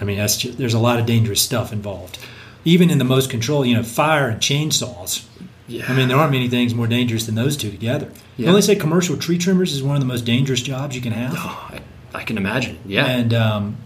I 0.00 0.04
mean, 0.04 0.18
that's 0.18 0.36
just, 0.36 0.56
there's 0.56 0.74
a 0.74 0.78
lot 0.78 1.00
of 1.00 1.06
dangerous 1.06 1.42
stuff 1.42 1.72
involved. 1.72 2.18
Even 2.64 2.90
in 2.90 2.98
the 2.98 3.04
most 3.04 3.28
control, 3.28 3.64
you 3.66 3.74
know, 3.74 3.82
fire 3.82 4.28
and 4.28 4.40
chainsaws. 4.40 5.26
yeah. 5.66 5.84
I 5.88 5.94
mean, 5.94 6.06
there 6.06 6.16
aren't 6.16 6.32
many 6.32 6.48
things 6.48 6.74
more 6.74 6.86
dangerous 6.86 7.26
than 7.26 7.34
those 7.34 7.56
two 7.56 7.70
together. 7.70 8.12
Yeah. 8.36 8.46
Don't 8.46 8.54
they 8.54 8.60
say 8.60 8.76
commercial 8.76 9.16
tree 9.16 9.36
trimmers 9.38 9.72
is 9.72 9.82
one 9.82 9.96
of 9.96 10.00
the 10.00 10.06
most 10.06 10.24
dangerous 10.24 10.62
jobs 10.62 10.94
you 10.94 11.02
can 11.02 11.12
have? 11.12 11.34
I, 11.34 11.80
I 12.14 12.22
can 12.24 12.36
imagine. 12.36 12.78
Yeah, 12.86 13.06
And 13.06 13.32
um, 13.34 13.76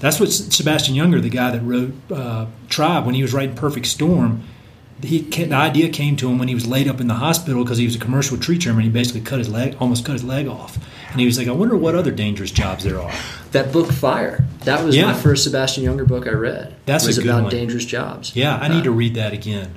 that's 0.00 0.20
what 0.20 0.30
Sebastian 0.32 0.94
Junger, 0.94 1.20
the 1.22 1.28
guy 1.30 1.50
that 1.50 1.60
wrote 1.62 1.92
uh, 2.12 2.46
Tribe, 2.68 3.06
when 3.06 3.14
he 3.14 3.22
was 3.22 3.32
writing 3.34 3.54
Perfect 3.56 3.86
Storm, 3.86 4.42
he 5.02 5.20
the 5.20 5.52
idea 5.54 5.88
came 5.90 6.16
to 6.16 6.30
him 6.30 6.38
when 6.38 6.48
he 6.48 6.54
was 6.54 6.66
laid 6.66 6.88
up 6.88 7.00
in 7.00 7.08
the 7.08 7.14
hospital 7.14 7.62
because 7.62 7.78
he 7.78 7.84
was 7.84 7.94
a 7.94 7.98
commercial 7.98 8.38
tree 8.38 8.56
trimmer 8.58 8.78
and 8.78 8.84
he 8.86 8.90
basically 8.90 9.20
cut 9.20 9.38
his 9.38 9.48
leg, 9.50 9.76
almost 9.80 10.04
cut 10.04 10.12
his 10.12 10.24
leg 10.24 10.46
off. 10.46 10.78
And 11.10 11.20
he 11.20 11.26
was 11.26 11.36
like, 11.36 11.46
I 11.46 11.52
wonder 11.52 11.76
what 11.76 11.94
other 11.94 12.10
dangerous 12.10 12.50
jobs 12.50 12.84
there 12.84 13.00
are. 13.00 13.12
that 13.52 13.70
book 13.72 13.92
Fire. 13.92 14.44
That 14.64 14.82
was 14.84 14.96
Yeah. 14.96 15.06
my 15.06 15.14
first 15.14 15.44
Sebastian 15.44 15.84
Junger 15.84 16.06
book 16.06 16.26
I 16.26 16.30
read. 16.32 16.74
That's 16.86 17.04
a 17.04 17.08
was 17.08 17.18
about 17.18 17.42
one. 17.42 17.50
dangerous 17.52 17.84
jobs. 17.84 18.34
Yeah, 18.34 18.56
I 18.56 18.68
need 18.68 18.80
Uh, 18.80 18.84
to 18.84 18.90
read 18.92 19.14
that 19.14 19.32
again. 19.32 19.74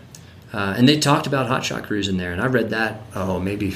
Uh, 0.54 0.76
and 0.78 0.88
they 0.88 0.98
talked 1.00 1.28
about 1.28 1.48
hotshot 1.50 1.84
crews 1.84 2.08
in 2.08 2.18
there, 2.18 2.32
and 2.32 2.42
I 2.42 2.46
read 2.48 2.70
that 2.70 3.02
oh 3.16 3.40
maybe 3.40 3.76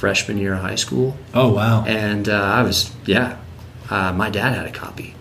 freshman 0.00 0.38
year 0.38 0.54
of 0.54 0.60
high 0.60 0.76
school, 0.76 1.16
Oh 1.34 1.52
wow, 1.52 1.84
and 1.86 2.28
uh, 2.28 2.32
I 2.58 2.62
was 2.62 2.90
yeah. 3.06 3.36
Uh, 3.90 4.12
my 4.12 4.30
dad 4.30 4.54
had 4.54 4.66
a 4.66 4.72
copy. 4.72 5.14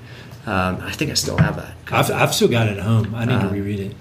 Um, 0.45 0.77
I 0.81 0.91
think 0.91 1.11
I 1.11 1.15
still 1.15 1.37
have 1.37 1.55
that. 1.57 1.73
I've, 1.91 2.09
I've 2.11 2.33
still 2.33 2.47
got 2.47 2.67
it 2.67 2.77
at 2.77 2.83
home. 2.83 3.13
I 3.13 3.25
need 3.25 3.33
Uh, 3.35 3.49
to 3.49 3.53
reread 3.53 3.79
it. 3.79 3.95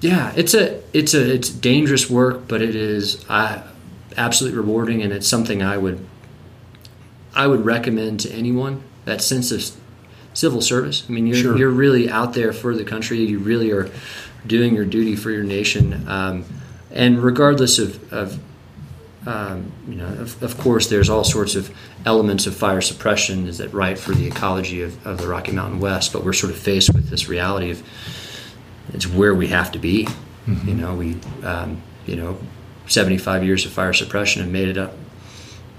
Yeah, 0.00 0.32
it's 0.36 0.54
a 0.54 0.80
it's 0.92 1.14
a 1.14 1.34
it's 1.34 1.48
dangerous 1.50 2.10
work, 2.10 2.48
but 2.48 2.60
it 2.62 2.74
is 2.74 3.24
uh, 3.28 3.62
absolutely 4.16 4.58
rewarding, 4.58 5.02
and 5.02 5.12
it's 5.12 5.28
something 5.28 5.62
I 5.62 5.76
would 5.78 5.98
I 7.34 7.46
would 7.46 7.64
recommend 7.64 8.20
to 8.20 8.32
anyone. 8.32 8.82
That 9.04 9.22
sense 9.22 9.50
of 9.52 9.62
civil 10.34 10.60
service. 10.60 11.04
I 11.08 11.12
mean, 11.12 11.26
you're 11.26 11.36
Sure. 11.36 11.56
you're 11.58 11.70
really 11.84 12.10
out 12.10 12.34
there 12.34 12.52
for 12.52 12.74
the 12.74 12.84
country. 12.84 13.18
You 13.24 13.38
really 13.38 13.70
are 13.70 13.88
doing 14.46 14.74
your 14.74 14.84
duty 14.84 15.16
for 15.16 15.30
your 15.30 15.44
nation, 15.44 16.04
um, 16.08 16.44
and 16.90 17.22
regardless 17.22 17.78
of. 17.78 18.12
of 18.12 18.38
um, 19.28 19.70
you 19.86 19.96
know, 19.96 20.06
of, 20.06 20.42
of 20.42 20.56
course, 20.56 20.86
there's 20.88 21.10
all 21.10 21.22
sorts 21.22 21.54
of 21.54 21.70
elements 22.06 22.46
of 22.46 22.56
fire 22.56 22.80
suppression 22.80 23.46
is 23.46 23.58
that 23.58 23.72
right 23.74 23.98
for 23.98 24.12
the 24.12 24.26
ecology 24.26 24.80
of, 24.80 25.06
of 25.06 25.18
the 25.18 25.28
Rocky 25.28 25.52
Mountain 25.52 25.80
West, 25.80 26.14
but 26.14 26.24
we're 26.24 26.32
sort 26.32 26.50
of 26.50 26.58
faced 26.58 26.94
with 26.94 27.10
this 27.10 27.28
reality 27.28 27.70
of 27.70 27.82
it's 28.94 29.06
where 29.06 29.34
we 29.34 29.48
have 29.48 29.70
to 29.72 29.78
be. 29.78 30.08
You 30.66 30.74
know, 30.74 30.94
we, 30.94 31.16
um, 31.42 31.82
you 32.06 32.16
know, 32.16 32.38
75 32.86 33.44
years 33.44 33.66
of 33.66 33.72
fire 33.72 33.92
suppression 33.92 34.40
have 34.40 34.50
made 34.50 34.68
it 34.68 34.78
up 34.78 34.94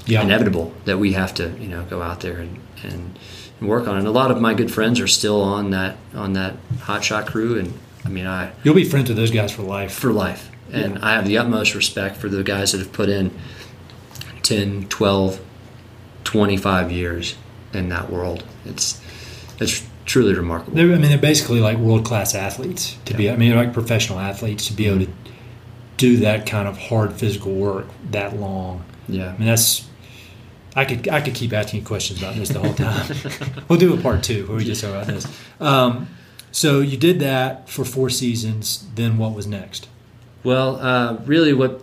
Yeah, 0.05 0.21
inevitable 0.21 0.71
that 0.85 0.99
we 0.99 1.13
have 1.13 1.33
to, 1.35 1.49
you 1.59 1.67
know, 1.67 1.85
go 1.85 2.03
out 2.03 2.19
there 2.19 2.37
and, 2.37 2.59
and, 2.83 3.17
and 3.59 3.67
work 3.67 3.87
on 3.87 3.95
it. 3.95 3.99
And 3.99 4.07
a 4.07 4.11
lot 4.11 4.29
of 4.29 4.39
my 4.39 4.53
good 4.53 4.71
friends 4.71 4.99
are 4.99 5.07
still 5.07 5.41
on 5.41 5.71
that 5.71 5.97
on 6.13 6.33
that 6.33 6.57
hotshot 6.81 7.25
crew, 7.25 7.57
and 7.57 7.73
I 8.05 8.09
mean, 8.09 8.27
I 8.27 8.51
you'll 8.63 8.75
be 8.75 8.83
friends 8.83 9.09
with 9.09 9.17
those 9.17 9.31
guys 9.31 9.51
for 9.51 9.63
life. 9.63 9.91
for 9.91 10.13
life. 10.13 10.51
And 10.71 10.99
I 10.99 11.15
have 11.15 11.25
the 11.25 11.37
utmost 11.37 11.75
respect 11.75 12.17
for 12.17 12.29
the 12.29 12.43
guys 12.43 12.71
that 12.71 12.79
have 12.79 12.93
put 12.93 13.09
in 13.09 13.31
10, 14.43 14.87
12, 14.87 15.39
25 16.23 16.91
years 16.91 17.35
in 17.73 17.89
that 17.89 18.09
world. 18.09 18.43
It's 18.65 19.01
it's 19.59 19.85
truly 20.05 20.33
remarkable. 20.33 20.73
They're, 20.73 20.87
I 20.87 20.97
mean, 20.97 21.09
they're 21.09 21.17
basically 21.17 21.59
like 21.59 21.77
world 21.77 22.05
class 22.05 22.33
athletes 22.33 22.97
to 23.05 23.13
be. 23.13 23.29
I 23.29 23.35
mean, 23.35 23.49
they're 23.49 23.63
like 23.63 23.73
professional 23.73 24.19
athletes 24.19 24.67
to 24.67 24.73
be 24.73 24.87
able 24.87 25.05
to 25.05 25.11
do 25.97 26.17
that 26.17 26.45
kind 26.45 26.67
of 26.67 26.77
hard 26.77 27.13
physical 27.13 27.53
work 27.53 27.87
that 28.11 28.37
long. 28.37 28.83
Yeah. 29.07 29.29
I 29.29 29.37
mean, 29.37 29.47
that's. 29.47 29.87
I 30.75 30.85
could 30.85 31.07
I 31.09 31.21
could 31.21 31.33
keep 31.33 31.51
asking 31.51 31.81
you 31.81 31.85
questions 31.85 32.19
about 32.19 32.35
this 32.35 32.49
the 32.49 32.59
whole 32.59 32.73
time. 32.73 33.63
we'll 33.67 33.79
do 33.79 33.93
a 33.93 34.01
part 34.01 34.23
two 34.23 34.45
where 34.47 34.57
we 34.57 34.63
just 34.63 34.81
talk 34.81 34.91
about 34.91 35.07
this. 35.07 35.27
Um, 35.59 36.07
so 36.51 36.79
you 36.79 36.95
did 36.97 37.19
that 37.19 37.69
for 37.69 37.83
four 37.83 38.09
seasons. 38.09 38.87
Then 38.95 39.17
what 39.17 39.33
was 39.33 39.47
next? 39.47 39.87
Well, 40.43 40.77
uh, 40.77 41.17
really, 41.25 41.53
what 41.53 41.81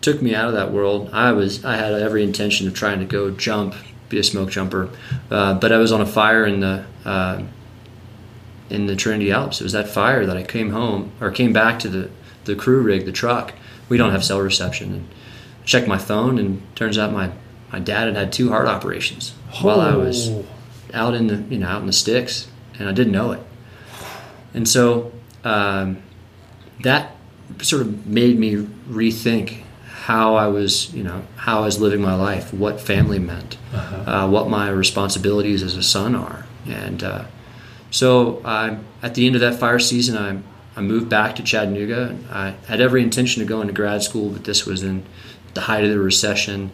took 0.00 0.22
me 0.22 0.34
out 0.34 0.48
of 0.48 0.54
that 0.54 0.72
world, 0.72 1.10
I 1.12 1.32
was 1.32 1.64
I 1.64 1.76
had 1.76 1.92
every 1.94 2.22
intention 2.22 2.66
of 2.66 2.74
trying 2.74 2.98
to 3.00 3.04
go 3.04 3.30
jump 3.30 3.74
be 4.08 4.18
a 4.18 4.24
smoke 4.24 4.50
jumper. 4.50 4.90
Uh, 5.30 5.54
but 5.54 5.70
I 5.72 5.78
was 5.78 5.92
on 5.92 6.00
a 6.00 6.06
fire 6.06 6.44
in 6.44 6.60
the 6.60 6.84
uh, 7.04 7.42
in 8.68 8.86
the 8.86 8.96
Trinity 8.96 9.30
Alps. 9.32 9.60
It 9.60 9.64
was 9.64 9.72
that 9.72 9.88
fire 9.88 10.26
that 10.26 10.36
I 10.36 10.42
came 10.42 10.70
home 10.70 11.12
or 11.20 11.30
came 11.30 11.52
back 11.52 11.78
to 11.80 11.88
the 11.88 12.10
the 12.44 12.54
crew 12.56 12.80
rig, 12.82 13.04
the 13.04 13.12
truck. 13.12 13.52
We 13.88 13.96
don't 13.98 14.12
have 14.12 14.24
cell 14.24 14.40
reception, 14.40 14.92
and 14.94 15.08
checked 15.64 15.86
my 15.88 15.98
phone, 15.98 16.38
and 16.38 16.62
turns 16.76 16.98
out 16.98 17.12
my 17.12 17.30
my 17.72 17.78
dad 17.78 18.06
had 18.06 18.16
had 18.16 18.32
two 18.32 18.48
heart 18.50 18.66
operations 18.66 19.32
while 19.60 19.80
I 19.80 19.94
was 19.94 20.28
Oh. 20.30 20.44
out 20.94 21.14
in 21.14 21.26
the 21.28 21.36
you 21.52 21.58
know 21.58 21.68
out 21.68 21.80
in 21.80 21.86
the 21.86 21.92
sticks, 21.92 22.48
and 22.78 22.88
I 22.88 22.92
didn't 22.92 23.12
know 23.12 23.32
it. 23.32 23.40
And 24.54 24.68
so 24.68 25.12
um, 25.44 26.02
that 26.82 27.14
sort 27.60 27.82
of 27.82 28.06
made 28.06 28.38
me 28.38 28.56
rethink 28.88 29.62
how 29.84 30.34
I 30.34 30.48
was 30.48 30.92
you 30.94 31.02
know 31.02 31.22
how 31.36 31.60
I 31.60 31.64
was 31.66 31.80
living 31.80 32.00
my 32.00 32.14
life, 32.14 32.52
what 32.52 32.80
family 32.80 33.18
meant, 33.18 33.58
uh, 33.72 34.28
what 34.28 34.48
my 34.48 34.68
responsibilities 34.70 35.62
as 35.62 35.76
a 35.76 35.82
son 35.82 36.14
are, 36.14 36.46
and 36.66 37.02
uh, 37.02 37.24
so 37.90 38.40
I, 38.44 38.78
at 39.02 39.14
the 39.14 39.26
end 39.26 39.34
of 39.34 39.40
that 39.42 39.54
fire 39.54 39.78
season, 39.78 40.16
I 40.16 40.78
I 40.78 40.82
moved 40.82 41.08
back 41.08 41.36
to 41.36 41.42
Chattanooga. 41.42 42.16
I 42.32 42.54
had 42.66 42.80
every 42.80 43.02
intention 43.02 43.42
of 43.42 43.48
going 43.48 43.66
to 43.66 43.72
grad 43.72 44.02
school, 44.02 44.30
but 44.30 44.44
this 44.44 44.64
was 44.64 44.82
in 44.82 45.04
the 45.54 45.60
height 45.60 45.84
of 45.84 45.90
the 45.90 45.98
recession. 45.98 46.70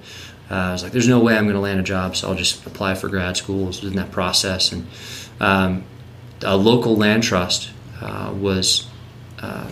Uh, 0.51 0.55
I 0.55 0.73
was 0.73 0.83
like, 0.83 0.93
"There's 0.93 1.09
no 1.09 1.19
way 1.19 1.37
I'm 1.37 1.45
going 1.45 1.57
to 1.57 1.61
land 1.61 1.81
a 1.81 1.83
job, 1.83 2.15
so 2.15 2.29
I'll 2.29 2.37
just 2.37 2.65
apply 2.67 2.95
for 2.95 3.09
grad 3.09 3.37
school." 3.37 3.65
I 3.65 3.67
was 3.69 3.83
in 3.83 3.97
that 3.97 4.13
process, 4.13 4.71
and 4.71 4.87
um, 5.41 5.85
a 6.43 6.57
local 6.57 6.97
land 6.97 7.23
trust 7.23 7.71
uh, 8.01 8.33
was 8.35 8.87
uh, 9.41 9.69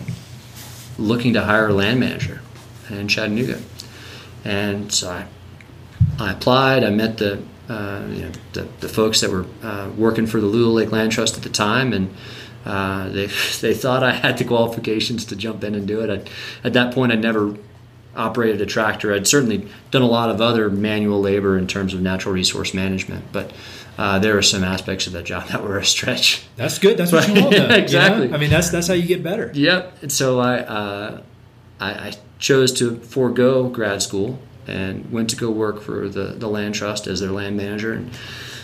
looking 0.97 1.33
to 1.33 1.41
hire 1.41 1.67
a 1.67 1.73
land 1.73 1.99
manager 1.99 2.41
in 2.89 3.07
Chattanooga, 3.07 3.61
and 4.43 4.91
so 4.91 5.09
I 5.09 5.25
I 6.19 6.31
applied. 6.31 6.83
I 6.83 6.89
met 6.89 7.17
the 7.17 7.41
uh, 7.69 8.05
you 8.09 8.21
know 8.23 8.31
the, 8.53 8.67
the 8.79 8.89
folks 8.89 9.21
that 9.21 9.31
were 9.31 9.45
uh, 9.63 9.89
working 9.97 10.27
for 10.27 10.39
the 10.39 10.47
Lula 10.47 10.71
Lake 10.71 10.91
Land 10.91 11.11
Trust 11.11 11.37
at 11.37 11.43
the 11.43 11.49
time, 11.49 11.93
and 11.93 12.15
uh, 12.65 13.09
they 13.09 13.25
they 13.61 13.73
thought 13.73 14.03
I 14.03 14.13
had 14.13 14.37
the 14.37 14.45
qualifications 14.45 15.25
to 15.25 15.35
jump 15.35 15.63
in 15.63 15.75
and 15.75 15.87
do 15.87 16.01
it. 16.01 16.09
I, 16.09 16.67
at 16.67 16.73
that 16.73 16.93
point, 16.93 17.11
I'd 17.11 17.21
never 17.21 17.55
operated 18.15 18.61
a 18.61 18.65
tractor. 18.65 19.13
I'd 19.13 19.27
certainly 19.27 19.67
done 19.91 20.01
a 20.01 20.07
lot 20.07 20.29
of 20.29 20.39
other 20.39 20.69
manual 20.69 21.19
labor 21.19 21.57
in 21.57 21.67
terms 21.67 21.93
of 21.93 22.01
natural 22.01 22.33
resource 22.33 22.73
management, 22.73 23.25
but 23.33 23.51
uh, 23.97 24.19
there 24.19 24.35
were 24.35 24.41
some 24.41 24.63
aspects 24.63 25.07
of 25.07 25.13
that 25.13 25.25
job 25.25 25.47
that 25.49 25.63
were 25.63 25.77
a 25.77 25.85
stretch. 25.85 26.45
That's 26.55 26.79
good. 26.79 26.97
That's 26.97 27.11
what 27.11 27.27
you 27.27 27.41
want. 27.41 27.51
Though, 27.51 27.61
you 27.61 27.67
know? 27.69 27.75
Exactly. 27.75 28.33
I 28.33 28.37
mean, 28.37 28.49
that's 28.49 28.69
that's 28.69 28.87
how 28.87 28.93
you 28.93 29.07
get 29.07 29.23
better. 29.23 29.51
Yep. 29.53 30.03
And 30.03 30.11
so 30.11 30.39
I, 30.39 30.59
uh, 30.59 31.21
I 31.79 31.91
I 31.91 32.13
chose 32.39 32.71
to 32.73 32.97
forego 32.99 33.69
grad 33.69 34.01
school 34.01 34.39
and 34.67 35.11
went 35.11 35.29
to 35.29 35.35
go 35.35 35.49
work 35.49 35.81
for 35.81 36.09
the 36.09 36.25
the 36.25 36.47
land 36.47 36.75
trust 36.75 37.07
as 37.07 37.19
their 37.19 37.31
land 37.31 37.57
manager 37.57 37.93
and 37.93 38.11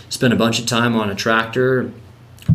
spent 0.10 0.34
a 0.34 0.36
bunch 0.36 0.60
of 0.60 0.66
time 0.66 0.96
on 0.96 1.10
a 1.10 1.16
tractor 1.16 1.92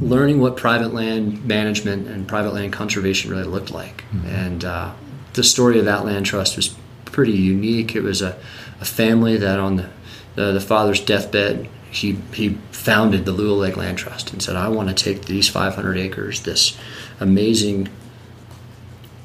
learning 0.01 0.41
what 0.41 0.57
private 0.57 0.93
land 0.93 1.45
management 1.45 2.09
and 2.09 2.27
private 2.27 2.53
land 2.53 2.73
conservation 2.73 3.31
really 3.31 3.45
looked 3.45 3.71
like. 3.71 4.05
And 4.27 4.65
uh, 4.65 4.93
the 5.35 5.45
story 5.45 5.79
of 5.79 5.85
that 5.85 6.05
land 6.05 6.27
trust 6.27 6.57
was 6.57 6.75
pretty 7.05 7.33
unique. 7.33 7.95
It 7.95 8.03
was 8.03 8.21
a, 8.21 8.37
a 8.81 8.85
family 8.85 9.37
that 9.39 9.59
on 9.59 9.77
the, 9.77 9.89
the 10.35 10.53
the 10.53 10.61
father's 10.61 11.01
deathbed 11.01 11.69
he 11.91 12.19
he 12.33 12.59
founded 12.71 13.25
the 13.25 13.33
Lula 13.33 13.55
Lake 13.55 13.77
Land 13.77 13.99
Trust 13.99 14.33
and 14.33 14.43
said, 14.43 14.57
I 14.57 14.69
want 14.69 14.89
to 14.89 14.95
take 14.95 15.27
these 15.27 15.49
500 15.49 15.97
acres, 15.97 16.43
this 16.43 16.77
amazing 17.21 17.89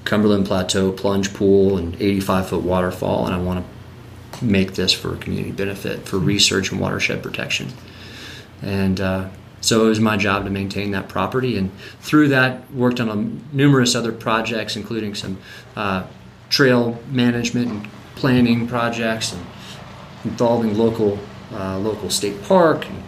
Cumberland 0.05 0.45
Plateau 0.45 0.91
plunge 0.91 1.33
pool 1.33 1.77
and 1.77 1.95
85 2.01 2.49
foot 2.49 2.63
waterfall, 2.63 3.25
and 3.25 3.35
I 3.35 3.37
want 3.37 3.65
to 3.65 4.43
make 4.43 4.73
this 4.73 4.93
for 4.93 5.15
community 5.17 5.51
benefit, 5.51 6.07
for 6.07 6.17
research 6.17 6.71
and 6.71 6.79
watershed 6.79 7.21
protection. 7.21 7.69
And 8.61 8.99
uh, 8.99 9.29
so 9.61 9.85
it 9.85 9.89
was 9.89 9.99
my 9.99 10.17
job 10.17 10.43
to 10.45 10.49
maintain 10.49 10.91
that 10.91 11.07
property, 11.07 11.57
and 11.57 11.71
through 11.99 12.29
that, 12.29 12.71
worked 12.73 12.99
on 12.99 13.09
um, 13.09 13.43
numerous 13.51 13.95
other 13.95 14.11
projects, 14.11 14.75
including 14.75 15.13
some 15.15 15.37
uh, 15.75 16.05
trail 16.49 17.01
management 17.09 17.67
and 17.69 17.87
planning 18.15 18.67
projects, 18.67 19.31
and 19.33 19.45
involving 20.23 20.77
local 20.77 21.19
uh, 21.53 21.77
local 21.79 22.09
state 22.09 22.41
park 22.43 22.87
and 22.87 23.03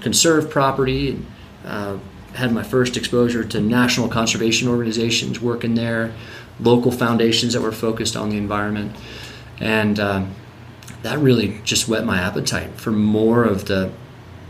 conserve 0.00 0.50
property. 0.50 1.10
And, 1.10 1.26
uh, 1.64 1.98
had 2.34 2.52
my 2.52 2.62
first 2.62 2.96
exposure 2.96 3.42
to 3.42 3.60
national 3.60 4.08
conservation 4.08 4.68
organizations 4.68 5.40
working 5.40 5.74
there, 5.74 6.12
local 6.60 6.92
foundations 6.92 7.52
that 7.52 7.60
were 7.60 7.72
focused 7.72 8.16
on 8.16 8.30
the 8.30 8.36
environment, 8.36 8.94
and 9.60 9.98
um, 9.98 10.34
that 11.02 11.18
really 11.18 11.60
just 11.64 11.88
whet 11.88 12.04
my 12.04 12.18
appetite 12.18 12.70
for 12.74 12.90
more 12.90 13.44
of 13.44 13.66
the 13.66 13.90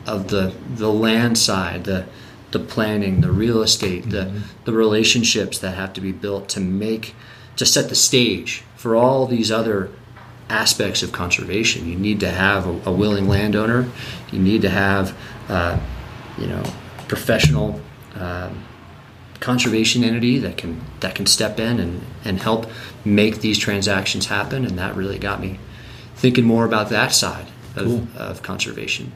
of 0.06 0.28
the 0.28 0.54
the 0.74 0.92
land 0.92 1.38
side, 1.38 1.84
the 1.84 2.06
the 2.50 2.58
planning, 2.58 3.20
the 3.20 3.32
real 3.32 3.62
estate, 3.62 4.10
the 4.10 4.42
the 4.64 4.72
relationships 4.72 5.58
that 5.58 5.74
have 5.74 5.92
to 5.94 6.00
be 6.00 6.12
built 6.12 6.48
to 6.50 6.60
make 6.60 7.14
to 7.56 7.64
set 7.64 7.88
the 7.88 7.94
stage 7.94 8.64
for 8.76 8.94
all 8.94 9.26
these 9.26 9.50
other 9.50 9.90
aspects 10.50 11.02
of 11.02 11.12
conservation. 11.12 11.88
You 11.88 11.96
need 11.96 12.20
to 12.20 12.30
have 12.30 12.66
a, 12.66 12.90
a 12.90 12.92
willing 12.92 13.28
landowner. 13.28 13.88
You 14.32 14.38
need 14.38 14.62
to 14.62 14.70
have, 14.70 15.16
uh, 15.48 15.78
you 16.38 16.46
know, 16.46 16.62
professional 17.08 17.80
um, 18.14 18.64
conservation 19.40 20.02
entity 20.04 20.38
that 20.38 20.56
can 20.56 20.80
that 21.00 21.14
can 21.14 21.26
step 21.26 21.60
in 21.60 21.78
and, 21.80 22.00
and 22.24 22.40
help 22.40 22.66
make 23.04 23.40
these 23.40 23.58
transactions 23.58 24.26
happen. 24.26 24.64
And 24.64 24.78
that 24.78 24.96
really 24.96 25.18
got 25.18 25.40
me 25.40 25.58
thinking 26.16 26.44
more 26.44 26.64
about 26.64 26.88
that 26.90 27.12
side 27.12 27.46
of, 27.76 27.84
Cool. 27.86 28.06
of 28.16 28.42
conservation. 28.42 29.12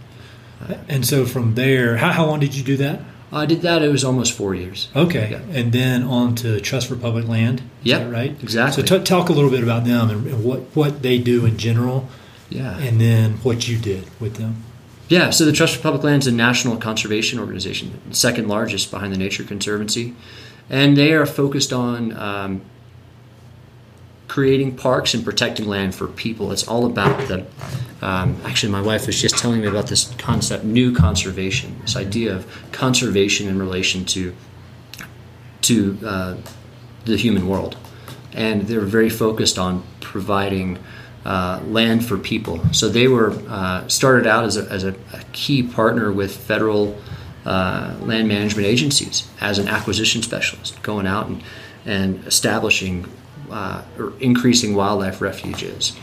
And 0.89 1.05
so 1.05 1.26
from 1.26 1.57
there, 1.57 1.97
how, 1.97 2.12
how 2.12 2.26
long 2.26 2.39
did 2.39 2.55
you 2.55 2.62
do 2.62 2.76
that? 2.76 3.01
I 3.33 3.47
did 3.47 3.62
that. 3.62 3.83
It 3.83 3.89
was 3.91 4.05
almost 4.05 4.33
four 4.33 4.55
years. 4.55 4.89
Okay, 4.95 5.30
Yeah. 5.33 5.59
and 5.59 5.72
then 5.72 6.05
on 6.05 6.37
to 6.37 6.61
Trust 6.61 6.87
for 6.87 6.95
Public 6.95 7.26
Land. 7.26 7.62
That 7.85 8.11
right? 8.12 8.30
exactly. 8.43 8.87
So 8.87 8.99
t- 8.99 9.05
talk 9.05 9.28
a 9.28 9.33
little 9.33 9.51
bit 9.51 9.62
about 9.62 9.85
them 9.85 10.11
and, 10.11 10.26
and 10.26 10.45
what 10.45 10.61
what 10.74 11.03
they 11.03 11.18
do 11.18 11.45
in 11.47 11.57
general, 11.59 12.09
Yeah. 12.49 12.76
and 12.78 13.01
then 13.01 13.33
what 13.43 13.66
you 13.68 13.78
did 13.78 14.05
with 14.20 14.37
them. 14.37 14.57
Yeah, 15.09 15.30
so 15.30 15.45
the 15.45 15.53
Trust 15.53 15.76
for 15.76 15.83
Public 15.83 16.05
Land 16.05 16.22
is 16.22 16.26
a 16.28 16.33
national 16.33 16.76
conservation 16.78 17.39
organization, 17.39 18.01
second 18.12 18.49
largest 18.49 18.91
behind 18.91 19.12
the 19.12 19.18
Nature 19.18 19.45
Conservancy, 19.45 20.14
and 20.70 20.97
they 20.97 21.12
are 21.12 21.26
focused 21.26 21.72
on 21.72 22.16
um, 22.16 22.62
creating 24.28 24.76
parks 24.76 25.12
and 25.12 25.24
protecting 25.24 25.66
land 25.66 25.95
for 25.95 26.07
people. 26.07 26.53
It's 26.53 26.66
all 26.66 26.87
about 26.87 27.28
the. 27.28 27.45
Um, 28.01 28.41
actually, 28.45 28.72
my 28.72 28.80
wife 28.80 29.07
was 29.07 29.20
just 29.20 29.37
telling 29.39 29.61
me 29.61 29.66
about 29.68 29.87
this 29.89 30.12
concept, 30.18 30.64
new 30.64 30.95
conservation. 30.95 31.76
This 31.83 31.95
idea 31.97 32.35
of 32.35 32.47
conservation 32.72 33.49
in 33.49 33.59
relation 33.59 34.05
to 34.07 34.35
to 35.62 35.99
uh, 36.05 36.37
the 37.05 37.16
human 37.16 37.48
world, 37.48 37.76
and 38.32 38.62
they're 38.62 38.80
very 38.80 39.11
focused 39.11 39.59
on 39.59 39.82
providing 40.00 40.78
uh, 41.24 41.61
land 41.66 42.05
for 42.05 42.18
people. 42.18 42.61
So 42.72 42.88
they 42.88 43.09
were 43.09 43.30
uh, 43.48 43.86
started 43.88 44.26
out 44.26 44.44
as 44.44 44.57
a, 44.57 44.70
as 44.70 44.84
a, 44.84 44.94
a 45.12 45.22
key 45.32 45.62
partner 45.62 46.12
with 46.12 46.36
federal 46.36 46.98
uh, 47.44 47.94
land 48.00 48.28
management 48.28 48.66
agencies 48.66 49.28
as 49.40 49.59
an 49.59 49.68
acquisition 49.68 50.22
specialist, 50.22 50.82
going 50.82 51.07
out 51.07 51.26
and 51.26 51.42
and 51.84 52.24
establishing 52.26 53.07
uh, 53.50 53.82
or 53.98 54.12
increasing 54.20 54.74
wildlife 54.74 55.20
refuges, 55.20 55.96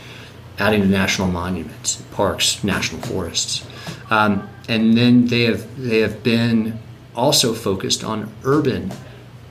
adding 0.58 0.82
to 0.82 0.86
national 0.86 1.28
monuments, 1.28 2.02
parks, 2.12 2.62
national 2.62 3.00
forests, 3.02 3.66
um, 4.10 4.48
and 4.68 4.96
then 4.96 5.26
they 5.26 5.44
have 5.44 5.82
they 5.82 6.00
have 6.00 6.22
been 6.22 6.78
also 7.14 7.54
focused 7.54 8.04
on 8.04 8.32
urban 8.44 8.90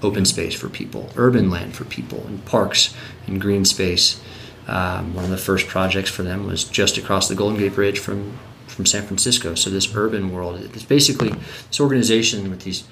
open 0.02 0.26
space 0.26 0.54
for 0.54 0.70
people, 0.70 1.10
urban 1.16 1.50
land 1.50 1.76
for 1.76 1.86
people, 1.86 2.26
and 2.28 2.44
parks 2.46 2.94
and 3.28 3.40
green 3.40 3.66
space. 3.66 4.22
Um, 4.68 5.14
one 5.16 5.24
of 5.24 5.32
the 5.32 5.38
first 5.38 5.68
projects 5.68 6.10
for 6.10 6.24
them 6.24 6.46
was 6.46 6.64
just 6.64 6.98
across 6.98 7.28
the 7.28 7.36
Golden 7.36 7.60
Gate 7.60 7.74
Bridge 7.74 8.00
from 8.00 8.38
from 8.68 8.86
San 8.86 9.04
Francisco. 9.04 9.56
So 9.56 9.70
this 9.70 9.94
urban 9.94 10.32
world, 10.32 10.62
it's 10.62 10.84
basically 10.84 11.32
this 11.68 11.82
organization 11.82 12.50
with 12.50 12.62
these 12.62 12.84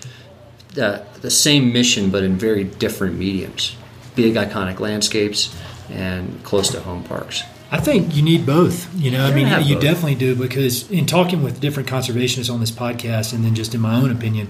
the, 0.74 1.06
the 1.22 1.32
same 1.32 1.72
mission 1.74 2.10
but 2.12 2.24
in 2.24 2.36
very 2.36 2.64
different 2.64 3.18
mediums, 3.18 3.76
big 4.16 4.36
iconic 4.36 4.80
landscapes 4.80 5.56
and 5.90 6.44
close 6.44 6.70
to 6.72 6.82
home 6.82 7.04
parks. 7.04 7.44
I 7.72 7.80
think 7.80 8.16
you 8.16 8.22
need 8.22 8.46
both. 8.46 8.94
You 8.96 9.12
know, 9.12 9.26
I 9.26 9.34
mean, 9.34 9.48
you 9.66 9.76
both. 9.76 9.84
definitely 9.84 10.16
do 10.16 10.36
because 10.36 10.90
in 10.90 11.06
talking 11.06 11.44
with 11.44 11.60
different 11.60 11.90
conservationists 11.90 12.52
on 12.52 12.60
this 12.60 12.72
podcast, 12.72 13.34
and 13.34 13.44
then 13.44 13.56
just 13.56 13.76
in 13.76 13.82
my 13.82 13.96
own 13.96 14.12
opinion, 14.12 14.48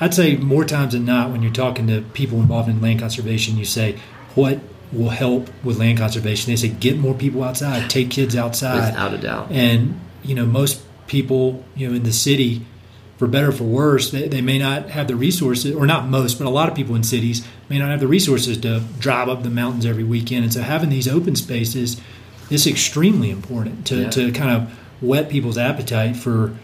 I'd 0.00 0.14
say 0.14 0.36
more 0.36 0.64
times 0.64 0.92
than 0.92 1.04
not, 1.04 1.30
when 1.30 1.42
you're 1.42 1.52
talking 1.52 1.86
to 1.88 2.02
people 2.12 2.40
involved 2.40 2.68
in 2.68 2.80
land 2.80 3.00
conservation, 3.00 3.56
you 3.58 3.64
say, 3.64 3.96
"What 4.34 4.60
will 4.92 5.10
help 5.10 5.50
with 5.64 5.78
land 5.78 5.98
conservation?" 5.98 6.50
They 6.52 6.56
say, 6.56 6.68
"Get 6.68 6.98
more 6.98 7.14
people 7.14 7.42
outside, 7.42 7.90
take 7.90 8.10
kids 8.10 8.36
outside." 8.36 8.92
Without 8.92 9.14
a 9.14 9.18
doubt. 9.18 9.48
And 9.50 9.98
you 10.24 10.34
know, 10.34 10.46
most 10.46 10.80
people, 11.06 11.64
you 11.76 11.88
know, 11.88 11.94
in 11.94 12.02
the 12.04 12.12
city, 12.12 12.62
for 13.16 13.26
better 13.26 13.48
or 13.48 13.52
for 13.52 13.64
worse, 13.64 14.10
they, 14.10 14.28
they 14.28 14.40
may 14.40 14.58
not 14.58 14.90
have 14.90 15.08
the 15.08 15.16
resources, 15.16 15.74
or 15.74 15.86
not 15.86 16.08
most, 16.08 16.38
but 16.38 16.46
a 16.46 16.50
lot 16.50 16.68
of 16.68 16.74
people 16.76 16.94
in 16.94 17.02
cities 17.02 17.44
may 17.68 17.78
not 17.78 17.88
have 17.90 18.00
the 18.00 18.06
resources 18.06 18.56
to 18.58 18.82
drive 19.00 19.28
up 19.28 19.42
the 19.42 19.50
mountains 19.50 19.84
every 19.84 20.04
weekend. 20.04 20.44
And 20.44 20.52
so, 20.52 20.62
having 20.62 20.90
these 20.90 21.08
open 21.08 21.34
spaces 21.34 22.00
is 22.50 22.66
extremely 22.66 23.30
important 23.30 23.84
to, 23.86 24.02
Yeah. 24.02 24.10
to 24.10 24.32
kind 24.32 24.50
of 24.50 24.70
whet 25.00 25.28
people's 25.28 25.58
appetite 25.58 26.16
for 26.16 26.54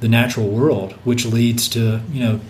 the 0.00 0.08
natural 0.08 0.48
world, 0.48 0.94
which 1.04 1.26
leads 1.26 1.68
to 1.68 2.00
you 2.12 2.20
know 2.20 2.40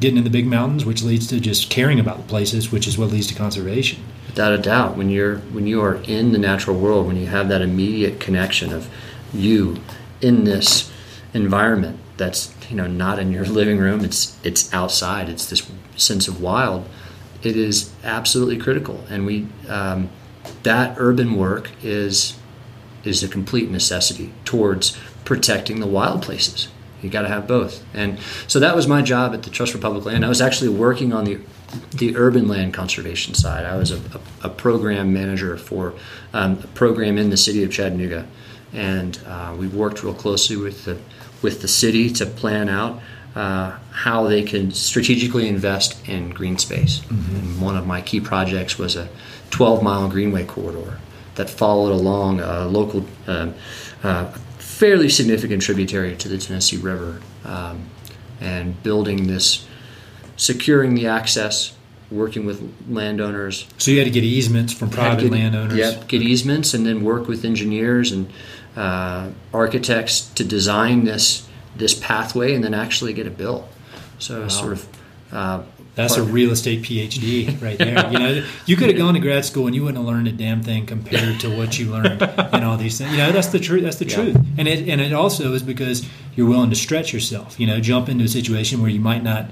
getting 0.00 0.16
in 0.16 0.24
the 0.24 0.30
big 0.30 0.46
mountains, 0.46 0.84
which 0.84 1.02
leads 1.02 1.26
to 1.28 1.38
just 1.38 1.70
caring 1.70 2.00
about 2.00 2.16
the 2.16 2.22
places, 2.24 2.72
which 2.72 2.86
is 2.88 2.96
what 2.96 3.10
leads 3.10 3.26
to 3.28 3.34
conservation. 3.34 4.02
Without 4.26 4.52
a 4.52 4.58
doubt, 4.58 4.96
when 4.96 5.10
you're 5.10 5.38
when 5.38 5.66
you 5.66 5.82
are 5.82 5.96
in 6.04 6.32
the 6.32 6.38
natural 6.38 6.78
world, 6.78 7.06
when 7.06 7.16
you 7.16 7.26
have 7.26 7.48
that 7.48 7.62
immediate 7.62 8.18
connection 8.18 8.72
of 8.72 8.88
you 9.32 9.78
in 10.20 10.44
this 10.44 10.90
environment 11.32 11.98
that's 12.16 12.54
you 12.68 12.76
know 12.76 12.86
not 12.86 13.18
in 13.18 13.30
your 13.30 13.44
living 13.60 13.78
room, 13.78 14.04
it's 14.04 14.38
it's 14.42 14.72
outside. 14.72 15.28
It's 15.28 15.46
this 15.46 15.70
sense 15.96 16.28
of 16.28 16.40
wild. 16.40 16.88
It 17.42 17.56
is 17.56 17.92
absolutely 18.02 18.58
critical, 18.58 19.04
and 19.10 19.26
we 19.26 19.48
um, 19.68 20.10
that 20.62 20.96
urban 20.98 21.36
work 21.36 21.70
is 21.82 22.38
is 23.04 23.22
a 23.22 23.28
complete 23.28 23.70
necessity 23.70 24.32
towards 24.44 24.98
protecting 25.24 25.80
the 25.80 25.86
wild 25.86 26.22
places. 26.22 26.68
You 27.02 27.10
got 27.10 27.22
to 27.22 27.28
have 27.28 27.46
both, 27.46 27.84
and 27.94 28.18
so 28.46 28.60
that 28.60 28.76
was 28.76 28.86
my 28.86 29.02
job 29.02 29.34
at 29.34 29.42
the 29.42 29.50
Trust 29.50 29.72
for 29.72 29.78
Public 29.78 30.04
Land. 30.04 30.24
I 30.24 30.28
was 30.28 30.40
actually 30.40 30.70
working 30.70 31.12
on 31.12 31.24
the 31.24 31.40
the 31.92 32.16
urban 32.16 32.48
land 32.48 32.74
conservation 32.74 33.34
side. 33.34 33.64
I 33.64 33.76
was 33.76 33.90
a, 33.90 33.96
a, 33.96 34.46
a 34.46 34.48
program 34.48 35.12
manager 35.12 35.56
for 35.56 35.94
um, 36.32 36.58
a 36.62 36.66
program 36.68 37.16
in 37.16 37.30
the 37.30 37.36
city 37.36 37.62
of 37.62 37.70
Chattanooga, 37.70 38.26
and 38.72 39.18
uh, 39.26 39.54
we 39.58 39.68
worked 39.68 40.02
real 40.02 40.14
closely 40.14 40.56
with 40.56 40.84
the 40.84 40.98
with 41.42 41.62
the 41.62 41.68
city 41.68 42.10
to 42.10 42.26
plan 42.26 42.68
out 42.68 43.00
uh, 43.34 43.78
how 43.92 44.26
they 44.26 44.42
can 44.42 44.70
strategically 44.72 45.48
invest 45.48 46.06
in 46.08 46.30
green 46.30 46.58
space. 46.58 47.00
Mm-hmm. 47.00 47.36
And 47.36 47.60
one 47.60 47.76
of 47.76 47.86
my 47.86 48.00
key 48.00 48.20
projects 48.20 48.78
was 48.78 48.96
a 48.96 49.08
12 49.50 49.82
mile 49.82 50.08
greenway 50.08 50.44
corridor 50.44 50.98
that 51.36 51.48
followed 51.48 51.92
along 51.92 52.40
a 52.40 52.66
local. 52.66 53.06
Uh, 53.26 53.52
uh, 54.02 54.32
fairly 54.80 55.10
significant 55.10 55.60
tributary 55.60 56.16
to 56.16 56.26
the 56.26 56.38
Tennessee 56.38 56.78
River, 56.78 57.20
um, 57.44 57.84
and 58.40 58.82
building 58.82 59.26
this, 59.26 59.68
securing 60.38 60.94
the 60.94 61.06
access, 61.06 61.76
working 62.10 62.46
with 62.46 62.74
landowners. 62.88 63.66
So 63.76 63.90
you 63.90 63.98
had 63.98 64.06
to 64.06 64.10
get 64.10 64.24
easements 64.24 64.72
from 64.72 64.88
private 64.88 65.24
get, 65.24 65.32
landowners. 65.32 65.76
Yep, 65.76 66.08
get 66.08 66.22
easements, 66.22 66.72
and 66.72 66.86
then 66.86 67.04
work 67.04 67.28
with 67.28 67.44
engineers 67.44 68.10
and 68.10 68.32
uh, 68.74 69.28
architects 69.52 70.22
to 70.30 70.44
design 70.44 71.04
this 71.04 71.46
this 71.76 71.92
pathway, 71.94 72.54
and 72.54 72.64
then 72.64 72.72
actually 72.72 73.12
get 73.12 73.26
it 73.26 73.36
built. 73.36 73.68
So 74.18 74.40
wow. 74.40 74.48
sort 74.48 74.72
of 74.72 74.88
uh, 75.30 75.62
that's 75.94 76.16
a 76.16 76.22
real 76.22 76.50
estate 76.50 76.82
PhD 76.82 77.60
right 77.60 77.76
there. 77.76 78.10
you 78.12 78.18
know, 78.18 78.46
you 78.66 78.76
could 78.76 78.88
have 78.88 78.96
gone 78.96 79.14
to 79.14 79.20
grad 79.20 79.44
school 79.44 79.66
and 79.66 79.74
you 79.74 79.82
wouldn't 79.82 79.98
have 79.98 80.06
learned 80.06 80.28
a 80.28 80.32
damn 80.32 80.62
thing 80.62 80.86
compared 80.86 81.40
to 81.40 81.56
what 81.56 81.78
you 81.78 81.90
learned 81.90 82.22
and 82.22 82.64
all 82.64 82.76
these 82.76 82.98
things. 82.98 83.10
You 83.12 83.18
know, 83.18 83.32
that's 83.32 83.48
the 83.48 83.58
truth. 83.58 83.82
That's 83.82 83.98
the 83.98 84.06
yeah. 84.06 84.14
truth. 84.14 84.36
And 84.56 84.68
it 84.68 84.88
and 84.88 85.00
it 85.00 85.12
also 85.12 85.52
is 85.52 85.62
because 85.62 86.06
you're 86.36 86.48
willing 86.48 86.70
to 86.70 86.76
stretch 86.76 87.12
yourself. 87.12 87.58
You 87.58 87.66
know, 87.66 87.80
jump 87.80 88.08
into 88.08 88.24
a 88.24 88.28
situation 88.28 88.80
where 88.80 88.90
you 88.90 89.00
might 89.00 89.22
not 89.22 89.46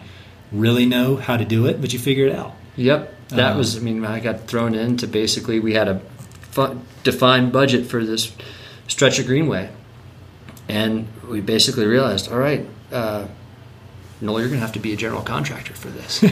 really 0.52 0.86
know 0.86 1.16
how 1.16 1.36
to 1.36 1.44
do 1.44 1.66
it, 1.66 1.80
but 1.80 1.92
you 1.92 1.98
figure 1.98 2.26
it 2.26 2.34
out. 2.34 2.54
Yep, 2.76 3.28
that 3.30 3.52
um, 3.52 3.58
was. 3.58 3.76
I 3.76 3.80
mean, 3.80 4.04
I 4.04 4.20
got 4.20 4.46
thrown 4.46 4.74
into 4.74 5.06
basically 5.06 5.58
we 5.58 5.74
had 5.74 5.88
a 5.88 6.00
defined 7.02 7.52
budget 7.52 7.86
for 7.86 8.04
this 8.04 8.32
stretch 8.86 9.18
of 9.18 9.26
greenway, 9.26 9.70
and 10.68 11.08
we 11.28 11.40
basically 11.40 11.86
realized, 11.86 12.30
all 12.30 12.38
right. 12.38 12.66
Uh, 12.92 13.26
Noel, 14.20 14.40
you're 14.40 14.48
going 14.48 14.60
to 14.60 14.66
have 14.66 14.74
to 14.74 14.80
be 14.80 14.92
a 14.92 14.96
general 14.96 15.22
contractor 15.22 15.74
for 15.74 15.88
this. 15.88 16.24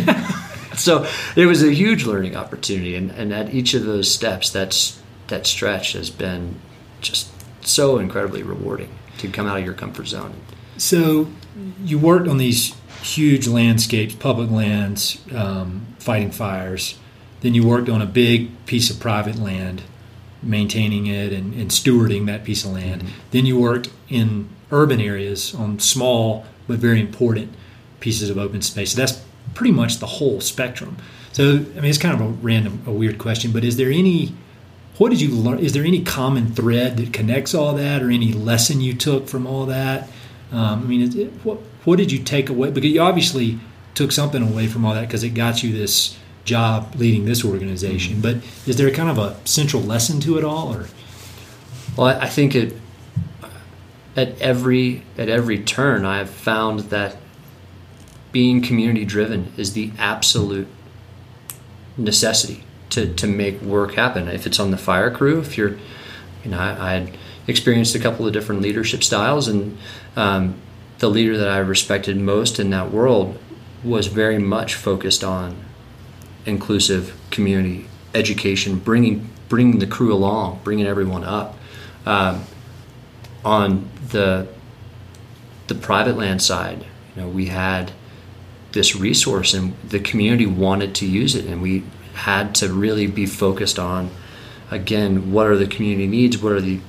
so 0.77 1.07
it 1.37 1.47
was 1.47 1.63
a 1.63 1.73
huge 1.73 2.05
learning 2.05 2.37
opportunity, 2.37 2.95
and, 2.97 3.11
and 3.13 3.33
at 3.33 3.55
each 3.55 3.75
of 3.75 3.85
those 3.85 4.13
steps, 4.13 4.51
that's 4.51 5.01
that 5.29 5.47
stretch 5.47 5.93
has 5.95 6.09
been 6.09 6.57
just 7.01 7.29
so 7.67 7.99
incredibly 7.99 8.43
rewarding 8.43 8.91
to 9.19 9.29
come 9.29 9.47
out 9.47 9.59
of 9.59 9.65
your 9.65 9.75
comfort 9.75 10.07
zone. 10.07 10.35
So 10.77 11.29
you 11.83 11.99
worked 11.99 12.29
on 12.29 12.39
these 12.39 12.77
huge 13.03 13.49
landscapes, 13.49 14.15
public 14.15 14.51
lands, 14.51 15.19
um, 15.35 15.87
fighting 15.99 16.31
fires. 16.31 16.99
Then 17.41 17.55
you 17.55 17.67
worked 17.67 17.89
on 17.89 18.03
a 18.03 18.07
big 18.07 18.67
piece 18.67 18.91
of 18.91 19.01
private 19.01 19.37
land, 19.37 19.83
maintaining 20.43 21.07
it 21.07 21.33
and, 21.33 21.55
and 21.55 21.71
stewarding 21.71 22.27
that 22.27 22.45
piece 22.45 22.65
of 22.65 22.73
land. 22.73 23.03
Mm-hmm. 23.03 23.21
Then 23.31 23.47
you 23.47 23.59
worked 23.59 23.91
in 24.09 24.49
urban 24.71 25.01
areas 25.01 25.55
on 25.55 25.79
small 25.79 26.45
but 26.67 26.79
very 26.79 27.01
important 27.01 27.55
pieces 28.01 28.31
of 28.31 28.39
open 28.39 28.63
space. 28.63 28.93
So 28.93 29.01
that's 29.01 29.23
pretty 29.55 29.73
much 29.73 29.99
the 29.99 30.07
whole 30.07 30.41
spectrum. 30.41 30.97
So 31.33 31.55
I 31.55 31.57
mean, 31.57 31.85
it's 31.85 31.99
kind 31.99 32.15
of 32.15 32.21
a 32.21 32.31
random, 32.31 32.83
a 32.87 32.93
weird 32.93 33.19
question, 33.19 33.53
but 33.53 33.65
is 33.65 33.77
there 33.77 33.91
any? 33.91 34.35
What 34.99 35.11
did 35.11 35.21
you 35.21 35.31
learn? 35.31 35.59
Is 35.59 35.73
there 35.73 35.85
any 35.85 36.03
common 36.03 36.55
thread 36.55 36.97
that 36.97 37.13
connects 37.13 37.55
all 37.55 37.75
that, 37.75 38.03
or 38.03 38.11
any 38.11 38.33
lesson 38.33 38.81
you 38.81 38.95
took 38.95 39.29
from 39.29 39.47
all 39.47 39.67
that? 39.67 40.09
Um, 40.53 40.83
I 40.83 40.87
mean, 40.87 41.19
it, 41.19 41.33
what 41.45 41.59
what 41.85 41.97
did 41.97 42.11
you 42.11 42.19
take 42.19 42.49
away? 42.49 42.71
Because 42.71 42.91
you 42.91 43.03
obviously 43.03 43.59
took 43.95 44.13
something 44.13 44.43
away 44.43 44.67
from 44.67 44.85
all 44.85 44.95
that 44.95 45.03
because 45.03 45.23
it 45.23 45.31
got 45.31 45.63
you 45.63 45.73
this 45.73 46.17
job 46.45 46.95
leading 46.97 47.25
this 47.25 47.45
organization. 47.45 48.15
Mm-hmm. 48.15 48.41
But 48.41 48.69
is 48.69 48.77
there 48.77 48.91
kind 48.91 49.11
of 49.11 49.19
a 49.19 49.37
central 49.47 49.83
lesson 49.83 50.21
to 50.21 50.39
it 50.39 50.45
all, 50.45 50.75
or? 50.75 50.89
Well, 51.97 52.07
I 52.07 52.29
think 52.29 52.55
it 52.55 52.77
at 54.17 54.41
every 54.41 55.03
at 55.19 55.29
every 55.29 55.59
turn 55.63 56.05
I've 56.05 56.31
found 56.31 56.81
that 56.91 57.17
being 58.37 58.61
community 58.61 59.07
driven 59.07 59.51
is 59.57 59.73
the 59.73 59.91
absolute 59.97 60.69
necessity 61.97 62.63
to, 62.91 63.11
to 63.15 63.27
make 63.27 63.63
work 63.63 63.95
happen. 63.95 64.29
If 64.29 64.47
it's 64.47 64.61
on 64.61 64.71
the 64.71 64.77
fire 64.77 65.11
crew, 65.11 65.39
if 65.39 65.57
you're, 65.57 65.79
you 66.45 66.51
know, 66.51 66.59
I, 66.59 66.97
I 66.97 67.13
experienced 67.47 67.95
a 67.95 67.99
couple 67.99 68.27
of 68.27 68.35
different 68.35 68.61
leadership 68.61 69.03
styles, 69.03 69.49
and 69.49 69.79
um, 70.17 70.55
the 70.99 71.09
leader 71.09 71.39
that 71.39 71.49
I 71.49 71.57
respected 71.61 72.19
most 72.19 72.61
in 72.61 72.69
that 72.69 72.91
world 72.91 73.39
was 73.83 74.09
very 74.09 74.39
much 74.39 74.75
focused 74.75 75.25
on 75.25 75.57
inclusive 76.45 77.19
community 77.31 77.87
education, 78.15 78.79
bringing 78.79 79.31
bringing 79.49 79.79
the 79.79 79.87
crew 79.87 80.13
along, 80.13 80.61
bringing 80.63 80.85
everyone 80.85 81.25
up. 81.25 81.57
Um, 82.05 82.45
on 83.47 83.89
the 84.11 84.47
the 85.69 85.75
private 85.75 86.19
land 86.19 86.43
side, 86.43 86.85
you 87.15 87.23
know, 87.23 87.29
we 87.31 87.47
had 87.47 87.93
this 88.77 88.95
resource 88.95 89.55
and 89.55 89.75
the 89.89 89.99
community 89.99 90.47
wanted 90.47 90.95
to 90.95 91.07
use 91.07 91.35
it. 91.35 91.47
And 91.47 91.63
we 91.63 91.83
had 92.13 92.55
to 92.57 92.73
really 92.73 93.07
be 93.07 93.27
focused 93.27 93.79
on 93.79 94.11
again 94.71 95.33
what 95.33 95.47
are 95.47 95.57
the 95.57 95.67
community 95.67 96.07
needs? 96.07 96.39
What 96.39 96.53
are 96.53 96.61
the 96.61 96.81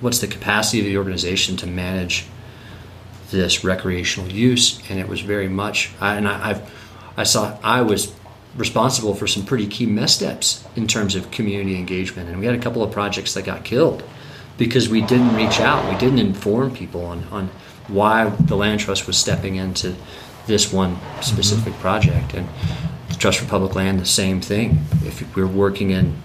what's 0.00 0.18
the 0.18 0.26
capacity 0.26 0.80
of 0.80 0.86
the 0.86 0.96
organization 0.96 1.56
to 1.58 1.66
manage 1.66 2.26
this 3.30 3.62
recreational 3.62 4.32
use? 4.32 4.80
And 4.90 4.98
it 4.98 5.08
was 5.08 5.20
very 5.20 5.48
much 5.48 5.90
I, 6.00 6.16
and 6.16 6.26
I, 6.26 6.50
I've 6.50 6.74
I 7.16 7.22
saw 7.24 7.58
I 7.62 7.82
was 7.82 8.12
responsible 8.56 9.14
for 9.14 9.26
some 9.26 9.44
pretty 9.44 9.66
key 9.66 9.86
missteps 9.86 10.64
in 10.74 10.86
terms 10.86 11.14
of 11.14 11.30
community 11.30 11.76
engagement. 11.76 12.30
And 12.30 12.40
we 12.40 12.46
had 12.46 12.54
a 12.54 12.62
couple 12.62 12.82
of 12.82 12.90
projects 12.90 13.34
that 13.34 13.44
got 13.44 13.64
killed 13.64 14.02
because 14.56 14.88
we 14.88 15.02
didn't 15.02 15.36
reach 15.36 15.60
out. 15.60 15.88
We 15.92 15.98
didn't 15.98 16.18
inform 16.18 16.74
people 16.74 17.04
on, 17.04 17.24
on 17.30 17.50
why 17.86 18.30
the 18.30 18.56
land 18.56 18.80
trust 18.80 19.06
was 19.06 19.16
stepping 19.16 19.56
into 19.56 19.94
this 20.48 20.72
one 20.72 20.98
specific 21.20 21.74
mm-hmm. 21.74 21.82
project. 21.82 22.34
And 22.34 22.48
Trust 23.18 23.38
for 23.38 23.46
Public 23.46 23.74
Land, 23.74 24.00
the 24.00 24.06
same 24.06 24.40
thing. 24.40 24.84
If 25.04 25.36
we're 25.36 25.46
working 25.46 25.90
in 25.90 26.16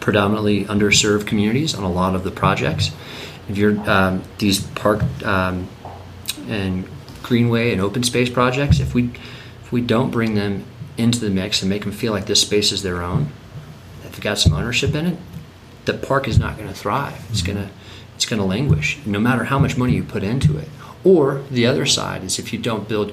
predominantly 0.00 0.64
underserved 0.66 1.26
communities 1.26 1.74
on 1.74 1.84
a 1.84 1.90
lot 1.90 2.14
of 2.14 2.24
the 2.24 2.30
projects, 2.30 2.90
if 3.48 3.56
you're 3.56 3.78
um, 3.88 4.22
these 4.38 4.60
park 4.60 5.02
um, 5.24 5.68
and 6.48 6.86
greenway 7.22 7.72
and 7.72 7.80
open 7.80 8.02
space 8.02 8.28
projects, 8.28 8.80
if 8.80 8.94
we 8.94 9.10
if 9.62 9.72
we 9.72 9.80
don't 9.80 10.10
bring 10.10 10.34
them 10.34 10.64
into 10.96 11.18
the 11.18 11.30
mix 11.30 11.62
and 11.62 11.70
make 11.70 11.82
them 11.82 11.92
feel 11.92 12.12
like 12.12 12.26
this 12.26 12.42
space 12.42 12.72
is 12.72 12.82
their 12.82 13.02
own, 13.02 13.28
if 14.04 14.12
they've 14.12 14.20
got 14.20 14.38
some 14.38 14.52
ownership 14.52 14.94
in 14.94 15.06
it, 15.06 15.18
the 15.86 15.94
park 15.94 16.28
is 16.28 16.38
not 16.38 16.56
going 16.56 16.68
to 16.68 16.74
thrive. 16.74 17.24
It's 17.30 17.42
mm-hmm. 17.42 17.54
going 17.54 17.68
to 17.68 17.74
it's 18.16 18.26
going 18.26 18.40
to 18.40 18.46
languish, 18.46 18.98
no 19.06 19.20
matter 19.20 19.44
how 19.44 19.60
much 19.60 19.76
money 19.76 19.94
you 19.94 20.02
put 20.02 20.24
into 20.24 20.58
it. 20.58 20.68
Or 21.04 21.42
the 21.52 21.66
other 21.66 21.86
side 21.86 22.24
is 22.24 22.38
if 22.38 22.52
you 22.52 22.58
don't 22.58 22.88
build 22.88 23.12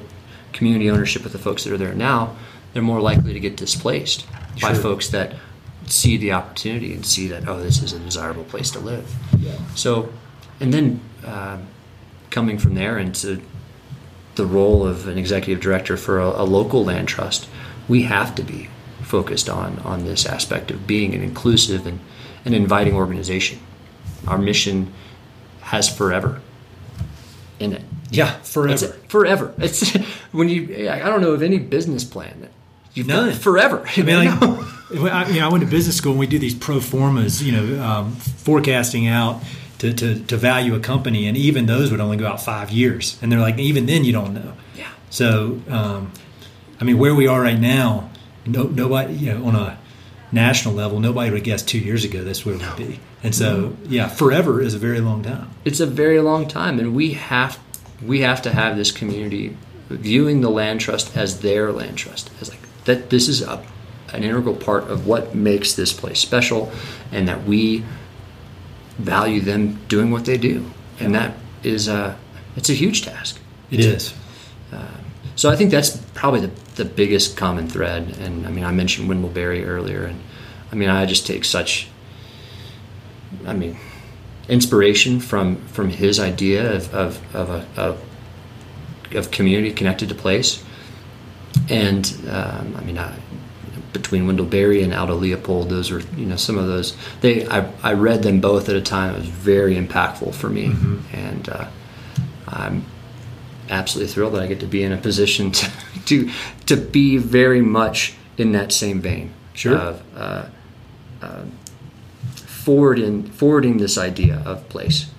community 0.56 0.90
ownership 0.90 1.24
with 1.24 1.34
the 1.34 1.38
folks 1.38 1.64
that 1.64 1.74
are 1.74 1.78
there 1.78 1.94
now, 1.94 2.36
they're 2.74 2.82
more 2.82 3.02
likely 3.02 3.34
to 3.34 3.40
get 3.40 3.56
displaced 3.56 4.26
by 4.62 4.74
folks 4.74 5.10
that 5.10 5.36
see 5.86 6.18
the 6.18 6.32
opportunity 6.32 6.94
and 6.94 7.06
see 7.06 7.28
that 7.28 7.48
oh, 7.48 7.62
this 7.62 7.84
is 7.84 7.94
a 7.94 8.00
desirable 8.00 8.46
place 8.46 8.72
to 8.72 8.80
live. 8.80 9.14
Yeah. 9.38 9.58
So, 9.76 10.12
and 10.60 10.74
then 10.74 11.02
uh, 11.24 11.60
coming 12.32 12.58
from 12.58 12.74
there 12.74 12.98
into 12.98 13.42
the 14.36 14.46
role 14.46 14.86
of 14.86 15.08
an 15.08 15.18
executive 15.18 15.62
director 15.62 15.96
for 15.98 16.20
a, 16.20 16.28
a 16.28 16.44
local 16.44 16.84
land 16.84 17.08
trust, 17.08 17.48
we 17.88 18.04
have 18.04 18.34
to 18.36 18.44
be 18.44 18.70
focused 19.02 19.50
on 19.50 19.78
on 19.80 20.06
this 20.06 20.26
aspect 20.26 20.72
of 20.72 20.88
being 20.88 21.14
an 21.14 21.22
inclusive 21.22 21.86
and 21.86 22.00
an 22.46 22.54
inviting 22.54 22.96
organization. 22.96 23.60
Our 24.28 24.38
mission 24.38 24.94
has 25.62 25.88
forever 25.88 26.42
in 27.60 27.74
it. 27.74 27.82
Yeah, 28.12 28.32
forever. 28.42 28.72
It's, 28.86 29.12
forever. 29.12 29.54
It's 29.58 29.96
when 30.32 30.50
you. 30.50 30.90
I 30.90 31.00
don't 31.00 31.22
know 31.22 31.32
of 31.32 31.42
any 31.42 31.60
business 31.60 32.04
plan. 32.04 32.42
That 32.42 32.52
you've 32.94 33.08
None. 33.08 33.34
forever. 33.34 33.86
I 33.96 34.02
mean, 34.02 34.26
like, 34.26 34.42
I, 35.12 35.28
you 35.30 35.40
know, 35.40 35.48
I 35.48 35.52
went 35.52 35.64
to 35.64 35.70
business 35.70 35.98
school 35.98 36.12
and 36.12 36.20
we 36.20 36.28
do 36.28 36.40
these 36.40 36.56
pro 36.56 36.80
formas, 36.80 37.44
you 37.44 37.52
know, 37.52 37.84
um, 37.84 38.12
forecasting 38.16 39.08
out, 39.08 39.42
to, 39.80 39.94
to, 39.94 40.20
to 40.26 40.38
value 40.38 40.76
a 40.76 40.80
company, 40.80 41.28
and 41.28 41.36
even 41.38 41.66
those 41.66 41.92
would 41.92 42.00
only 42.00 42.18
go 42.18 42.28
out 42.28 42.42
five 42.42 42.72
years. 42.72 43.20
And 43.22 43.32
they're 43.32 43.40
like, 43.40 43.58
even 43.60 43.86
then, 43.86 44.04
you 44.04 44.14
don't 44.14 44.34
know. 44.34 44.54
Yeah. 44.76 44.90
So, 45.10 45.62
um, 45.70 46.12
I 46.80 46.84
mean, 46.84 46.98
where 46.98 47.16
we 47.16 47.28
are 47.28 47.42
right 47.42 47.60
now, 47.60 48.10
no, 48.46 48.64
nobody, 48.64 49.14
you 49.14 49.34
know, 49.34 49.46
on 49.46 49.56
a 49.56 49.78
national 50.32 50.76
level, 50.76 51.00
nobody 51.00 51.32
would 51.32 51.44
guess 51.44 51.64
two 51.64 51.80
years 51.80 52.04
ago 52.06 52.24
this 52.24 52.46
would 52.46 52.60
no. 52.60 52.76
be. 52.76 53.00
And 53.26 53.34
so, 53.34 53.76
yeah, 53.88 54.08
forever 54.08 54.62
is 54.62 54.76
a 54.76 54.78
very 54.78 55.00
long 55.00 55.24
time. 55.24 55.50
It's 55.66 55.80
a 55.80 55.88
very 55.88 56.20
long 56.20 56.48
time, 56.48 56.78
and 56.78 56.96
we 56.96 57.14
have 57.14 57.60
we 58.06 58.22
have 58.22 58.44
to 58.44 58.52
have 58.52 58.78
this 58.78 58.92
community 58.92 59.58
viewing 59.90 60.42
the 60.42 60.50
land 60.50 60.80
trust 60.80 61.18
as 61.18 61.42
their 61.42 61.72
land 61.72 61.98
trust, 61.98 62.30
as 62.40 62.50
like 62.50 62.60
that. 62.84 63.10
This 63.10 63.28
is 63.28 63.42
a, 63.42 63.66
an 64.14 64.24
integral 64.24 64.56
part 64.56 64.84
of 64.84 65.08
what 65.08 65.34
makes 65.34 65.74
this 65.74 65.92
place 65.92 66.20
special, 66.20 66.72
and 67.12 67.28
that 67.28 67.46
we 67.46 67.84
value 69.00 69.42
them 69.42 69.80
doing 69.88 70.12
what 70.12 70.26
they 70.26 70.38
do, 70.38 70.70
and 71.00 71.16
that 71.16 71.36
is 71.64 71.88
a 71.88 72.16
it's 72.56 72.70
a 72.70 72.74
huge 72.74 73.06
task. 73.06 73.40
It 73.72 73.80
is. 73.80 74.14
Uh, 74.72 74.86
so 75.36 75.50
I 75.50 75.56
think 75.56 75.72
that's 75.72 75.98
probably 76.14 76.42
the, 76.42 76.52
the 76.76 76.86
biggest 76.86 77.36
common 77.38 77.68
thread. 77.68 78.18
And 78.20 78.46
I 78.46 78.52
mean, 78.52 78.64
I 78.64 78.72
mentioned 78.72 79.10
Wendell 79.10 79.32
Berry 79.32 79.66
earlier, 79.66 80.06
and 80.06 80.22
I 80.72 80.76
mean, 80.76 80.90
I 80.90 81.08
just 81.08 81.26
take 81.26 81.44
such, 81.44 81.88
I 83.46 83.54
mean, 83.54 83.78
inspiration 84.48 85.20
from 85.20 85.58
from 85.68 85.90
his 85.90 86.20
idea 86.20 86.74
of 86.74 86.94
of 86.94 87.36
of, 87.36 87.50
a, 87.50 87.68
of, 87.76 88.02
of 89.14 89.32
community 89.32 89.74
connected 89.74 90.10
to 90.10 90.16
place. 90.16 90.64
And 91.70 92.06
um, 92.30 92.76
I 92.78 92.82
mean, 92.82 92.98
I, 92.98 93.18
between 93.94 94.28
Wendell 94.28 94.46
Berry 94.46 94.84
and 94.84 94.94
Aldo 94.94 95.16
Leopold, 95.16 95.70
those 95.70 95.90
are 95.92 96.00
you 96.18 96.26
know 96.26 96.36
some 96.36 96.58
of 96.58 96.68
those. 96.68 96.96
They 97.22 97.48
I, 97.48 97.72
I 97.82 97.94
read 97.94 98.24
them 98.24 98.42
both 98.42 98.70
at 98.70 98.76
a 98.76 98.82
time. 98.82 99.16
It 99.16 99.20
was 99.20 99.30
very 99.30 99.76
impactful 99.76 100.36
for 100.36 100.50
me, 100.50 100.68
mm-hmm. 100.68 101.16
and 101.16 101.50
uh, 101.50 101.68
I'm 102.48 102.86
absolutely 103.70 104.14
thrilled 104.14 104.34
that 104.34 104.42
I 104.42 104.48
get 104.48 104.60
to 104.60 104.68
be 104.68 104.84
in 104.84 104.92
a 104.92 104.98
position 104.98 105.52
to 105.52 105.72
to, 106.06 106.30
to 106.68 106.76
be 106.76 107.18
very 107.18 107.62
much 107.62 108.14
in 108.38 108.52
that 108.52 108.72
same 108.72 109.02
vein 109.02 109.34
sure. 109.54 109.78
of 109.78 110.04
uh, 110.16 110.46
uh, 111.22 111.46
forwarding 112.66 113.24
forwarding 113.24 113.78
this 113.78 113.96
idea 113.96 114.42
of 114.44 114.68
place 114.70 115.12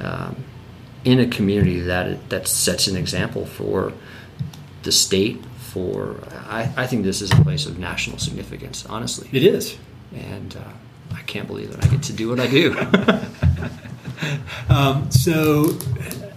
um, 0.00 0.36
in 1.04 1.18
a 1.18 1.26
community 1.26 1.80
that 1.80 2.30
that 2.30 2.46
sets 2.46 2.86
an 2.86 2.96
example 2.96 3.44
for 3.44 3.92
the 4.84 4.92
state. 4.92 5.44
For 5.72 6.16
I, 6.48 6.70
I 6.76 6.86
think 6.86 7.02
this 7.02 7.22
is 7.22 7.32
a 7.32 7.36
place 7.36 7.66
of 7.66 7.78
national 7.78 8.18
significance. 8.18 8.86
Honestly, 8.86 9.28
it 9.32 9.42
is, 9.42 9.76
and 10.14 10.54
uh, 10.56 10.72
I 11.14 11.22
can't 11.22 11.48
believe 11.48 11.74
that 11.74 11.84
I 11.84 11.88
get 11.88 12.02
to 12.04 12.12
do 12.12 12.28
what 12.28 12.38
I 12.38 12.46
do. 12.46 12.78
um, 14.68 15.10
so 15.10 15.76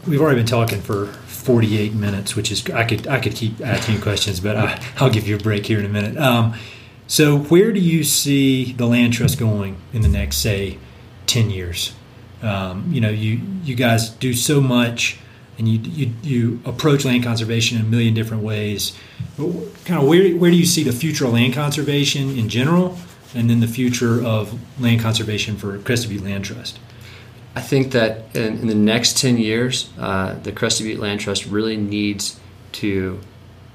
we've 0.07 0.21
already 0.21 0.39
been 0.39 0.47
talking 0.47 0.81
for 0.81 1.07
48 1.07 1.93
minutes, 1.93 2.35
which 2.35 2.51
is 2.51 2.67
I 2.71 2.85
could 2.85 3.07
I 3.07 3.19
could 3.19 3.35
keep 3.35 3.61
asking 3.61 4.01
questions, 4.01 4.39
but 4.39 4.55
I, 4.55 4.79
will 4.99 5.11
give 5.11 5.27
you 5.27 5.35
a 5.35 5.39
break 5.39 5.65
here 5.65 5.79
in 5.79 5.85
a 5.85 5.89
minute. 5.89 6.17
Um, 6.17 6.55
so, 7.07 7.37
where 7.37 7.71
do 7.71 7.79
you 7.79 8.03
see 8.03 8.73
the 8.73 8.87
land 8.87 9.13
trust 9.13 9.37
going 9.37 9.77
in 9.93 10.01
the 10.01 10.07
next, 10.07 10.37
say, 10.37 10.79
10 11.27 11.49
years? 11.49 11.93
Um, 12.41 12.91
you 12.91 13.01
know, 13.01 13.09
you 13.09 13.41
you 13.63 13.75
guys 13.75 14.09
do 14.09 14.33
so 14.33 14.59
much, 14.59 15.17
and 15.57 15.67
you 15.67 15.79
you, 15.79 16.13
you 16.21 16.59
approach 16.65 17.05
land 17.05 17.23
conservation 17.23 17.79
in 17.79 17.85
a 17.85 17.87
million 17.87 18.13
different 18.13 18.43
ways. 18.43 18.97
But 19.37 19.51
kind 19.85 20.01
of 20.01 20.07
where 20.07 20.35
where 20.35 20.51
do 20.51 20.57
you 20.57 20.65
see 20.65 20.83
the 20.83 20.91
future 20.91 21.25
of 21.25 21.33
land 21.33 21.53
conservation 21.53 22.37
in 22.37 22.49
general, 22.49 22.97
and 23.33 23.49
then 23.49 23.61
the 23.61 23.67
future 23.67 24.23
of 24.23 24.59
land 24.79 25.01
conservation 25.01 25.57
for 25.57 25.77
Crested 25.79 26.09
Butte 26.09 26.23
Land 26.23 26.45
Trust? 26.45 26.79
I 27.55 27.61
think 27.61 27.93
that 27.93 28.35
in, 28.35 28.59
in 28.59 28.67
the 28.67 28.75
next 28.75 29.17
10 29.17 29.37
years, 29.37 29.89
uh, 29.97 30.37
the 30.43 30.51
Crested 30.51 30.85
Butte 30.85 30.99
Land 30.99 31.21
Trust 31.21 31.45
really 31.45 31.77
needs 31.77 32.37
to, 32.73 33.21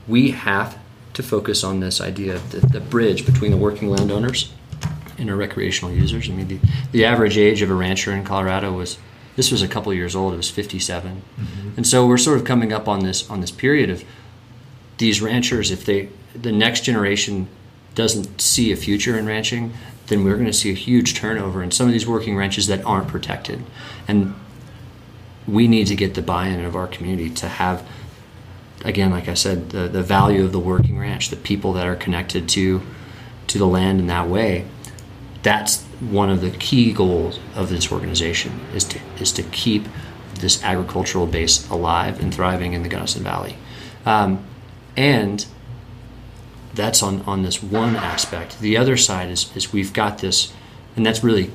we 0.06 0.32
have 0.32 0.78
to 1.14 1.22
focus 1.22 1.64
on 1.64 1.80
this 1.80 2.00
idea 2.00 2.34
of 2.34 2.50
the, 2.50 2.60
the 2.60 2.80
bridge 2.80 3.26
between 3.26 3.50
the 3.50 3.56
working 3.56 3.88
landowners 3.88 4.52
and 5.18 5.30
our 5.30 5.36
recreational 5.36 5.92
users. 5.92 6.28
I 6.28 6.32
mean, 6.32 6.48
the, 6.48 6.58
the 6.92 7.04
average 7.04 7.36
age 7.36 7.62
of 7.62 7.70
a 7.70 7.74
rancher 7.74 8.12
in 8.12 8.24
Colorado 8.24 8.72
was, 8.72 8.98
this 9.36 9.50
was 9.50 9.62
a 9.62 9.68
couple 9.68 9.92
years 9.92 10.16
old, 10.16 10.32
it 10.32 10.36
was 10.36 10.50
57. 10.50 11.22
Mm-hmm. 11.38 11.70
And 11.76 11.86
so 11.86 12.06
we're 12.06 12.18
sort 12.18 12.38
of 12.38 12.44
coming 12.44 12.72
up 12.72 12.88
on 12.88 13.00
this, 13.00 13.28
on 13.28 13.40
this 13.40 13.50
period 13.50 13.90
of 13.90 14.04
these 14.98 15.20
ranchers, 15.20 15.70
if 15.70 15.84
they, 15.84 16.08
the 16.34 16.52
next 16.52 16.84
generation 16.84 17.48
doesn't 17.94 18.40
see 18.40 18.72
a 18.72 18.76
future 18.76 19.18
in 19.18 19.26
ranching, 19.26 19.72
then 20.06 20.24
we're 20.24 20.34
going 20.34 20.46
to 20.46 20.52
see 20.52 20.70
a 20.70 20.74
huge 20.74 21.14
turnover 21.14 21.62
in 21.62 21.70
some 21.70 21.86
of 21.86 21.92
these 21.92 22.06
working 22.06 22.36
ranches 22.36 22.66
that 22.66 22.84
aren't 22.84 23.08
protected. 23.08 23.62
And 24.08 24.34
we 25.46 25.68
need 25.68 25.86
to 25.86 25.96
get 25.96 26.14
the 26.14 26.22
buy-in 26.22 26.64
of 26.64 26.76
our 26.76 26.86
community 26.86 27.30
to 27.30 27.48
have 27.48 27.88
again 28.84 29.10
like 29.10 29.28
i 29.28 29.34
said 29.34 29.70
the, 29.70 29.88
the 29.88 30.02
value 30.02 30.44
of 30.44 30.52
the 30.52 30.58
working 30.58 30.98
ranch 30.98 31.30
the 31.30 31.36
people 31.36 31.72
that 31.72 31.86
are 31.86 31.96
connected 31.96 32.48
to 32.48 32.80
to 33.46 33.58
the 33.58 33.66
land 33.66 34.00
in 34.00 34.06
that 34.06 34.28
way 34.28 34.64
that's 35.42 35.82
one 36.00 36.30
of 36.30 36.40
the 36.40 36.50
key 36.50 36.92
goals 36.92 37.38
of 37.54 37.68
this 37.68 37.90
organization 37.92 38.60
is 38.74 38.84
to 38.84 38.98
is 39.18 39.32
to 39.32 39.42
keep 39.44 39.86
this 40.34 40.62
agricultural 40.62 41.26
base 41.26 41.68
alive 41.68 42.20
and 42.20 42.34
thriving 42.34 42.72
in 42.72 42.82
the 42.82 42.88
gunnison 42.88 43.22
valley 43.22 43.56
um, 44.06 44.42
and 44.96 45.46
that's 46.74 47.02
on, 47.02 47.22
on 47.22 47.42
this 47.42 47.62
one 47.62 47.96
aspect. 47.96 48.60
The 48.60 48.76
other 48.76 48.96
side 48.96 49.30
is, 49.30 49.54
is 49.56 49.72
we've 49.72 49.92
got 49.92 50.18
this, 50.18 50.52
and 50.96 51.04
that's 51.04 51.24
really 51.24 51.50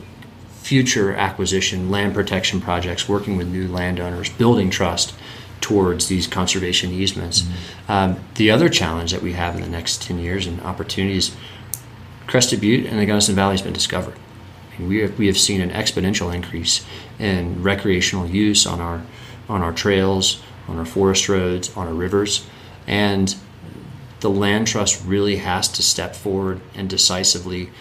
future 0.61 1.13
acquisition, 1.13 1.89
land 1.91 2.13
protection 2.13 2.59
projects, 2.59 3.07
working 3.07 3.37
with 3.37 3.47
new 3.47 3.67
landowners, 3.67 4.29
building 4.29 4.69
trust 4.69 5.13
towards 5.65 6.09
these 6.09 6.27
conservation 6.27 6.91
easements. 6.91 7.41
Mm-hmm. 7.41 7.91
Um, 7.91 8.19
the 8.35 8.51
other 8.51 8.69
challenge 8.69 9.11
that 9.11 9.23
we 9.23 9.33
have 9.33 9.55
in 9.55 9.63
the 9.63 9.67
next 9.67 10.03
10 10.03 10.19
years 10.19 10.45
and 10.45 10.61
opportunities, 10.61 11.35
Crested 12.27 12.61
Butte 12.61 12.85
and 12.85 12.99
the 12.99 13.05
Gunnison 13.07 13.33
Valley 13.33 13.53
has 13.53 13.63
been 13.63 13.73
discovered. 13.73 14.13
we, 14.77 14.99
have, 14.99 15.17
we 15.17 15.25
have 15.25 15.39
seen 15.39 15.61
an 15.61 15.71
exponential 15.71 16.31
increase 16.31 16.85
in 17.17 17.63
recreational 17.63 18.27
use 18.27 18.67
on 18.67 18.79
our, 18.79 19.01
on 19.49 19.63
our 19.63 19.73
trails, 19.73 20.39
on 20.67 20.77
our 20.77 20.85
forest 20.85 21.27
roads, 21.29 21.75
on 21.75 21.87
our 21.87 21.95
rivers, 21.95 22.45
and 22.85 23.35
the 24.19 24.29
land 24.29 24.67
trust 24.67 25.03
really 25.03 25.37
has 25.37 25.67
to 25.69 25.81
step 25.81 26.15
forward 26.15 26.61
and 26.75 26.87
decisively 26.87 27.71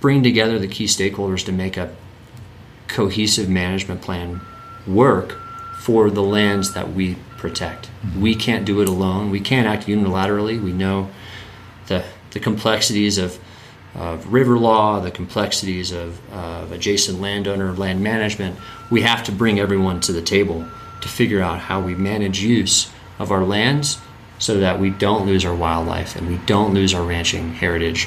bring 0.00 0.22
together 0.22 0.58
the 0.58 0.66
key 0.66 0.86
stakeholders 0.86 1.44
to 1.44 1.52
make 1.52 1.76
a 1.76 1.94
cohesive 2.88 3.50
management 3.50 4.00
plan 4.00 4.40
work 4.86 5.36
for 5.80 6.10
the 6.10 6.22
lands 6.22 6.74
that 6.74 6.92
we 6.92 7.16
protect. 7.38 7.86
Mm-hmm. 7.86 8.20
We 8.20 8.34
can't 8.34 8.66
do 8.66 8.82
it 8.82 8.88
alone. 8.88 9.30
We 9.30 9.40
can't 9.40 9.66
act 9.66 9.86
unilaterally. 9.86 10.62
We 10.62 10.72
know 10.72 11.08
the 11.86 12.04
the 12.32 12.38
complexities 12.38 13.16
of, 13.16 13.38
of 13.94 14.32
river 14.32 14.58
law, 14.58 15.00
the 15.00 15.10
complexities 15.10 15.90
of, 15.90 16.20
of 16.32 16.70
adjacent 16.70 17.20
landowner 17.20 17.72
land 17.72 18.02
management. 18.02 18.56
We 18.90 19.02
have 19.02 19.24
to 19.24 19.32
bring 19.32 19.58
everyone 19.58 20.00
to 20.00 20.12
the 20.12 20.22
table 20.22 20.68
to 21.00 21.08
figure 21.08 21.40
out 21.40 21.58
how 21.58 21.80
we 21.80 21.94
manage 21.94 22.40
use 22.40 22.90
of 23.18 23.32
our 23.32 23.42
lands 23.42 23.98
so 24.38 24.60
that 24.60 24.78
we 24.78 24.90
don't 24.90 25.26
lose 25.26 25.44
our 25.44 25.54
wildlife 25.54 26.14
and 26.14 26.28
we 26.28 26.36
don't 26.46 26.72
lose 26.72 26.94
our 26.94 27.02
ranching 27.02 27.54
heritage 27.54 28.06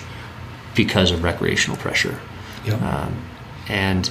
because 0.76 1.12
of 1.12 1.24
recreational 1.24 1.78
pressure. 1.78 2.20
Yep. 2.66 2.82
Um, 2.82 3.26
and 3.68 4.10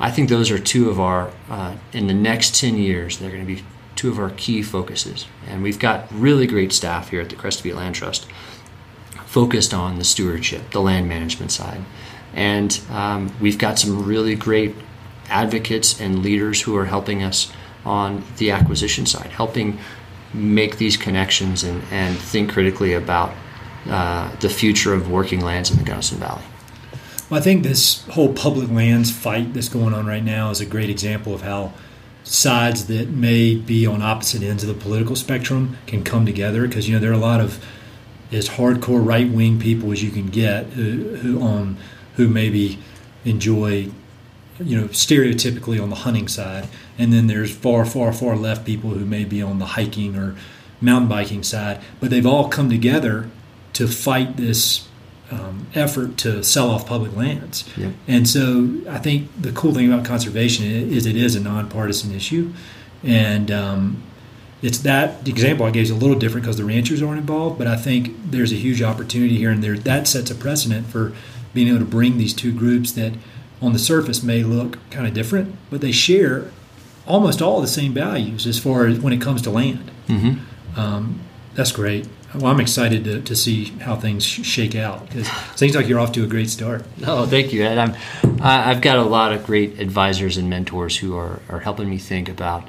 I 0.00 0.10
think 0.10 0.28
those 0.28 0.50
are 0.50 0.58
two 0.58 0.90
of 0.90 1.00
our, 1.00 1.30
uh, 1.50 1.76
in 1.92 2.06
the 2.06 2.14
next 2.14 2.58
10 2.60 2.76
years, 2.76 3.18
they're 3.18 3.30
going 3.30 3.46
to 3.46 3.54
be 3.54 3.64
two 3.96 4.10
of 4.10 4.18
our 4.18 4.30
key 4.30 4.62
focuses. 4.62 5.26
And 5.46 5.62
we've 5.62 5.78
got 5.78 6.06
really 6.12 6.46
great 6.46 6.72
staff 6.72 7.10
here 7.10 7.20
at 7.20 7.28
the 7.28 7.36
Butte 7.36 7.76
Land 7.76 7.96
Trust 7.96 8.26
focused 9.26 9.74
on 9.74 9.98
the 9.98 10.04
stewardship, 10.04 10.70
the 10.70 10.80
land 10.80 11.08
management 11.08 11.50
side. 11.50 11.84
And 12.32 12.80
um, 12.90 13.34
we've 13.40 13.58
got 13.58 13.78
some 13.78 14.04
really 14.04 14.34
great 14.34 14.74
advocates 15.28 16.00
and 16.00 16.22
leaders 16.22 16.62
who 16.62 16.76
are 16.76 16.86
helping 16.86 17.22
us 17.22 17.52
on 17.84 18.24
the 18.38 18.50
acquisition 18.50 19.04
side, 19.04 19.30
helping 19.30 19.78
make 20.32 20.78
these 20.78 20.96
connections 20.96 21.64
and, 21.64 21.82
and 21.90 22.16
think 22.16 22.52
critically 22.52 22.94
about 22.94 23.34
uh, 23.86 24.34
the 24.36 24.48
future 24.48 24.94
of 24.94 25.10
working 25.10 25.40
lands 25.40 25.70
in 25.70 25.76
the 25.76 25.84
Gunnison 25.84 26.18
Valley. 26.18 26.42
Well, 27.28 27.40
I 27.40 27.42
think 27.42 27.62
this 27.62 28.06
whole 28.08 28.32
public 28.32 28.70
lands 28.70 29.10
fight 29.10 29.52
that's 29.52 29.68
going 29.68 29.92
on 29.92 30.06
right 30.06 30.24
now 30.24 30.50
is 30.50 30.60
a 30.60 30.66
great 30.66 30.88
example 30.88 31.34
of 31.34 31.42
how 31.42 31.72
sides 32.24 32.86
that 32.86 33.10
may 33.10 33.54
be 33.54 33.86
on 33.86 34.02
opposite 34.02 34.42
ends 34.42 34.62
of 34.62 34.68
the 34.68 34.74
political 34.74 35.16
spectrum 35.16 35.76
can 35.86 36.02
come 36.02 36.24
together. 36.24 36.66
Because 36.66 36.88
you 36.88 36.94
know 36.94 37.00
there 37.00 37.10
are 37.10 37.14
a 37.14 37.18
lot 37.18 37.40
of 37.40 37.62
as 38.32 38.50
hardcore 38.50 39.04
right 39.04 39.30
wing 39.30 39.58
people 39.58 39.92
as 39.92 40.02
you 40.02 40.10
can 40.10 40.28
get 40.28 40.66
who, 40.66 41.16
who 41.16 41.40
on 41.40 41.76
who 42.16 42.28
maybe 42.28 42.78
enjoy 43.24 43.90
you 44.60 44.76
know, 44.76 44.88
stereotypically 44.88 45.80
on 45.80 45.90
the 45.90 45.96
hunting 45.96 46.28
side, 46.28 46.68
and 46.98 47.12
then 47.12 47.26
there's 47.26 47.54
far, 47.54 47.84
far, 47.84 48.12
far 48.12 48.36
left 48.36 48.66
people 48.66 48.90
who 48.90 49.04
may 49.04 49.24
be 49.24 49.40
on 49.40 49.58
the 49.58 49.66
hiking 49.66 50.16
or 50.16 50.34
mountain 50.80 51.08
biking 51.08 51.42
side, 51.42 51.80
but 52.00 52.10
they've 52.10 52.26
all 52.26 52.48
come 52.48 52.68
together 52.68 53.28
to 53.72 53.86
fight 53.86 54.36
this 54.36 54.87
um, 55.30 55.66
effort 55.74 56.16
to 56.18 56.42
sell 56.42 56.70
off 56.70 56.86
public 56.86 57.14
lands. 57.14 57.68
Yeah. 57.76 57.90
And 58.06 58.28
so 58.28 58.80
I 58.88 58.98
think 58.98 59.30
the 59.40 59.52
cool 59.52 59.74
thing 59.74 59.92
about 59.92 60.04
conservation 60.04 60.64
is 60.64 61.06
it 61.06 61.16
is 61.16 61.36
a 61.36 61.40
nonpartisan 61.40 62.14
issue. 62.14 62.52
And 63.02 63.50
um, 63.50 64.02
it's 64.62 64.78
that 64.78 65.28
example 65.28 65.66
I 65.66 65.70
gave 65.70 65.84
is 65.84 65.90
a 65.90 65.94
little 65.94 66.18
different 66.18 66.44
because 66.44 66.56
the 66.56 66.64
ranchers 66.64 67.02
aren't 67.02 67.20
involved, 67.20 67.58
but 67.58 67.66
I 67.66 67.76
think 67.76 68.30
there's 68.30 68.52
a 68.52 68.56
huge 68.56 68.82
opportunity 68.82 69.36
here, 69.36 69.50
and 69.50 69.62
there 69.62 69.76
that 69.76 70.08
sets 70.08 70.30
a 70.30 70.34
precedent 70.34 70.86
for 70.86 71.12
being 71.54 71.68
able 71.68 71.78
to 71.78 71.84
bring 71.84 72.18
these 72.18 72.34
two 72.34 72.52
groups 72.52 72.92
that 72.92 73.12
on 73.60 73.72
the 73.72 73.78
surface 73.78 74.22
may 74.22 74.42
look 74.42 74.78
kind 74.90 75.06
of 75.06 75.14
different, 75.14 75.54
but 75.70 75.80
they 75.80 75.92
share 75.92 76.50
almost 77.06 77.40
all 77.40 77.60
the 77.60 77.68
same 77.68 77.92
values 77.92 78.46
as 78.46 78.58
far 78.58 78.86
as 78.86 78.98
when 78.98 79.12
it 79.12 79.20
comes 79.20 79.42
to 79.42 79.50
land. 79.50 79.90
Mm-hmm. 80.08 80.78
Um, 80.78 81.20
that's 81.54 81.72
great. 81.72 82.08
Well, 82.34 82.46
I'm 82.46 82.60
excited 82.60 83.04
to, 83.04 83.22
to 83.22 83.34
see 83.34 83.64
how 83.64 83.96
things 83.96 84.22
shake 84.22 84.74
out 84.74 85.08
because 85.08 85.28
seems 85.56 85.74
like 85.74 85.88
you're 85.88 85.98
off 85.98 86.12
to 86.12 86.24
a 86.24 86.26
great 86.26 86.50
start. 86.50 86.84
Oh, 87.06 87.24
thank 87.24 87.54
you, 87.54 87.64
Ed. 87.64 87.78
I'm, 87.78 87.94
I've 88.42 88.82
got 88.82 88.98
a 88.98 89.02
lot 89.02 89.32
of 89.32 89.46
great 89.46 89.80
advisors 89.80 90.36
and 90.36 90.50
mentors 90.50 90.98
who 90.98 91.16
are, 91.16 91.40
are 91.48 91.60
helping 91.60 91.88
me 91.88 91.96
think 91.96 92.28
about 92.28 92.68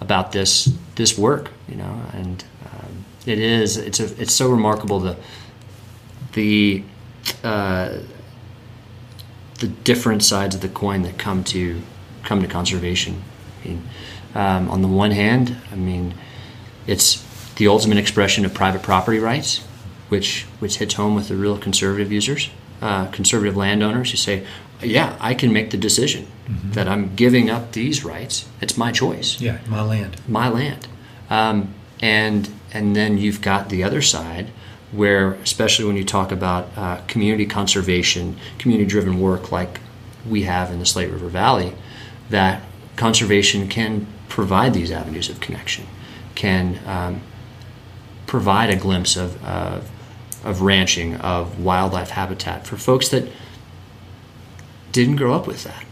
about 0.00 0.32
this 0.32 0.72
this 0.94 1.18
work. 1.18 1.50
You 1.68 1.76
know, 1.76 2.02
and 2.14 2.44
um, 2.64 3.04
it 3.26 3.38
is 3.38 3.76
it's 3.76 4.00
a, 4.00 4.20
it's 4.20 4.32
so 4.32 4.50
remarkable 4.50 5.00
the 5.00 5.16
the 6.32 6.82
uh, 7.42 7.98
the 9.60 9.68
different 9.68 10.22
sides 10.22 10.54
of 10.54 10.62
the 10.62 10.68
coin 10.68 11.02
that 11.02 11.18
come 11.18 11.44
to 11.44 11.82
come 12.22 12.40
to 12.40 12.48
conservation. 12.48 13.22
I 13.62 13.68
mean, 13.68 13.88
um, 14.34 14.70
on 14.70 14.80
the 14.80 14.88
one 14.88 15.10
hand, 15.10 15.56
I 15.70 15.76
mean, 15.76 16.14
it's 16.86 17.16
the 17.56 17.68
ultimate 17.68 17.98
expression 17.98 18.44
of 18.44 18.52
private 18.54 18.82
property 18.82 19.18
rights, 19.18 19.58
which 20.08 20.46
which 20.60 20.78
hits 20.78 20.94
home 20.94 21.14
with 21.14 21.28
the 21.28 21.36
real 21.36 21.58
conservative 21.58 22.10
users, 22.12 22.50
uh, 22.82 23.06
conservative 23.06 23.56
landowners 23.56 24.10
who 24.10 24.16
say, 24.16 24.44
"Yeah, 24.82 25.16
I 25.20 25.34
can 25.34 25.52
make 25.52 25.70
the 25.70 25.76
decision 25.76 26.26
that 26.72 26.88
I'm 26.88 27.14
giving 27.14 27.48
up 27.50 27.72
these 27.72 28.04
rights. 28.04 28.44
It's 28.60 28.76
my 28.76 28.92
choice, 28.92 29.40
Yeah, 29.40 29.58
my 29.66 29.82
land. 29.82 30.16
my 30.28 30.48
land." 30.48 30.86
Um, 31.30 31.74
and 32.00 32.48
and 32.72 32.94
then 32.96 33.18
you've 33.18 33.40
got 33.40 33.68
the 33.68 33.82
other 33.84 34.02
side, 34.02 34.48
where 34.92 35.32
especially 35.34 35.84
when 35.84 35.96
you 35.96 36.04
talk 36.04 36.32
about 36.32 36.68
uh, 36.76 36.96
community 37.06 37.46
conservation, 37.46 38.36
community-driven 38.58 39.20
work 39.20 39.52
like 39.52 39.80
we 40.28 40.42
have 40.42 40.70
in 40.72 40.78
the 40.80 40.86
Slate 40.86 41.10
River 41.10 41.28
Valley, 41.28 41.72
that 42.30 42.62
conservation 42.96 43.68
can 43.68 44.06
provide 44.28 44.74
these 44.74 44.90
avenues 44.90 45.28
of 45.30 45.38
connection, 45.40 45.86
can 46.34 46.80
um, 46.86 47.20
provide 48.34 48.68
a 48.68 48.74
glimpse 48.74 49.14
of, 49.16 49.40
of, 49.44 49.88
of 50.42 50.60
ranching, 50.60 51.14
of 51.18 51.60
wildlife 51.60 52.10
habitat 52.10 52.66
for 52.66 52.76
folks 52.76 53.08
that 53.10 53.28
didn't 54.90 55.14
grow 55.14 55.32
up 55.32 55.46
with 55.46 55.62
that. 55.62 55.84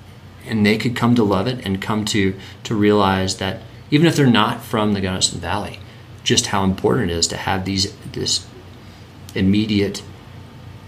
And 0.44 0.66
they 0.66 0.76
could 0.76 0.96
come 0.96 1.14
to 1.14 1.22
love 1.22 1.46
it 1.46 1.64
and 1.64 1.80
come 1.80 2.04
to, 2.06 2.34
to 2.64 2.74
realize 2.74 3.36
that 3.36 3.62
even 3.92 4.08
if 4.08 4.16
they're 4.16 4.26
not 4.26 4.60
from 4.60 4.92
the 4.92 5.00
Gunnison 5.00 5.38
Valley, 5.38 5.78
just 6.24 6.46
how 6.46 6.64
important 6.64 7.12
it 7.12 7.14
is 7.14 7.28
to 7.28 7.36
have 7.36 7.64
these 7.64 7.94
this 8.10 8.44
immediate 9.36 10.02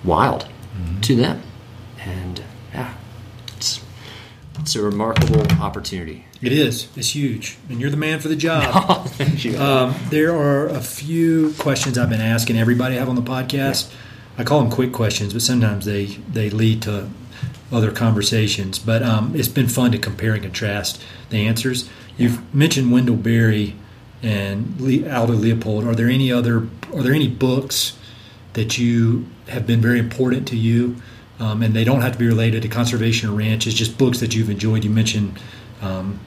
wild 0.02 0.48
mm-hmm. 0.76 1.00
to 1.02 1.14
them. 1.14 1.40
And 2.00 2.42
yeah, 2.72 2.94
it's, 3.56 3.80
it's 4.58 4.74
a 4.74 4.82
remarkable 4.82 5.46
opportunity. 5.62 6.26
It 6.44 6.52
is. 6.52 6.88
It's 6.94 7.14
huge, 7.14 7.56
and 7.70 7.80
you're 7.80 7.90
the 7.90 7.96
man 7.96 8.20
for 8.20 8.28
the 8.28 8.36
job. 8.36 8.64
Oh, 8.86 9.04
thank 9.06 9.44
you. 9.44 9.58
Um, 9.58 9.94
there 10.10 10.34
are 10.34 10.68
a 10.68 10.80
few 10.80 11.54
questions 11.58 11.96
I've 11.96 12.10
been 12.10 12.20
asking 12.20 12.58
everybody 12.58 12.96
I 12.96 12.98
have 12.98 13.08
on 13.08 13.16
the 13.16 13.22
podcast. 13.22 13.92
I 14.36 14.44
call 14.44 14.60
them 14.60 14.70
quick 14.70 14.92
questions, 14.92 15.32
but 15.32 15.42
sometimes 15.42 15.84
they 15.86 16.06
they 16.06 16.50
lead 16.50 16.82
to 16.82 17.08
other 17.72 17.90
conversations. 17.90 18.78
But 18.78 19.02
um, 19.02 19.34
it's 19.34 19.48
been 19.48 19.68
fun 19.68 19.92
to 19.92 19.98
compare 19.98 20.34
and 20.34 20.42
contrast 20.42 21.00
the 21.30 21.46
answers. 21.46 21.88
You've 22.18 22.54
mentioned 22.54 22.92
Wendell 22.92 23.16
Berry 23.16 23.74
and 24.22 24.78
Le- 24.80 25.10
Aldo 25.10 25.34
Leopold. 25.34 25.84
Are 25.84 25.94
there 25.94 26.08
any 26.08 26.30
other? 26.30 26.68
Are 26.94 27.02
there 27.02 27.14
any 27.14 27.28
books 27.28 27.96
that 28.52 28.76
you 28.78 29.26
have 29.48 29.66
been 29.66 29.80
very 29.80 29.98
important 29.98 30.46
to 30.48 30.56
you? 30.56 30.96
Um, 31.40 31.62
and 31.62 31.74
they 31.74 31.84
don't 31.84 32.02
have 32.02 32.12
to 32.12 32.18
be 32.18 32.26
related 32.26 32.62
to 32.62 32.68
conservation 32.68 33.28
or 33.30 33.32
ranch. 33.32 33.66
It's 33.66 33.74
just 33.74 33.98
books 33.98 34.20
that 34.20 34.34
you've 34.34 34.50
enjoyed. 34.50 34.84
You 34.84 34.90
mentioned 34.90 35.38
um, 35.82 36.20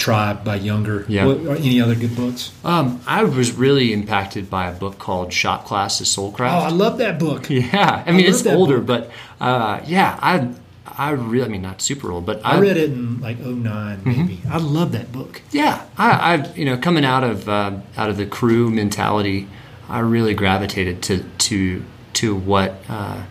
Tribe 0.00 0.44
by 0.44 0.58
Junger. 0.58 1.04
Yeah. 1.08 1.26
What, 1.26 1.38
are 1.46 1.56
any 1.56 1.80
other 1.80 1.94
good 1.94 2.16
books? 2.16 2.52
Um, 2.64 3.00
I 3.06 3.22
was 3.22 3.52
really 3.52 3.92
impacted 3.92 4.48
by 4.48 4.68
a 4.68 4.72
book 4.72 4.98
called 4.98 5.32
Shop 5.32 5.66
Class 5.66 6.00
is 6.00 6.16
Oh, 6.18 6.66
I 6.66 6.70
love 6.70 6.98
that 6.98 7.18
book. 7.18 7.50
yeah, 7.50 8.02
I 8.06 8.10
mean 8.12 8.24
love 8.26 8.34
it's 8.34 8.46
older, 8.46 8.80
book. 8.80 9.10
but 9.38 9.44
uh, 9.44 9.80
yeah, 9.86 10.18
I 10.20 10.54
I 10.86 11.10
really, 11.10 11.44
I 11.44 11.48
mean 11.48 11.62
not 11.62 11.82
super 11.82 12.10
old, 12.10 12.26
but 12.26 12.40
I 12.44 12.58
read 12.58 12.76
it 12.76 12.90
in 12.90 13.20
like 13.20 13.38
09 13.38 14.02
maybe. 14.04 14.40
I 14.48 14.56
love 14.56 14.92
that 14.92 15.12
book. 15.12 15.42
Yeah, 15.50 15.84
I, 15.96 16.34
I 16.34 16.52
you 16.54 16.64
know 16.64 16.76
coming 16.76 17.04
out 17.04 17.22
of 17.22 17.48
uh, 17.48 17.78
out 17.96 18.10
of 18.10 18.16
the 18.16 18.26
crew 18.26 18.70
mentality, 18.70 19.48
I 19.88 20.00
really 20.00 20.34
gravitated 20.34 21.02
to 21.04 21.24
to 21.38 21.84
to 22.14 22.34
what 22.34 22.82
uh, 22.88 23.24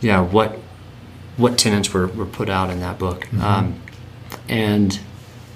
yeah 0.00 0.20
what 0.20 0.58
what 1.36 1.58
tenants 1.58 1.92
were, 1.92 2.06
were 2.08 2.26
put 2.26 2.48
out 2.48 2.70
in 2.70 2.80
that 2.80 2.98
book, 2.98 3.32
um, 3.42 3.80
and 4.48 5.00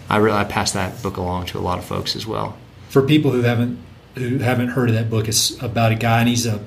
I 0.09 0.17
really 0.19 0.37
I 0.37 0.45
pass 0.45 0.73
that 0.73 1.03
book 1.03 1.17
along 1.17 1.47
to 1.47 1.59
a 1.59 1.61
lot 1.61 1.79
of 1.79 1.85
folks 1.85 2.17
as 2.17 2.27
well. 2.27 2.57
For 2.89 3.03
people 3.03 3.31
who 3.31 3.43
haven't 3.43 3.79
who 4.15 4.39
haven't 4.39 4.69
heard 4.69 4.89
of 4.89 4.95
that 4.97 5.11
book, 5.11 5.29
it's 5.29 5.61
about 5.63 5.93
a 5.93 5.95
guy 5.95 6.21
and 6.21 6.29
he's 6.29 6.47
a 6.47 6.61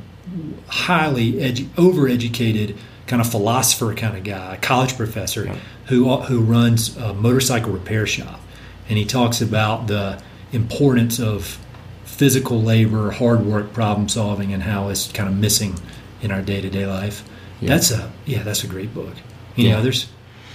highly 0.68 1.34
edu- 1.34 1.66
overeducated 1.76 2.78
kind 3.08 3.22
of 3.22 3.30
philosopher 3.30 3.94
kind 3.94 4.16
of 4.16 4.24
guy, 4.24 4.56
a 4.56 4.58
college 4.58 4.96
professor 4.96 5.46
Yeah. 5.46 5.56
who 5.88 6.16
who 6.18 6.40
runs 6.42 6.96
a 6.98 7.14
motorcycle 7.14 7.72
repair 7.72 8.06
shop, 8.08 8.40
and 8.88 8.98
he 8.98 9.06
talks 9.06 9.42
about 9.42 9.88
the 9.88 10.22
importance 10.54 11.20
of 11.20 11.58
physical 12.06 12.62
labor, 12.62 13.12
hard 13.12 13.46
work, 13.46 13.74
problem 13.74 14.08
solving, 14.08 14.54
and 14.54 14.64
how 14.64 14.90
it's 14.90 15.12
kind 15.12 15.28
of 15.28 15.36
missing 15.36 15.76
in 16.22 16.32
our 16.32 16.42
day 16.42 16.62
to 16.62 16.70
day 16.70 16.86
life. 16.86 17.24
Yeah. 17.60 17.70
That's 17.70 17.92
a 17.92 18.12
yeah, 18.26 18.44
that's 18.44 18.64
a 18.64 18.68
great 18.68 18.94
book. 18.94 19.14
Any 19.58 19.70
Yeah. 19.70 19.78
others? 19.80 20.08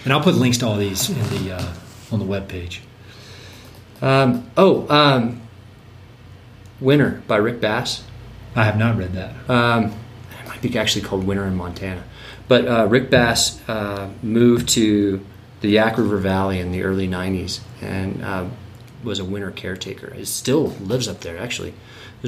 And 0.05 0.13
I'll 0.13 0.21
put 0.23 0.37
links 0.37 0.59
to 0.59 0.67
all 0.67 0.77
these 0.77 1.11
in 1.11 1.45
the 1.45 1.57
uh, 1.57 1.73
on 2.11 2.19
the 2.19 2.25
web 2.25 2.49
page. 2.49 2.83
Um, 4.01 4.51
oh, 4.57 4.89
um, 4.89 5.43
Winter 6.81 7.23
by 7.27 7.37
Rick 7.37 7.61
Bass. 7.61 8.05
I 8.55 8.65
have 8.65 8.79
not 8.79 8.97
read 8.97 9.13
that. 9.15 9.51
Um, 9.51 9.95
it 10.41 10.49
might 10.49 10.63
be 10.63 10.77
actually 10.79 11.03
called 11.03 11.25
Winter 11.25 11.45
in 11.45 11.57
Montana. 11.57 12.05
But 12.49 12.67
uh, 12.67 12.87
Rick 12.87 13.11
Bass 13.11 13.67
uh, 13.69 14.11
moved 14.23 14.69
to 14.71 15.25
the 15.61 15.77
Yaak 15.77 15.97
River 15.97 16.19
Valley 16.19 16.61
in 16.61 16.71
the 16.73 16.83
early 16.83 17.09
90s 17.09 17.61
and 17.81 18.23
uh, 18.23 18.47
was 19.03 19.19
a 19.19 19.25
winter 19.25 19.51
caretaker. 19.51 20.13
He 20.15 20.25
still 20.25 20.69
lives 20.81 21.09
up 21.09 21.21
there, 21.21 21.39
actually. 21.39 21.75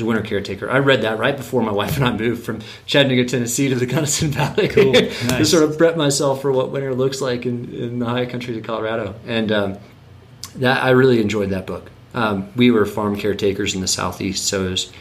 Winter 0.03 0.23
caretaker. 0.23 0.71
I 0.71 0.79
read 0.79 1.03
that 1.03 1.19
right 1.19 1.37
before 1.37 1.63
my 1.63 1.73
wife 1.73 1.97
and 1.97 2.07
I 2.07 2.13
moved 2.13 2.45
from 2.45 2.61
Chattanooga, 2.87 3.25
Tennessee 3.25 3.69
to 3.69 3.75
the 3.75 3.87
Gunnison 3.87 4.31
Valley. 4.31 4.69
Cool. 4.69 4.93
to 4.93 5.45
sort 5.45 5.65
of 5.65 5.79
prep 5.79 5.97
myself 5.97 6.43
for 6.43 6.53
what 6.53 6.71
winter 6.71 6.95
looks 6.95 7.21
like 7.21 7.47
in, 7.47 7.73
in 7.75 7.99
the 7.99 8.07
high 8.07 8.27
country 8.27 8.57
of 8.57 8.65
Colorado. 8.65 9.15
And 9.27 9.53
um, 9.53 9.79
that 10.57 10.83
I 10.83 10.91
really 10.91 11.21
enjoyed 11.21 11.51
that 11.51 11.67
book. 11.67 11.91
Um, 12.15 12.53
we 12.57 12.71
were 12.71 12.87
farm 12.87 13.17
caretakers 13.17 13.75
in 13.75 13.81
the 13.81 13.89
southeast, 13.89 14.47
so 14.47 14.67
it 14.67 14.71
was 14.71 14.93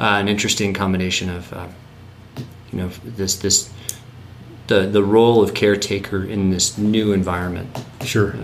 uh, 0.00 0.04
an 0.04 0.28
interesting 0.28 0.74
combination 0.74 1.30
of 1.30 1.52
uh, 1.52 1.68
you 2.72 2.78
know 2.78 2.88
this 3.04 3.36
this 3.36 3.70
the 4.66 4.80
the 4.86 5.02
role 5.02 5.42
of 5.42 5.54
caretaker 5.54 6.24
in 6.24 6.50
this 6.50 6.78
new 6.78 7.12
environment. 7.12 7.68
Sure, 8.02 8.34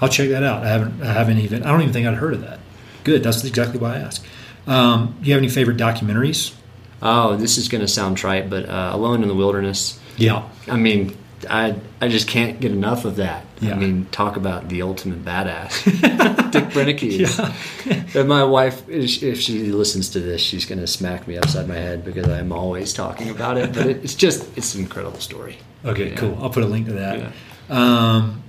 I'll 0.00 0.08
check 0.08 0.28
that 0.28 0.42
out. 0.42 0.62
I 0.62 0.68
haven't. 0.68 1.02
I 1.02 1.12
haven't 1.12 1.38
even. 1.38 1.62
I 1.62 1.70
don't 1.70 1.80
even 1.80 1.92
think 1.92 2.06
I'd 2.06 2.14
heard 2.14 2.34
of 2.34 2.42
that. 2.42 2.60
Good. 3.02 3.22
That's 3.22 3.44
exactly 3.44 3.78
why 3.78 3.96
I 3.96 3.98
asked. 3.98 4.24
Um, 4.66 5.16
do 5.20 5.28
you 5.28 5.34
have 5.34 5.42
any 5.42 5.50
favorite 5.50 5.76
documentaries? 5.76 6.54
Oh, 7.02 7.36
this 7.36 7.58
is 7.58 7.68
going 7.68 7.82
to 7.82 7.88
sound 7.88 8.16
trite, 8.16 8.48
but 8.48 8.68
uh, 8.68 8.90
Alone 8.94 9.22
in 9.22 9.28
the 9.28 9.34
Wilderness. 9.34 9.98
Yeah. 10.16 10.48
I 10.68 10.76
mean, 10.76 11.16
I 11.50 11.76
I 12.00 12.08
just 12.08 12.28
can't 12.28 12.60
get 12.60 12.72
enough 12.72 13.04
of 13.04 13.16
that. 13.16 13.44
Yeah. 13.60 13.72
I 13.72 13.74
mean, 13.76 14.06
talk 14.10 14.36
about 14.36 14.68
the 14.68 14.82
ultimate 14.82 15.24
badass, 15.24 15.84
Dick 16.52 16.64
Proenneke. 16.64 18.14
And 18.16 18.28
my 18.28 18.44
wife, 18.44 18.88
if 18.88 19.40
she 19.40 19.72
listens 19.72 20.10
to 20.10 20.20
this, 20.20 20.40
she's 20.40 20.66
going 20.66 20.80
to 20.80 20.86
smack 20.86 21.26
me 21.26 21.36
upside 21.36 21.66
my 21.66 21.74
head 21.74 22.04
because 22.04 22.28
I'm 22.28 22.52
always 22.52 22.92
talking 22.92 23.28
about 23.28 23.56
it. 23.56 23.72
But 23.72 23.86
it's 23.86 24.14
just 24.14 24.56
it's 24.56 24.74
an 24.74 24.82
incredible 24.82 25.18
story. 25.18 25.58
Okay. 25.84 26.10
Yeah. 26.10 26.16
Cool. 26.16 26.38
I'll 26.40 26.50
put 26.50 26.62
a 26.62 26.66
link 26.66 26.86
to 26.86 26.92
that. 26.92 27.18
Yeah. 27.18 27.32
Um, 27.68 28.42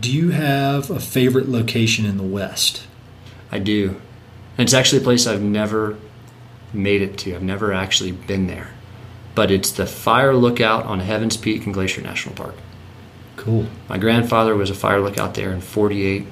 do 0.00 0.12
you 0.12 0.30
have 0.30 0.90
a 0.90 1.00
favorite 1.00 1.48
location 1.48 2.06
in 2.06 2.16
the 2.16 2.22
West? 2.22 2.86
I 3.50 3.58
do. 3.58 4.00
And 4.58 4.66
it's 4.66 4.74
actually 4.74 5.00
a 5.00 5.04
place 5.04 5.26
I've 5.26 5.42
never 5.42 5.96
made 6.72 7.02
it 7.02 7.18
to. 7.18 7.34
I've 7.34 7.42
never 7.42 7.72
actually 7.72 8.12
been 8.12 8.46
there. 8.46 8.70
But 9.34 9.50
it's 9.50 9.70
the 9.70 9.86
fire 9.86 10.34
lookout 10.34 10.84
on 10.84 11.00
Heavens 11.00 11.36
Peak 11.36 11.66
in 11.66 11.72
Glacier 11.72 12.02
National 12.02 12.34
Park. 12.34 12.54
Cool. 13.36 13.66
My 13.88 13.98
grandfather 13.98 14.54
was 14.54 14.70
a 14.70 14.74
fire 14.74 15.00
lookout 15.00 15.34
there 15.34 15.50
in 15.52 15.60
48. 15.60 16.26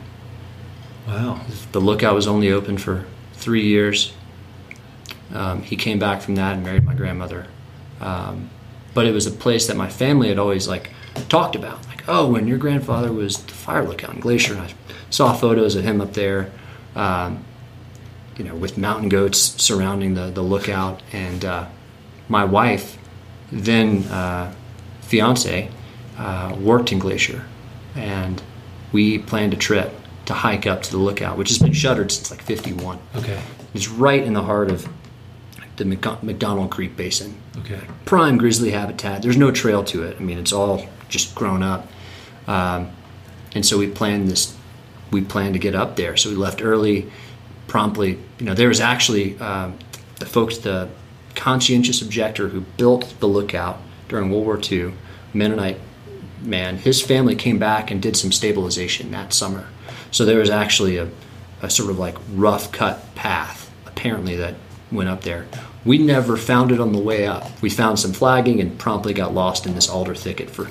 Wow. 1.06 1.40
The 1.72 1.80
lookout 1.80 2.14
was 2.14 2.26
only 2.26 2.52
open 2.52 2.78
for 2.78 3.06
three 3.32 3.66
years. 3.66 4.12
Um, 5.32 5.62
he 5.62 5.76
came 5.76 5.98
back 5.98 6.20
from 6.20 6.34
that 6.34 6.54
and 6.54 6.64
married 6.64 6.84
my 6.84 6.94
grandmother 6.94 7.46
Um, 8.00 8.50
but 8.94 9.06
it 9.06 9.12
was 9.12 9.26
a 9.26 9.30
place 9.30 9.66
that 9.68 9.76
my 9.76 9.88
family 9.88 10.28
had 10.28 10.38
always 10.38 10.66
like 10.66 10.90
talked 11.28 11.54
about. 11.54 11.86
Like, 11.86 12.02
oh, 12.08 12.26
when 12.30 12.48
your 12.48 12.58
grandfather 12.58 13.12
was 13.12 13.38
the 13.38 13.52
fire 13.52 13.84
lookout 13.86 14.14
in 14.14 14.20
Glacier, 14.20 14.54
and 14.54 14.62
I 14.62 14.74
saw 15.10 15.32
photos 15.32 15.76
of 15.76 15.84
him 15.84 16.00
up 16.00 16.14
there, 16.14 16.50
um, 16.96 17.44
you 18.40 18.48
know, 18.48 18.54
with 18.54 18.78
mountain 18.78 19.10
goats 19.10 19.38
surrounding 19.62 20.14
the, 20.14 20.30
the 20.30 20.40
lookout. 20.40 21.02
And 21.12 21.44
uh, 21.44 21.66
my 22.26 22.42
wife, 22.42 22.96
then 23.52 24.04
uh, 24.04 24.54
fiance, 25.02 25.70
uh, 26.16 26.56
worked 26.58 26.90
in 26.90 26.98
Glacier. 26.98 27.44
And 27.94 28.42
we 28.92 29.18
planned 29.18 29.52
a 29.52 29.58
trip 29.58 29.92
to 30.24 30.32
hike 30.32 30.66
up 30.66 30.82
to 30.84 30.90
the 30.90 30.96
lookout, 30.96 31.36
which 31.36 31.50
has 31.50 31.58
been 31.58 31.74
shuttered 31.74 32.10
since 32.10 32.30
like 32.30 32.40
51. 32.40 32.98
Okay. 33.16 33.42
It's 33.74 33.88
right 33.88 34.22
in 34.22 34.32
the 34.32 34.44
heart 34.44 34.70
of 34.70 34.88
the 35.76 35.84
McDonald 35.84 36.70
Creek 36.70 36.96
Basin. 36.96 37.36
Okay. 37.58 37.80
Prime 38.06 38.38
grizzly 38.38 38.70
habitat. 38.70 39.20
There's 39.20 39.36
no 39.36 39.50
trail 39.50 39.84
to 39.84 40.02
it. 40.04 40.16
I 40.18 40.22
mean, 40.22 40.38
it's 40.38 40.54
all 40.54 40.86
just 41.10 41.34
grown 41.34 41.62
up. 41.62 41.86
Um, 42.46 42.90
and 43.54 43.66
so 43.66 43.76
we 43.76 43.86
planned 43.90 44.28
this. 44.28 44.56
We 45.10 45.20
planned 45.20 45.52
to 45.52 45.60
get 45.60 45.74
up 45.74 45.96
there. 45.96 46.16
So 46.16 46.30
we 46.30 46.36
left 46.36 46.62
early, 46.62 47.10
promptly. 47.70 48.18
You 48.40 48.46
know, 48.46 48.54
there 48.54 48.66
was 48.66 48.80
actually 48.80 49.38
um, 49.38 49.78
the 50.18 50.26
folks, 50.26 50.58
the 50.58 50.88
conscientious 51.36 52.02
objector 52.02 52.48
who 52.48 52.62
built 52.62 53.14
the 53.20 53.28
lookout 53.28 53.78
during 54.08 54.28
World 54.28 54.44
War 54.44 54.60
II, 54.60 54.92
Mennonite 55.32 55.78
man. 56.42 56.78
His 56.78 57.00
family 57.00 57.36
came 57.36 57.60
back 57.60 57.92
and 57.92 58.02
did 58.02 58.16
some 58.16 58.32
stabilization 58.32 59.12
that 59.12 59.32
summer. 59.32 59.68
So 60.10 60.24
there 60.24 60.40
was 60.40 60.50
actually 60.50 60.96
a, 60.96 61.08
a 61.62 61.70
sort 61.70 61.90
of 61.90 61.98
like 61.98 62.16
rough 62.32 62.72
cut 62.72 63.14
path, 63.14 63.70
apparently, 63.86 64.34
that 64.34 64.56
went 64.90 65.08
up 65.08 65.22
there. 65.22 65.46
We 65.84 65.98
never 65.98 66.36
found 66.36 66.72
it 66.72 66.80
on 66.80 66.92
the 66.92 66.98
way 66.98 67.28
up. 67.28 67.62
We 67.62 67.70
found 67.70 68.00
some 68.00 68.12
flagging 68.12 68.60
and 68.60 68.76
promptly 68.80 69.14
got 69.14 69.32
lost 69.32 69.64
in 69.64 69.74
this 69.74 69.88
alder 69.88 70.16
thicket 70.16 70.50
for 70.50 70.70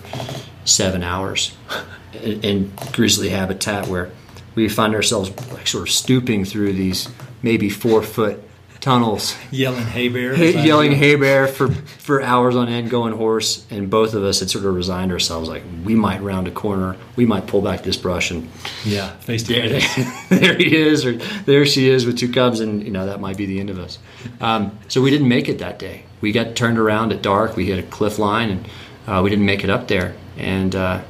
seven 0.65 1.01
hours 1.01 1.55
in, 2.13 2.41
in 2.41 2.73
grizzly 2.91 3.29
habitat 3.29 3.87
where 3.87 4.11
we 4.55 4.67
find 4.69 4.95
ourselves 4.95 5.29
like 5.51 5.67
sort 5.67 5.87
of 5.87 5.93
stooping 5.93 6.45
through 6.45 6.73
these 6.73 7.07
maybe 7.41 7.69
four 7.69 8.01
foot 8.01 8.43
tunnels 8.79 9.35
Yelling 9.51 9.85
hey 9.85 10.07
bear. 10.07 10.35
Hey, 10.35 10.65
yelling 10.65 10.93
hey 10.93 11.15
bear 11.15 11.47
for, 11.47 11.69
for 11.69 12.21
hours 12.21 12.55
on 12.55 12.69
end, 12.69 12.89
going 12.89 13.13
hoarse, 13.13 13.65
and 13.69 13.89
both 13.89 14.13
of 14.13 14.23
us 14.23 14.39
had 14.39 14.49
sort 14.49 14.65
of 14.65 14.73
resigned 14.73 15.11
ourselves. 15.11 15.49
Like 15.49 15.63
we 15.83 15.95
might 15.95 16.21
round 16.21 16.47
a 16.47 16.51
corner, 16.51 16.95
we 17.15 17.25
might 17.25 17.47
pull 17.47 17.61
back 17.61 17.83
this 17.83 17.97
brush, 17.97 18.31
and 18.31 18.49
Yeah. 18.85 19.09
Face 19.17 19.43
to 19.43 19.53
there, 19.53 19.81
face. 19.81 20.29
there 20.29 20.57
he 20.57 20.75
is, 20.75 21.05
or 21.05 21.13
there 21.45 21.65
she 21.65 21.89
is 21.89 22.05
with 22.05 22.17
two 22.17 22.31
cubs, 22.31 22.59
and 22.59 22.83
you 22.83 22.91
know 22.91 23.05
that 23.05 23.19
might 23.19 23.37
be 23.37 23.45
the 23.45 23.59
end 23.59 23.69
of 23.69 23.79
us. 23.79 23.99
Um, 24.39 24.77
so 24.87 25.01
we 25.01 25.09
didn't 25.09 25.27
make 25.27 25.49
it 25.49 25.59
that 25.59 25.77
day. 25.79 26.03
We 26.21 26.31
got 26.31 26.55
turned 26.55 26.77
around 26.77 27.11
at 27.11 27.21
dark. 27.21 27.55
We 27.55 27.65
hit 27.65 27.79
a 27.79 27.87
cliff 27.87 28.17
line, 28.17 28.49
and 28.49 28.67
uh, 29.07 29.21
we 29.21 29.29
didn't 29.29 29.45
make 29.45 29.63
it 29.63 29.69
up 29.69 29.87
there, 29.87 30.15
and 30.37 30.73
uh, 30.73 31.01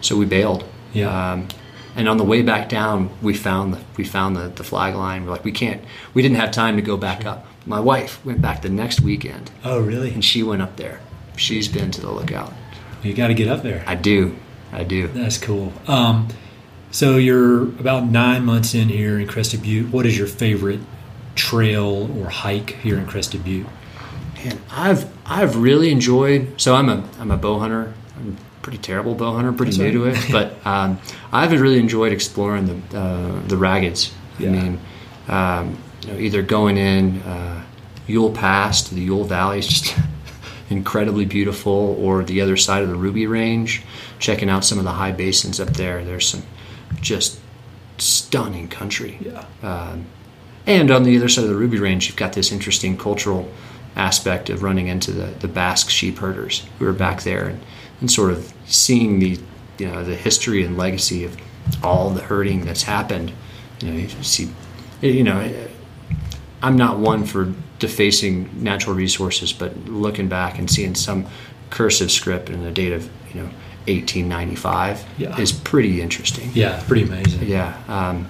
so 0.00 0.16
we 0.16 0.26
bailed. 0.26 0.64
Yeah. 0.92 1.32
Um, 1.32 1.48
and 1.96 2.08
on 2.08 2.16
the 2.16 2.24
way 2.24 2.42
back 2.42 2.68
down, 2.68 3.10
we 3.22 3.34
found 3.34 3.74
the 3.74 3.80
we 3.96 4.04
found 4.04 4.36
the, 4.36 4.48
the 4.48 4.64
flag 4.64 4.94
line. 4.94 5.24
We're 5.24 5.32
like, 5.32 5.44
we 5.44 5.52
can't. 5.52 5.82
We 6.14 6.22
didn't 6.22 6.36
have 6.38 6.50
time 6.50 6.76
to 6.76 6.82
go 6.82 6.96
back 6.96 7.24
up. 7.24 7.46
My 7.66 7.80
wife 7.80 8.24
went 8.24 8.42
back 8.42 8.62
the 8.62 8.68
next 8.68 9.00
weekend, 9.00 9.50
Oh, 9.64 9.80
really? 9.80 10.12
and 10.12 10.24
she 10.24 10.42
went 10.42 10.60
up 10.62 10.76
there. 10.76 11.00
She's 11.36 11.66
been 11.68 11.90
to 11.92 12.00
the 12.00 12.10
lookout. 12.10 12.52
You 13.02 13.14
got 13.14 13.28
to 13.28 13.34
get 13.34 13.48
up 13.48 13.62
there. 13.62 13.82
I 13.86 13.94
do, 13.94 14.36
I 14.72 14.84
do. 14.84 15.08
That's 15.08 15.38
cool. 15.38 15.72
Um, 15.86 16.28
so 16.90 17.16
you're 17.16 17.62
about 17.62 18.04
nine 18.04 18.44
months 18.44 18.74
in 18.74 18.88
here 18.88 19.18
in 19.18 19.26
Crested 19.26 19.62
Butte. 19.62 19.90
What 19.92 20.06
is 20.06 20.16
your 20.16 20.26
favorite 20.26 20.80
trail 21.34 22.10
or 22.18 22.30
hike 22.30 22.70
here 22.76 22.98
in 22.98 23.06
Crested 23.06 23.44
Butte? 23.44 23.66
And 24.38 24.60
I've 24.70 25.10
I've 25.26 25.56
really 25.56 25.90
enjoyed. 25.90 26.60
So 26.60 26.74
I'm 26.74 26.88
a 26.88 27.02
I'm 27.18 27.30
a 27.30 27.36
bow 27.36 27.58
hunter. 27.58 27.94
I'm 28.16 28.36
pretty 28.64 28.78
terrible 28.78 29.14
bow 29.14 29.34
hunter, 29.34 29.52
pretty 29.52 29.72
That's 29.72 29.92
new 29.92 30.04
right. 30.06 30.16
to 30.16 30.26
it. 30.26 30.32
But 30.32 30.66
um, 30.66 30.98
I've 31.30 31.52
really 31.52 31.78
enjoyed 31.78 32.12
exploring 32.12 32.66
the 32.66 32.98
uh, 32.98 33.40
the 33.46 33.56
raggeds. 33.56 34.10
Yeah. 34.38 34.48
I 34.48 34.52
mean, 34.52 34.80
um, 35.28 35.78
you 36.00 36.08
know, 36.08 36.18
either 36.18 36.42
going 36.42 36.78
in 36.78 37.20
uh, 37.22 37.62
Yule 38.08 38.32
Pass 38.32 38.82
to 38.88 38.94
the 38.94 39.02
Yule 39.02 39.24
Valley 39.24 39.58
is 39.60 39.68
just 39.68 39.96
incredibly 40.70 41.26
beautiful, 41.26 41.96
or 42.00 42.24
the 42.24 42.40
other 42.40 42.56
side 42.56 42.82
of 42.82 42.88
the 42.88 42.96
Ruby 42.96 43.26
Range, 43.26 43.82
checking 44.18 44.48
out 44.48 44.64
some 44.64 44.78
of 44.78 44.84
the 44.84 44.92
high 44.92 45.12
basins 45.12 45.60
up 45.60 45.68
there. 45.68 46.02
There's 46.02 46.26
some 46.26 46.42
just 47.00 47.38
stunning 47.98 48.68
country. 48.68 49.18
Yeah. 49.20 49.44
Um, 49.62 50.06
and 50.66 50.90
on 50.90 51.02
the 51.02 51.14
other 51.18 51.28
side 51.28 51.44
of 51.44 51.50
the 51.50 51.56
Ruby 51.56 51.78
Range, 51.78 52.06
you've 52.06 52.16
got 52.16 52.32
this 52.32 52.50
interesting 52.50 52.96
cultural 52.96 53.46
aspect 53.94 54.48
of 54.48 54.62
running 54.62 54.88
into 54.88 55.12
the, 55.12 55.26
the 55.26 55.48
Basque 55.48 55.90
sheep 55.90 56.16
herders 56.16 56.66
who 56.78 56.88
are 56.88 56.94
back 56.94 57.22
there 57.22 57.46
and, 57.46 57.60
and 58.04 58.10
sort 58.10 58.32
of 58.32 58.52
seeing 58.66 59.18
the 59.18 59.40
you 59.78 59.86
know 59.90 60.04
the 60.04 60.14
history 60.14 60.62
and 60.62 60.76
legacy 60.76 61.24
of 61.24 61.34
all 61.82 62.10
the 62.10 62.20
hurting 62.20 62.66
that's 62.66 62.82
happened. 62.82 63.32
You 63.80 63.90
know, 63.90 63.98
you 63.98 64.08
see, 64.22 64.50
you 65.00 65.24
know, 65.24 65.66
I'm 66.62 66.76
not 66.76 66.98
one 66.98 67.24
for 67.24 67.54
defacing 67.78 68.62
natural 68.62 68.94
resources, 68.94 69.54
but 69.54 69.74
looking 69.86 70.28
back 70.28 70.58
and 70.58 70.70
seeing 70.70 70.94
some 70.94 71.24
cursive 71.70 72.10
script 72.10 72.50
in 72.50 72.62
the 72.62 72.70
date 72.70 72.92
of 72.92 73.04
you 73.32 73.40
know 73.40 73.48
1895 73.86 75.02
Yeah. 75.16 75.38
is 75.40 75.50
pretty 75.52 76.02
interesting. 76.02 76.50
Yeah, 76.52 76.82
pretty 76.86 77.04
amazing. 77.04 77.48
Yeah. 77.48 77.74
Um, 77.88 78.28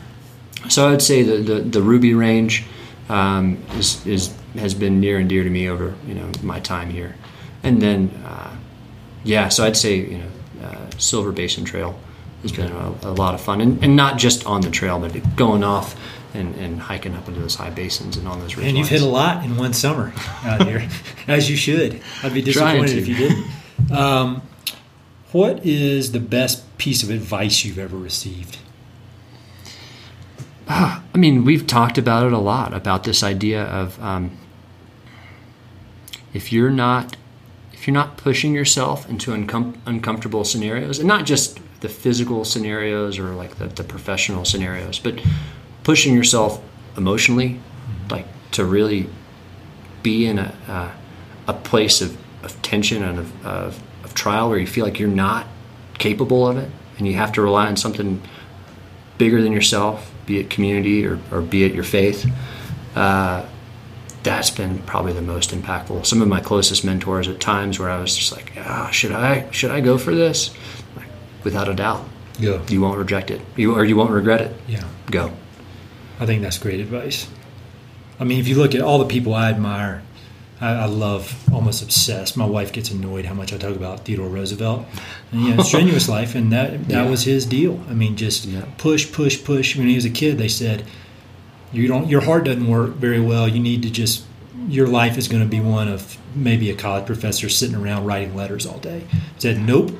so 0.69 0.89
I'd 0.89 1.03
say 1.03 1.23
the, 1.25 1.39
the, 1.39 1.61
the 1.63 1.83
Ruby 1.83 2.15
range 2.15 2.65
um, 3.09 3.59
is, 3.77 4.07
is 4.07 4.33
has 4.57 4.73
been 4.73 5.01
near 5.01 5.19
and 5.19 5.29
dear 5.29 5.43
to 5.43 5.51
me 5.51 5.69
over 5.69 5.95
you 6.07 6.15
know 6.15 6.31
my 6.45 6.61
time 6.61 6.91
here, 6.91 7.17
and 7.65 7.83
then 7.83 8.11
uh, 8.25 8.51
yeah. 9.25 9.49
So 9.49 9.65
I'd 9.65 9.77
say 9.77 9.97
you 9.97 10.19
know 10.19 10.67
uh, 10.67 10.91
Silver 10.99 11.33
Basin 11.33 11.65
Trail 11.65 11.99
has 12.43 12.53
been 12.53 12.71
a, 12.71 12.95
a 13.03 13.13
lot 13.13 13.35
of 13.35 13.41
fun, 13.41 13.61
and, 13.61 13.83
and 13.83 13.97
not 13.97 14.19
just 14.19 14.47
on 14.47 14.61
the 14.61 14.71
trail, 14.71 15.01
but 15.01 15.37
going 15.37 15.65
off 15.65 15.97
and, 16.35 16.55
and 16.57 16.81
hiking 16.81 17.15
up 17.15 17.27
into 17.29 17.41
those 17.41 17.55
high 17.55 17.71
basins 17.71 18.17
and 18.17 18.29
on 18.29 18.41
those 18.41 18.57
ridge 18.57 18.67
And 18.67 18.77
you've 18.77 18.91
lines. 18.91 19.01
hit 19.01 19.03
a 19.03 19.11
lot 19.11 19.45
in 19.45 19.57
one 19.57 19.73
summer 19.73 20.13
out 20.45 20.67
here, 20.67 20.87
as 21.29 21.49
you 21.49 21.57
should. 21.57 22.01
I'd 22.23 22.35
be 22.35 22.43
disappointed 22.43 22.99
if 22.99 23.09
you 23.09 23.15
didn't. 23.15 23.45
Um, 23.91 24.43
what 25.33 25.65
is 25.65 26.13
the 26.13 26.21
best 26.21 26.77
piece 26.79 27.03
of 27.03 27.11
advice 27.11 27.65
you've 27.65 27.79
ever 27.79 27.97
received? 27.97 28.59
I 30.69 31.01
mean, 31.15 31.45
we've 31.45 31.67
talked 31.67 31.99
about 31.99 32.27
it 32.27 32.33
a 32.33 32.39
lot 32.39 32.73
about 32.75 33.05
this 33.05 33.23
idea 33.23 33.65
of 33.65 34.01
um, 34.03 34.37
if 36.33 36.53
you're 36.53 36.71
not 36.71 37.17
you're 37.87 37.95
not 37.95 38.17
pushing 38.17 38.55
yourself 38.55 39.09
into 39.09 39.33
uncom- 39.33 39.77
uncomfortable 39.87 40.45
scenarios, 40.45 40.99
and 40.99 41.09
not 41.09 41.27
just 41.27 41.61
the 41.81 41.89
physical 41.89 42.45
scenarios 42.45 43.19
or 43.19 43.35
like 43.35 43.57
the, 43.57 43.67
the 43.67 43.85
professional 43.85 44.45
scenarios, 44.45 44.99
but 44.99 45.21
pushing 45.83 46.15
yourself 46.15 46.63
emotionally, 46.97 47.61
like 48.11 48.27
to 48.53 48.65
really 48.65 49.09
be 50.03 50.27
in 50.27 50.39
a 50.39 50.95
a 51.47 51.53
place 51.53 52.01
of, 52.01 52.17
of 52.43 52.61
tension 52.63 53.03
and 53.03 53.19
of, 53.19 53.47
of, 53.47 53.83
of 54.05 54.15
trial 54.15 54.49
where 54.49 54.59
you 54.59 54.67
feel 54.67 54.85
like 54.85 54.99
you're 54.99 55.09
not 55.09 55.47
capable 55.99 56.47
of 56.49 56.57
it, 56.57 56.71
and 56.99 57.07
you 57.07 57.15
have 57.15 57.33
to 57.33 57.43
rely 57.43 57.67
on 57.67 57.77
something 57.77 58.23
bigger 59.19 59.43
than 59.43 59.53
yourself, 59.53 60.11
be 60.27 60.39
it 60.39 60.51
community 60.51 61.07
or, 61.07 61.19
or 61.31 61.41
be 61.41 61.65
it 61.65 61.75
your 61.75 61.85
faith, 61.85 62.27
uh, 62.97 63.45
that's 64.25 64.51
been 64.51 64.79
probably 64.81 65.13
the 65.13 65.23
most 65.23 65.51
impactful. 65.53 66.05
Some 66.07 66.21
of 66.23 66.29
my 66.29 66.41
closest 66.41 66.85
mentors 66.85 67.29
at 67.29 67.41
times 67.41 67.79
where 67.79 67.91
I 67.91 68.01
was 68.01 68.17
just 68.17 68.33
like, 68.33 68.53
ah, 68.59 68.91
should 68.91 69.13
I 69.13 69.51
should 69.53 69.71
I 69.71 69.81
go 69.81 69.99
for 69.99 70.15
this? 70.15 70.51
Like, 70.97 71.07
without 71.45 71.69
a 71.69 71.75
doubt, 71.75 72.05
Go. 72.41 72.63
you 72.69 72.81
won't 72.81 72.99
reject 72.99 73.31
it, 73.31 73.41
you 73.57 73.75
or 73.75 73.85
you 73.85 73.97
won't 73.97 74.11
regret 74.11 74.41
it. 74.41 74.57
Yeah. 74.67 74.85
Go. 75.11 75.31
I 76.19 76.27
think 76.27 76.43
that's 76.43 76.59
great 76.59 76.81
advice. 76.81 77.29
I 78.19 78.25
mean, 78.25 78.39
if 78.41 78.49
you 78.49 78.55
look 78.57 78.75
at 78.75 78.81
all 78.81 78.99
the 78.99 79.07
people 79.07 79.35
I 79.35 79.51
admire, 79.51 80.03
I, 80.61 80.71
I 80.71 80.85
love, 80.87 81.37
almost 81.53 81.83
obsessed. 81.83 82.37
My 82.37 82.47
wife 82.47 82.73
gets 82.73 82.91
annoyed 82.93 83.25
how 83.25 83.35
much 83.35 83.53
I 83.53 83.59
talk 83.59 83.75
about 83.75 84.05
Theodore 84.05 84.29
Roosevelt, 84.29 84.87
and 85.33 85.41
you 85.43 85.55
know, 85.55 85.63
strenuous 85.71 86.09
life, 86.09 86.35
and 86.37 86.53
that 86.53 86.89
that 86.89 87.05
Yeah. 87.05 87.11
was 87.11 87.25
his 87.25 87.45
deal. 87.45 87.81
I 87.91 87.95
mean, 87.95 88.17
just 88.17 88.45
Yeah. 88.47 88.65
push, 88.79 89.11
push, 89.13 89.43
push. 89.45 89.77
When 89.77 89.89
he 89.89 89.97
was 89.97 90.05
a 90.05 90.11
kid, 90.11 90.39
they 90.39 90.49
said, 90.49 90.85
"You 91.75 91.89
don't, 91.89 92.09
your 92.09 92.21
heart 92.21 92.45
doesn't 92.45 92.67
work 92.67 92.91
very 92.91 93.21
well. 93.21 93.49
You 93.49 93.61
need 93.61 93.83
to 93.83 93.91
just, 93.91 94.25
your 94.69 94.87
life 94.87 95.19
is 95.19 95.29
going 95.29 95.43
to 95.43 95.49
be 95.49 95.61
one 95.61 95.89
of 95.89 96.17
maybe 96.35 96.71
a 96.71 96.75
college 96.75 97.07
professor 97.07 97.49
sitting 97.49 97.77
around 97.77 98.05
writing 98.05 98.35
letters 98.35 98.67
all 98.67 98.79
day." 98.79 99.05
said, 99.39 99.61
"Nope, 99.61 99.93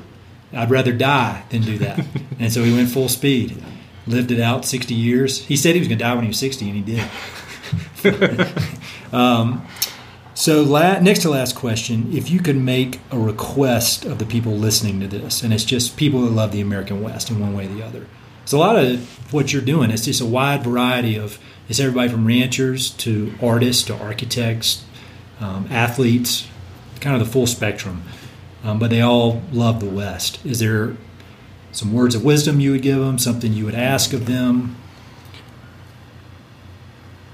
I'd 0.53 0.71
rather 0.71 0.93
die 0.93 1.45
than 1.51 1.63
do 1.63 1.79
that." 1.79 2.05
and 2.39 2.53
so 2.53 2.63
he 2.65 2.73
went 2.73 2.91
full 2.91 3.09
speed. 3.09 3.63
Lived 4.07 4.31
it 4.31 4.41
out 4.41 4.67
60 4.67 4.93
years. 4.93 5.47
He 5.47 5.57
said 5.57 5.75
he 5.75 5.79
was 5.79 5.89
going 5.89 5.99
to 5.99 6.05
die 6.05 6.15
when 6.15 6.25
he 6.25 6.29
was 6.29 6.39
60, 6.39 6.69
and 6.69 6.77
he 6.77 6.83
did. 6.83 8.49
um, 9.13 9.67
so, 10.35 10.63
la- 10.63 10.99
next 10.99 11.23
to 11.23 11.31
last 11.31 11.55
question 11.55 12.13
if 12.13 12.29
you 12.29 12.41
could 12.41 12.57
make 12.57 13.01
a 13.13 13.19
request 13.19 14.05
of 14.05 14.19
the 14.19 14.27
people 14.27 14.53
listening 14.53 14.99
to 15.01 15.07
this, 15.07 15.43
and 15.43 15.55
it's 15.55 15.65
just 15.65 15.97
people 15.97 16.23
that 16.23 16.33
love 16.33 16.51
the 16.51 16.61
American 16.61 17.03
West 17.03 17.31
in 17.31 17.39
one 17.39 17.55
way 17.55 17.67
or 17.67 17.69
the 17.69 17.83
other. 17.83 18.07
So, 18.45 18.59
a 18.59 18.61
lot 18.61 18.77
of 18.77 19.33
what 19.33 19.53
you're 19.53 19.63
doing 19.63 19.91
is 19.93 20.05
just 20.05 20.21
a 20.21 20.27
wide 20.27 20.65
variety 20.65 21.17
of 21.17 21.39
it's 21.69 21.81
everybody 21.81 22.09
from 22.09 22.27
ranchers 22.27 22.91
to 22.91 23.33
artists 23.43 23.85
to 23.85 23.97
architects, 23.97 24.85
um, 25.41 25.67
athletes, 25.71 26.47
kind 27.01 27.21
of 27.21 27.27
the 27.27 27.31
full 27.31 27.47
spectrum, 27.47 28.03
um, 28.63 28.79
but 28.79 28.91
they 28.91 29.01
all 29.01 29.43
love 29.53 29.81
the 29.81 29.89
West. 29.89 30.45
Is 30.45 30.59
there 30.59 30.97
some 31.73 31.93
words 31.93 32.15
of 32.15 32.25
wisdom 32.25 32.61
you 32.61 32.73
would 32.73 32.83
give 32.83 32.99
them? 32.99 33.19
Something 33.19 33.53
you 33.53 33.65
would 33.65 33.75
ask 33.75 34.13
of 34.13 34.27
them? 34.27 34.77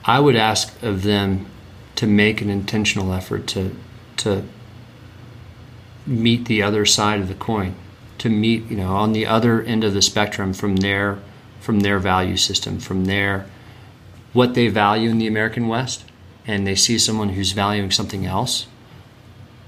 I 0.05 0.19
would 0.19 0.37
ask 0.37 0.81
of 0.83 1.03
them 1.03 1.47
to 1.97 2.07
make 2.07 2.41
an 2.41 2.51
intentional 2.51 3.13
effort 3.13 3.47
to 3.49 3.77
to 4.17 4.45
meet 6.07 6.47
the 6.47 6.63
other 6.63 6.87
side 6.87 7.21
of 7.21 7.29
the 7.29 7.35
coin, 7.35 7.75
to 8.19 8.29
meet 8.29 8.71
you 8.71 8.77
know 8.77 8.95
on 8.95 9.13
the 9.13 9.27
other 9.27 9.63
end 9.63 9.85
of 9.85 9.93
the 9.93 10.03
spectrum 10.03 10.53
from 10.53 10.77
their 10.77 11.19
from 11.61 11.81
their 11.81 11.99
value 11.99 12.37
system, 12.37 12.81
from 12.81 13.05
their 13.05 13.47
what 14.33 14.55
they 14.55 14.69
value 14.69 15.11
in 15.11 15.19
the 15.19 15.27
American 15.27 15.69
West, 15.69 16.05
and 16.47 16.67
they 16.67 16.75
see 16.75 16.99
someone 16.99 17.31
who's 17.31 17.53
valuing 17.53 17.91
something 17.91 18.27
else, 18.27 18.67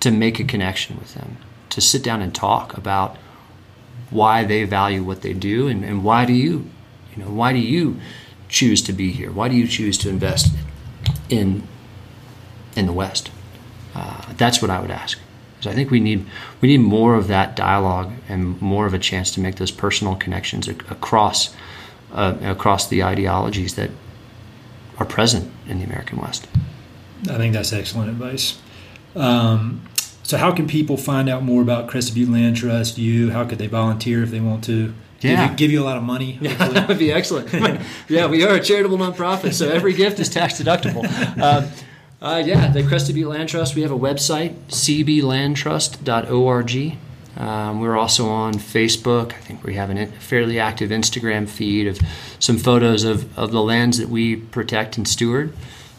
to 0.01 0.11
make 0.11 0.41
a 0.41 0.45
connection 0.45 0.99
with 0.99 1.15
them, 1.15 1.37
to 1.71 1.81
sit 1.81 2.03
down 2.03 2.23
and 2.23 2.35
talk 2.35 2.77
about 2.77 3.17
why 4.11 4.45
they 4.45 4.65
value 4.65 5.03
what 5.03 5.23
they 5.23 5.33
do 5.33 5.69
and, 5.69 5.85
and 5.85 6.05
why 6.05 6.25
do 6.25 6.33
you 6.33 6.69
you 7.17 7.25
know 7.25 7.31
why 7.31 7.53
do 7.53 7.59
you 7.59 7.99
choose 8.49 8.83
to 8.83 8.93
be 8.93 9.11
here? 9.11 9.33
Why 9.33 9.49
do 9.49 9.57
you 9.57 9.67
choose 9.67 9.97
to 9.99 10.11
invest 10.11 10.55
in 11.29 11.67
in 12.77 12.87
the 12.87 12.93
west? 12.93 13.31
Uh, 13.95 14.33
that's 14.37 14.61
what 14.63 14.71
i 14.71 14.81
would 14.81 14.91
ask. 14.91 15.19
Because 15.57 15.73
i 15.73 15.75
think 15.75 15.91
we 15.91 16.01
need 16.01 16.27
we 16.61 16.69
need 16.69 16.79
more 16.79 17.15
of 17.15 17.29
that 17.29 17.57
dialogue 17.57 18.13
and 18.29 18.61
more 18.61 18.87
of 18.87 18.95
a 18.95 18.99
chance 18.99 19.31
to 19.33 19.41
make 19.41 19.57
those 19.57 19.71
personal 19.71 20.15
connections 20.15 20.69
ac- 20.69 20.81
across 20.91 21.55
uh, 22.13 22.37
across 22.43 22.89
the 22.89 23.03
ideologies 23.03 23.75
that 23.77 23.91
are 25.03 25.07
present 25.07 25.49
in 25.69 25.79
the 25.79 25.85
american 25.85 26.19
west 26.19 26.49
I 27.31 27.37
think 27.37 27.55
that's 27.55 27.73
excellent 27.73 28.11
advice. 28.11 28.59
Um, 29.15 29.83
so, 30.25 30.37
how 30.39 30.51
can 30.51 30.67
people 30.67 30.97
find 30.97 31.29
out 31.29 31.45
more 31.45 31.63
about 31.63 31.87
Crested 31.89 32.17
Butte 32.17 32.31
Land 32.31 32.57
Trust? 32.57 32.99
You, 32.99 33.31
how 33.31 33.45
could 33.45 33.59
they 33.59 33.69
volunteer 33.69 34.25
if 34.25 34.31
they 34.33 34.41
want 34.41 34.65
to? 34.65 34.93
Give 35.21 35.31
Yeah. 35.31 35.49
you, 35.51 35.57
give 35.57 35.71
you 35.71 35.81
a 35.83 35.85
lot 35.85 35.97
of 35.97 36.03
money. 36.03 36.37
Yeah, 36.41 36.57
that 36.69 36.89
would 36.89 36.99
be 36.99 37.13
excellent. 37.13 37.53
yeah, 38.09 38.27
we 38.27 38.43
are 38.45 38.55
a 38.57 38.61
charitable 38.61 38.99
nonprofit, 38.99 39.53
so 39.55 39.69
every 39.71 39.93
gift 39.93 40.19
is 40.19 40.29
tax 40.31 40.61
deductible. 40.61 41.05
Um, 41.41 41.69
uh, 42.21 42.43
yeah, 42.45 42.73
the 42.73 42.83
Crested 42.83 43.15
Butte 43.15 43.29
Land 43.29 43.49
Trust. 43.49 43.77
We 43.77 43.83
have 43.83 43.93
a 43.93 43.99
website, 43.99 44.55
cblandtrust.org. 44.69 46.97
Um, 47.37 47.81
we're 47.81 47.97
also 47.97 48.29
on 48.29 48.55
Facebook. 48.55 49.33
I 49.33 49.39
think 49.39 49.65
we 49.65 49.75
have 49.75 49.91
a 49.91 50.07
fairly 50.07 50.59
active 50.59 50.91
Instagram 50.91 51.49
feed 51.49 51.87
of 51.87 51.99
some 52.39 52.59
photos 52.59 53.05
of, 53.05 53.39
of 53.39 53.53
the 53.53 53.63
lands 53.63 53.99
that 53.99 54.09
we 54.09 54.37
protect 54.37 54.99
and 54.99 55.09
steward. 55.09 55.53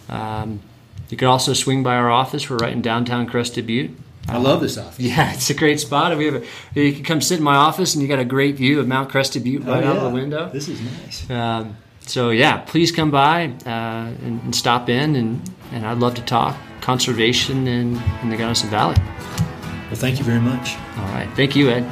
Um, 0.09 0.61
you 1.09 1.17
can 1.17 1.27
also 1.27 1.53
swing 1.53 1.83
by 1.83 1.95
our 1.95 2.09
office. 2.09 2.49
We're 2.49 2.57
right 2.57 2.73
in 2.73 2.81
downtown 2.81 3.27
Crested 3.27 3.67
Butte. 3.67 3.91
I 4.27 4.37
love 4.37 4.61
this 4.61 4.77
office. 4.77 4.99
Yeah, 5.05 5.33
it's 5.33 5.49
a 5.49 5.53
great 5.53 5.79
spot. 5.79 6.15
We 6.17 6.25
have 6.25 6.35
a, 6.35 6.45
you 6.79 6.93
can 6.93 7.03
come 7.03 7.21
sit 7.21 7.39
in 7.39 7.43
my 7.43 7.55
office, 7.55 7.93
and 7.93 8.01
you 8.01 8.07
got 8.07 8.19
a 8.19 8.25
great 8.25 8.55
view 8.55 8.79
of 8.79 8.87
Mount 8.87 9.09
Crested 9.09 9.43
Butte 9.43 9.63
right 9.63 9.83
out 9.83 9.97
of 9.97 10.03
the 10.03 10.09
window. 10.09 10.49
This 10.49 10.67
is 10.69 10.79
nice. 10.81 11.29
Um, 11.29 11.77
so 12.01 12.29
yeah, 12.29 12.57
please 12.57 12.91
come 12.91 13.11
by 13.11 13.47
uh, 13.65 13.69
and, 13.69 14.41
and 14.43 14.55
stop 14.55 14.89
in, 14.89 15.15
and, 15.15 15.49
and 15.71 15.85
I'd 15.85 15.97
love 15.97 16.15
to 16.15 16.21
talk 16.21 16.55
conservation 16.81 17.67
in, 17.67 18.01
in 18.21 18.29
the 18.29 18.37
Gunnison 18.37 18.69
Valley. 18.69 18.97
Well, 19.93 20.01
thank 20.01 20.17
you 20.17 20.25
very 20.25 20.39
much. 20.39 20.75
All 20.97 21.05
right, 21.09 21.29
thank 21.35 21.55
you, 21.55 21.69
Ed. 21.69 21.83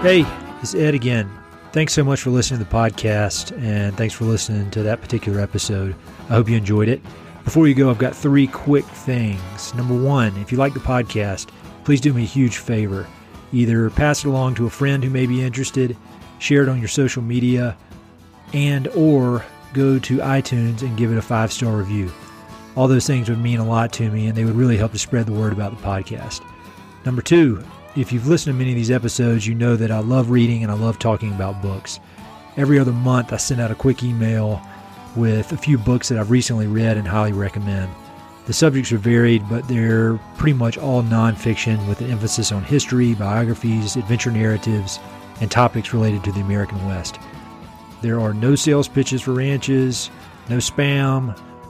Hey, 0.00 0.24
it's 0.62 0.74
Ed 0.74 0.94
again. 0.94 1.30
Thanks 1.72 1.92
so 1.92 2.02
much 2.02 2.22
for 2.22 2.30
listening 2.30 2.60
to 2.60 2.64
the 2.64 2.74
podcast, 2.74 3.54
and 3.62 3.94
thanks 3.98 4.14
for 4.14 4.24
listening 4.24 4.70
to 4.70 4.82
that 4.84 5.02
particular 5.02 5.40
episode. 5.40 5.94
I 6.30 6.36
hope 6.36 6.48
you 6.48 6.56
enjoyed 6.56 6.88
it. 6.88 7.02
Before 7.44 7.68
you 7.68 7.74
go, 7.74 7.90
I've 7.90 7.98
got 7.98 8.16
three 8.16 8.46
quick 8.46 8.86
things. 8.86 9.74
Number 9.74 9.94
one, 9.94 10.34
if 10.38 10.50
you 10.50 10.56
like 10.56 10.72
the 10.72 10.80
podcast, 10.80 11.50
please 11.84 12.00
do 12.00 12.14
me 12.14 12.22
a 12.22 12.26
huge 12.26 12.56
favor. 12.56 13.06
Either 13.52 13.90
pass 13.90 14.24
it 14.24 14.28
along 14.28 14.54
to 14.54 14.64
a 14.64 14.70
friend 14.70 15.04
who 15.04 15.10
may 15.10 15.26
be 15.26 15.44
interested, 15.44 15.98
share 16.38 16.62
it 16.62 16.70
on 16.70 16.78
your 16.78 16.88
social 16.88 17.20
media, 17.20 17.76
and 18.54 18.88
or 18.88 19.44
go 19.74 19.98
to 19.98 20.16
iTunes 20.16 20.80
and 20.80 20.96
give 20.96 21.12
it 21.12 21.18
a 21.18 21.22
five-star 21.22 21.76
review. 21.76 22.10
All 22.76 22.86
those 22.86 23.06
things 23.06 23.28
would 23.28 23.40
mean 23.40 23.58
a 23.58 23.66
lot 23.66 23.92
to 23.94 24.10
me, 24.10 24.26
and 24.26 24.36
they 24.36 24.44
would 24.44 24.54
really 24.54 24.76
help 24.76 24.92
to 24.92 24.98
spread 24.98 25.26
the 25.26 25.32
word 25.32 25.52
about 25.52 25.76
the 25.76 25.82
podcast. 25.82 26.42
Number 27.04 27.22
two, 27.22 27.64
if 27.96 28.12
you've 28.12 28.28
listened 28.28 28.54
to 28.54 28.58
many 28.58 28.72
of 28.72 28.76
these 28.76 28.90
episodes, 28.90 29.46
you 29.46 29.54
know 29.54 29.76
that 29.76 29.90
I 29.90 30.00
love 30.00 30.30
reading 30.30 30.62
and 30.62 30.70
I 30.70 30.74
love 30.74 30.98
talking 30.98 31.32
about 31.32 31.62
books. 31.62 31.98
Every 32.58 32.78
other 32.78 32.92
month, 32.92 33.32
I 33.32 33.38
send 33.38 33.60
out 33.60 33.70
a 33.70 33.74
quick 33.74 34.02
email 34.02 34.60
with 35.16 35.52
a 35.52 35.56
few 35.56 35.78
books 35.78 36.10
that 36.10 36.18
I've 36.18 36.30
recently 36.30 36.66
read 36.66 36.98
and 36.98 37.08
highly 37.08 37.32
recommend. 37.32 37.90
The 38.44 38.52
subjects 38.52 38.92
are 38.92 38.98
varied, 38.98 39.48
but 39.48 39.66
they're 39.66 40.18
pretty 40.36 40.52
much 40.52 40.76
all 40.76 41.02
nonfiction 41.02 41.88
with 41.88 42.00
an 42.02 42.10
emphasis 42.10 42.52
on 42.52 42.62
history, 42.62 43.14
biographies, 43.14 43.96
adventure 43.96 44.30
narratives, 44.30 45.00
and 45.40 45.50
topics 45.50 45.94
related 45.94 46.22
to 46.24 46.32
the 46.32 46.40
American 46.40 46.84
West. 46.86 47.18
There 48.02 48.20
are 48.20 48.34
no 48.34 48.54
sales 48.54 48.88
pitches 48.88 49.22
for 49.22 49.32
ranches, 49.32 50.10
no 50.48 50.58
spam, 50.58 51.36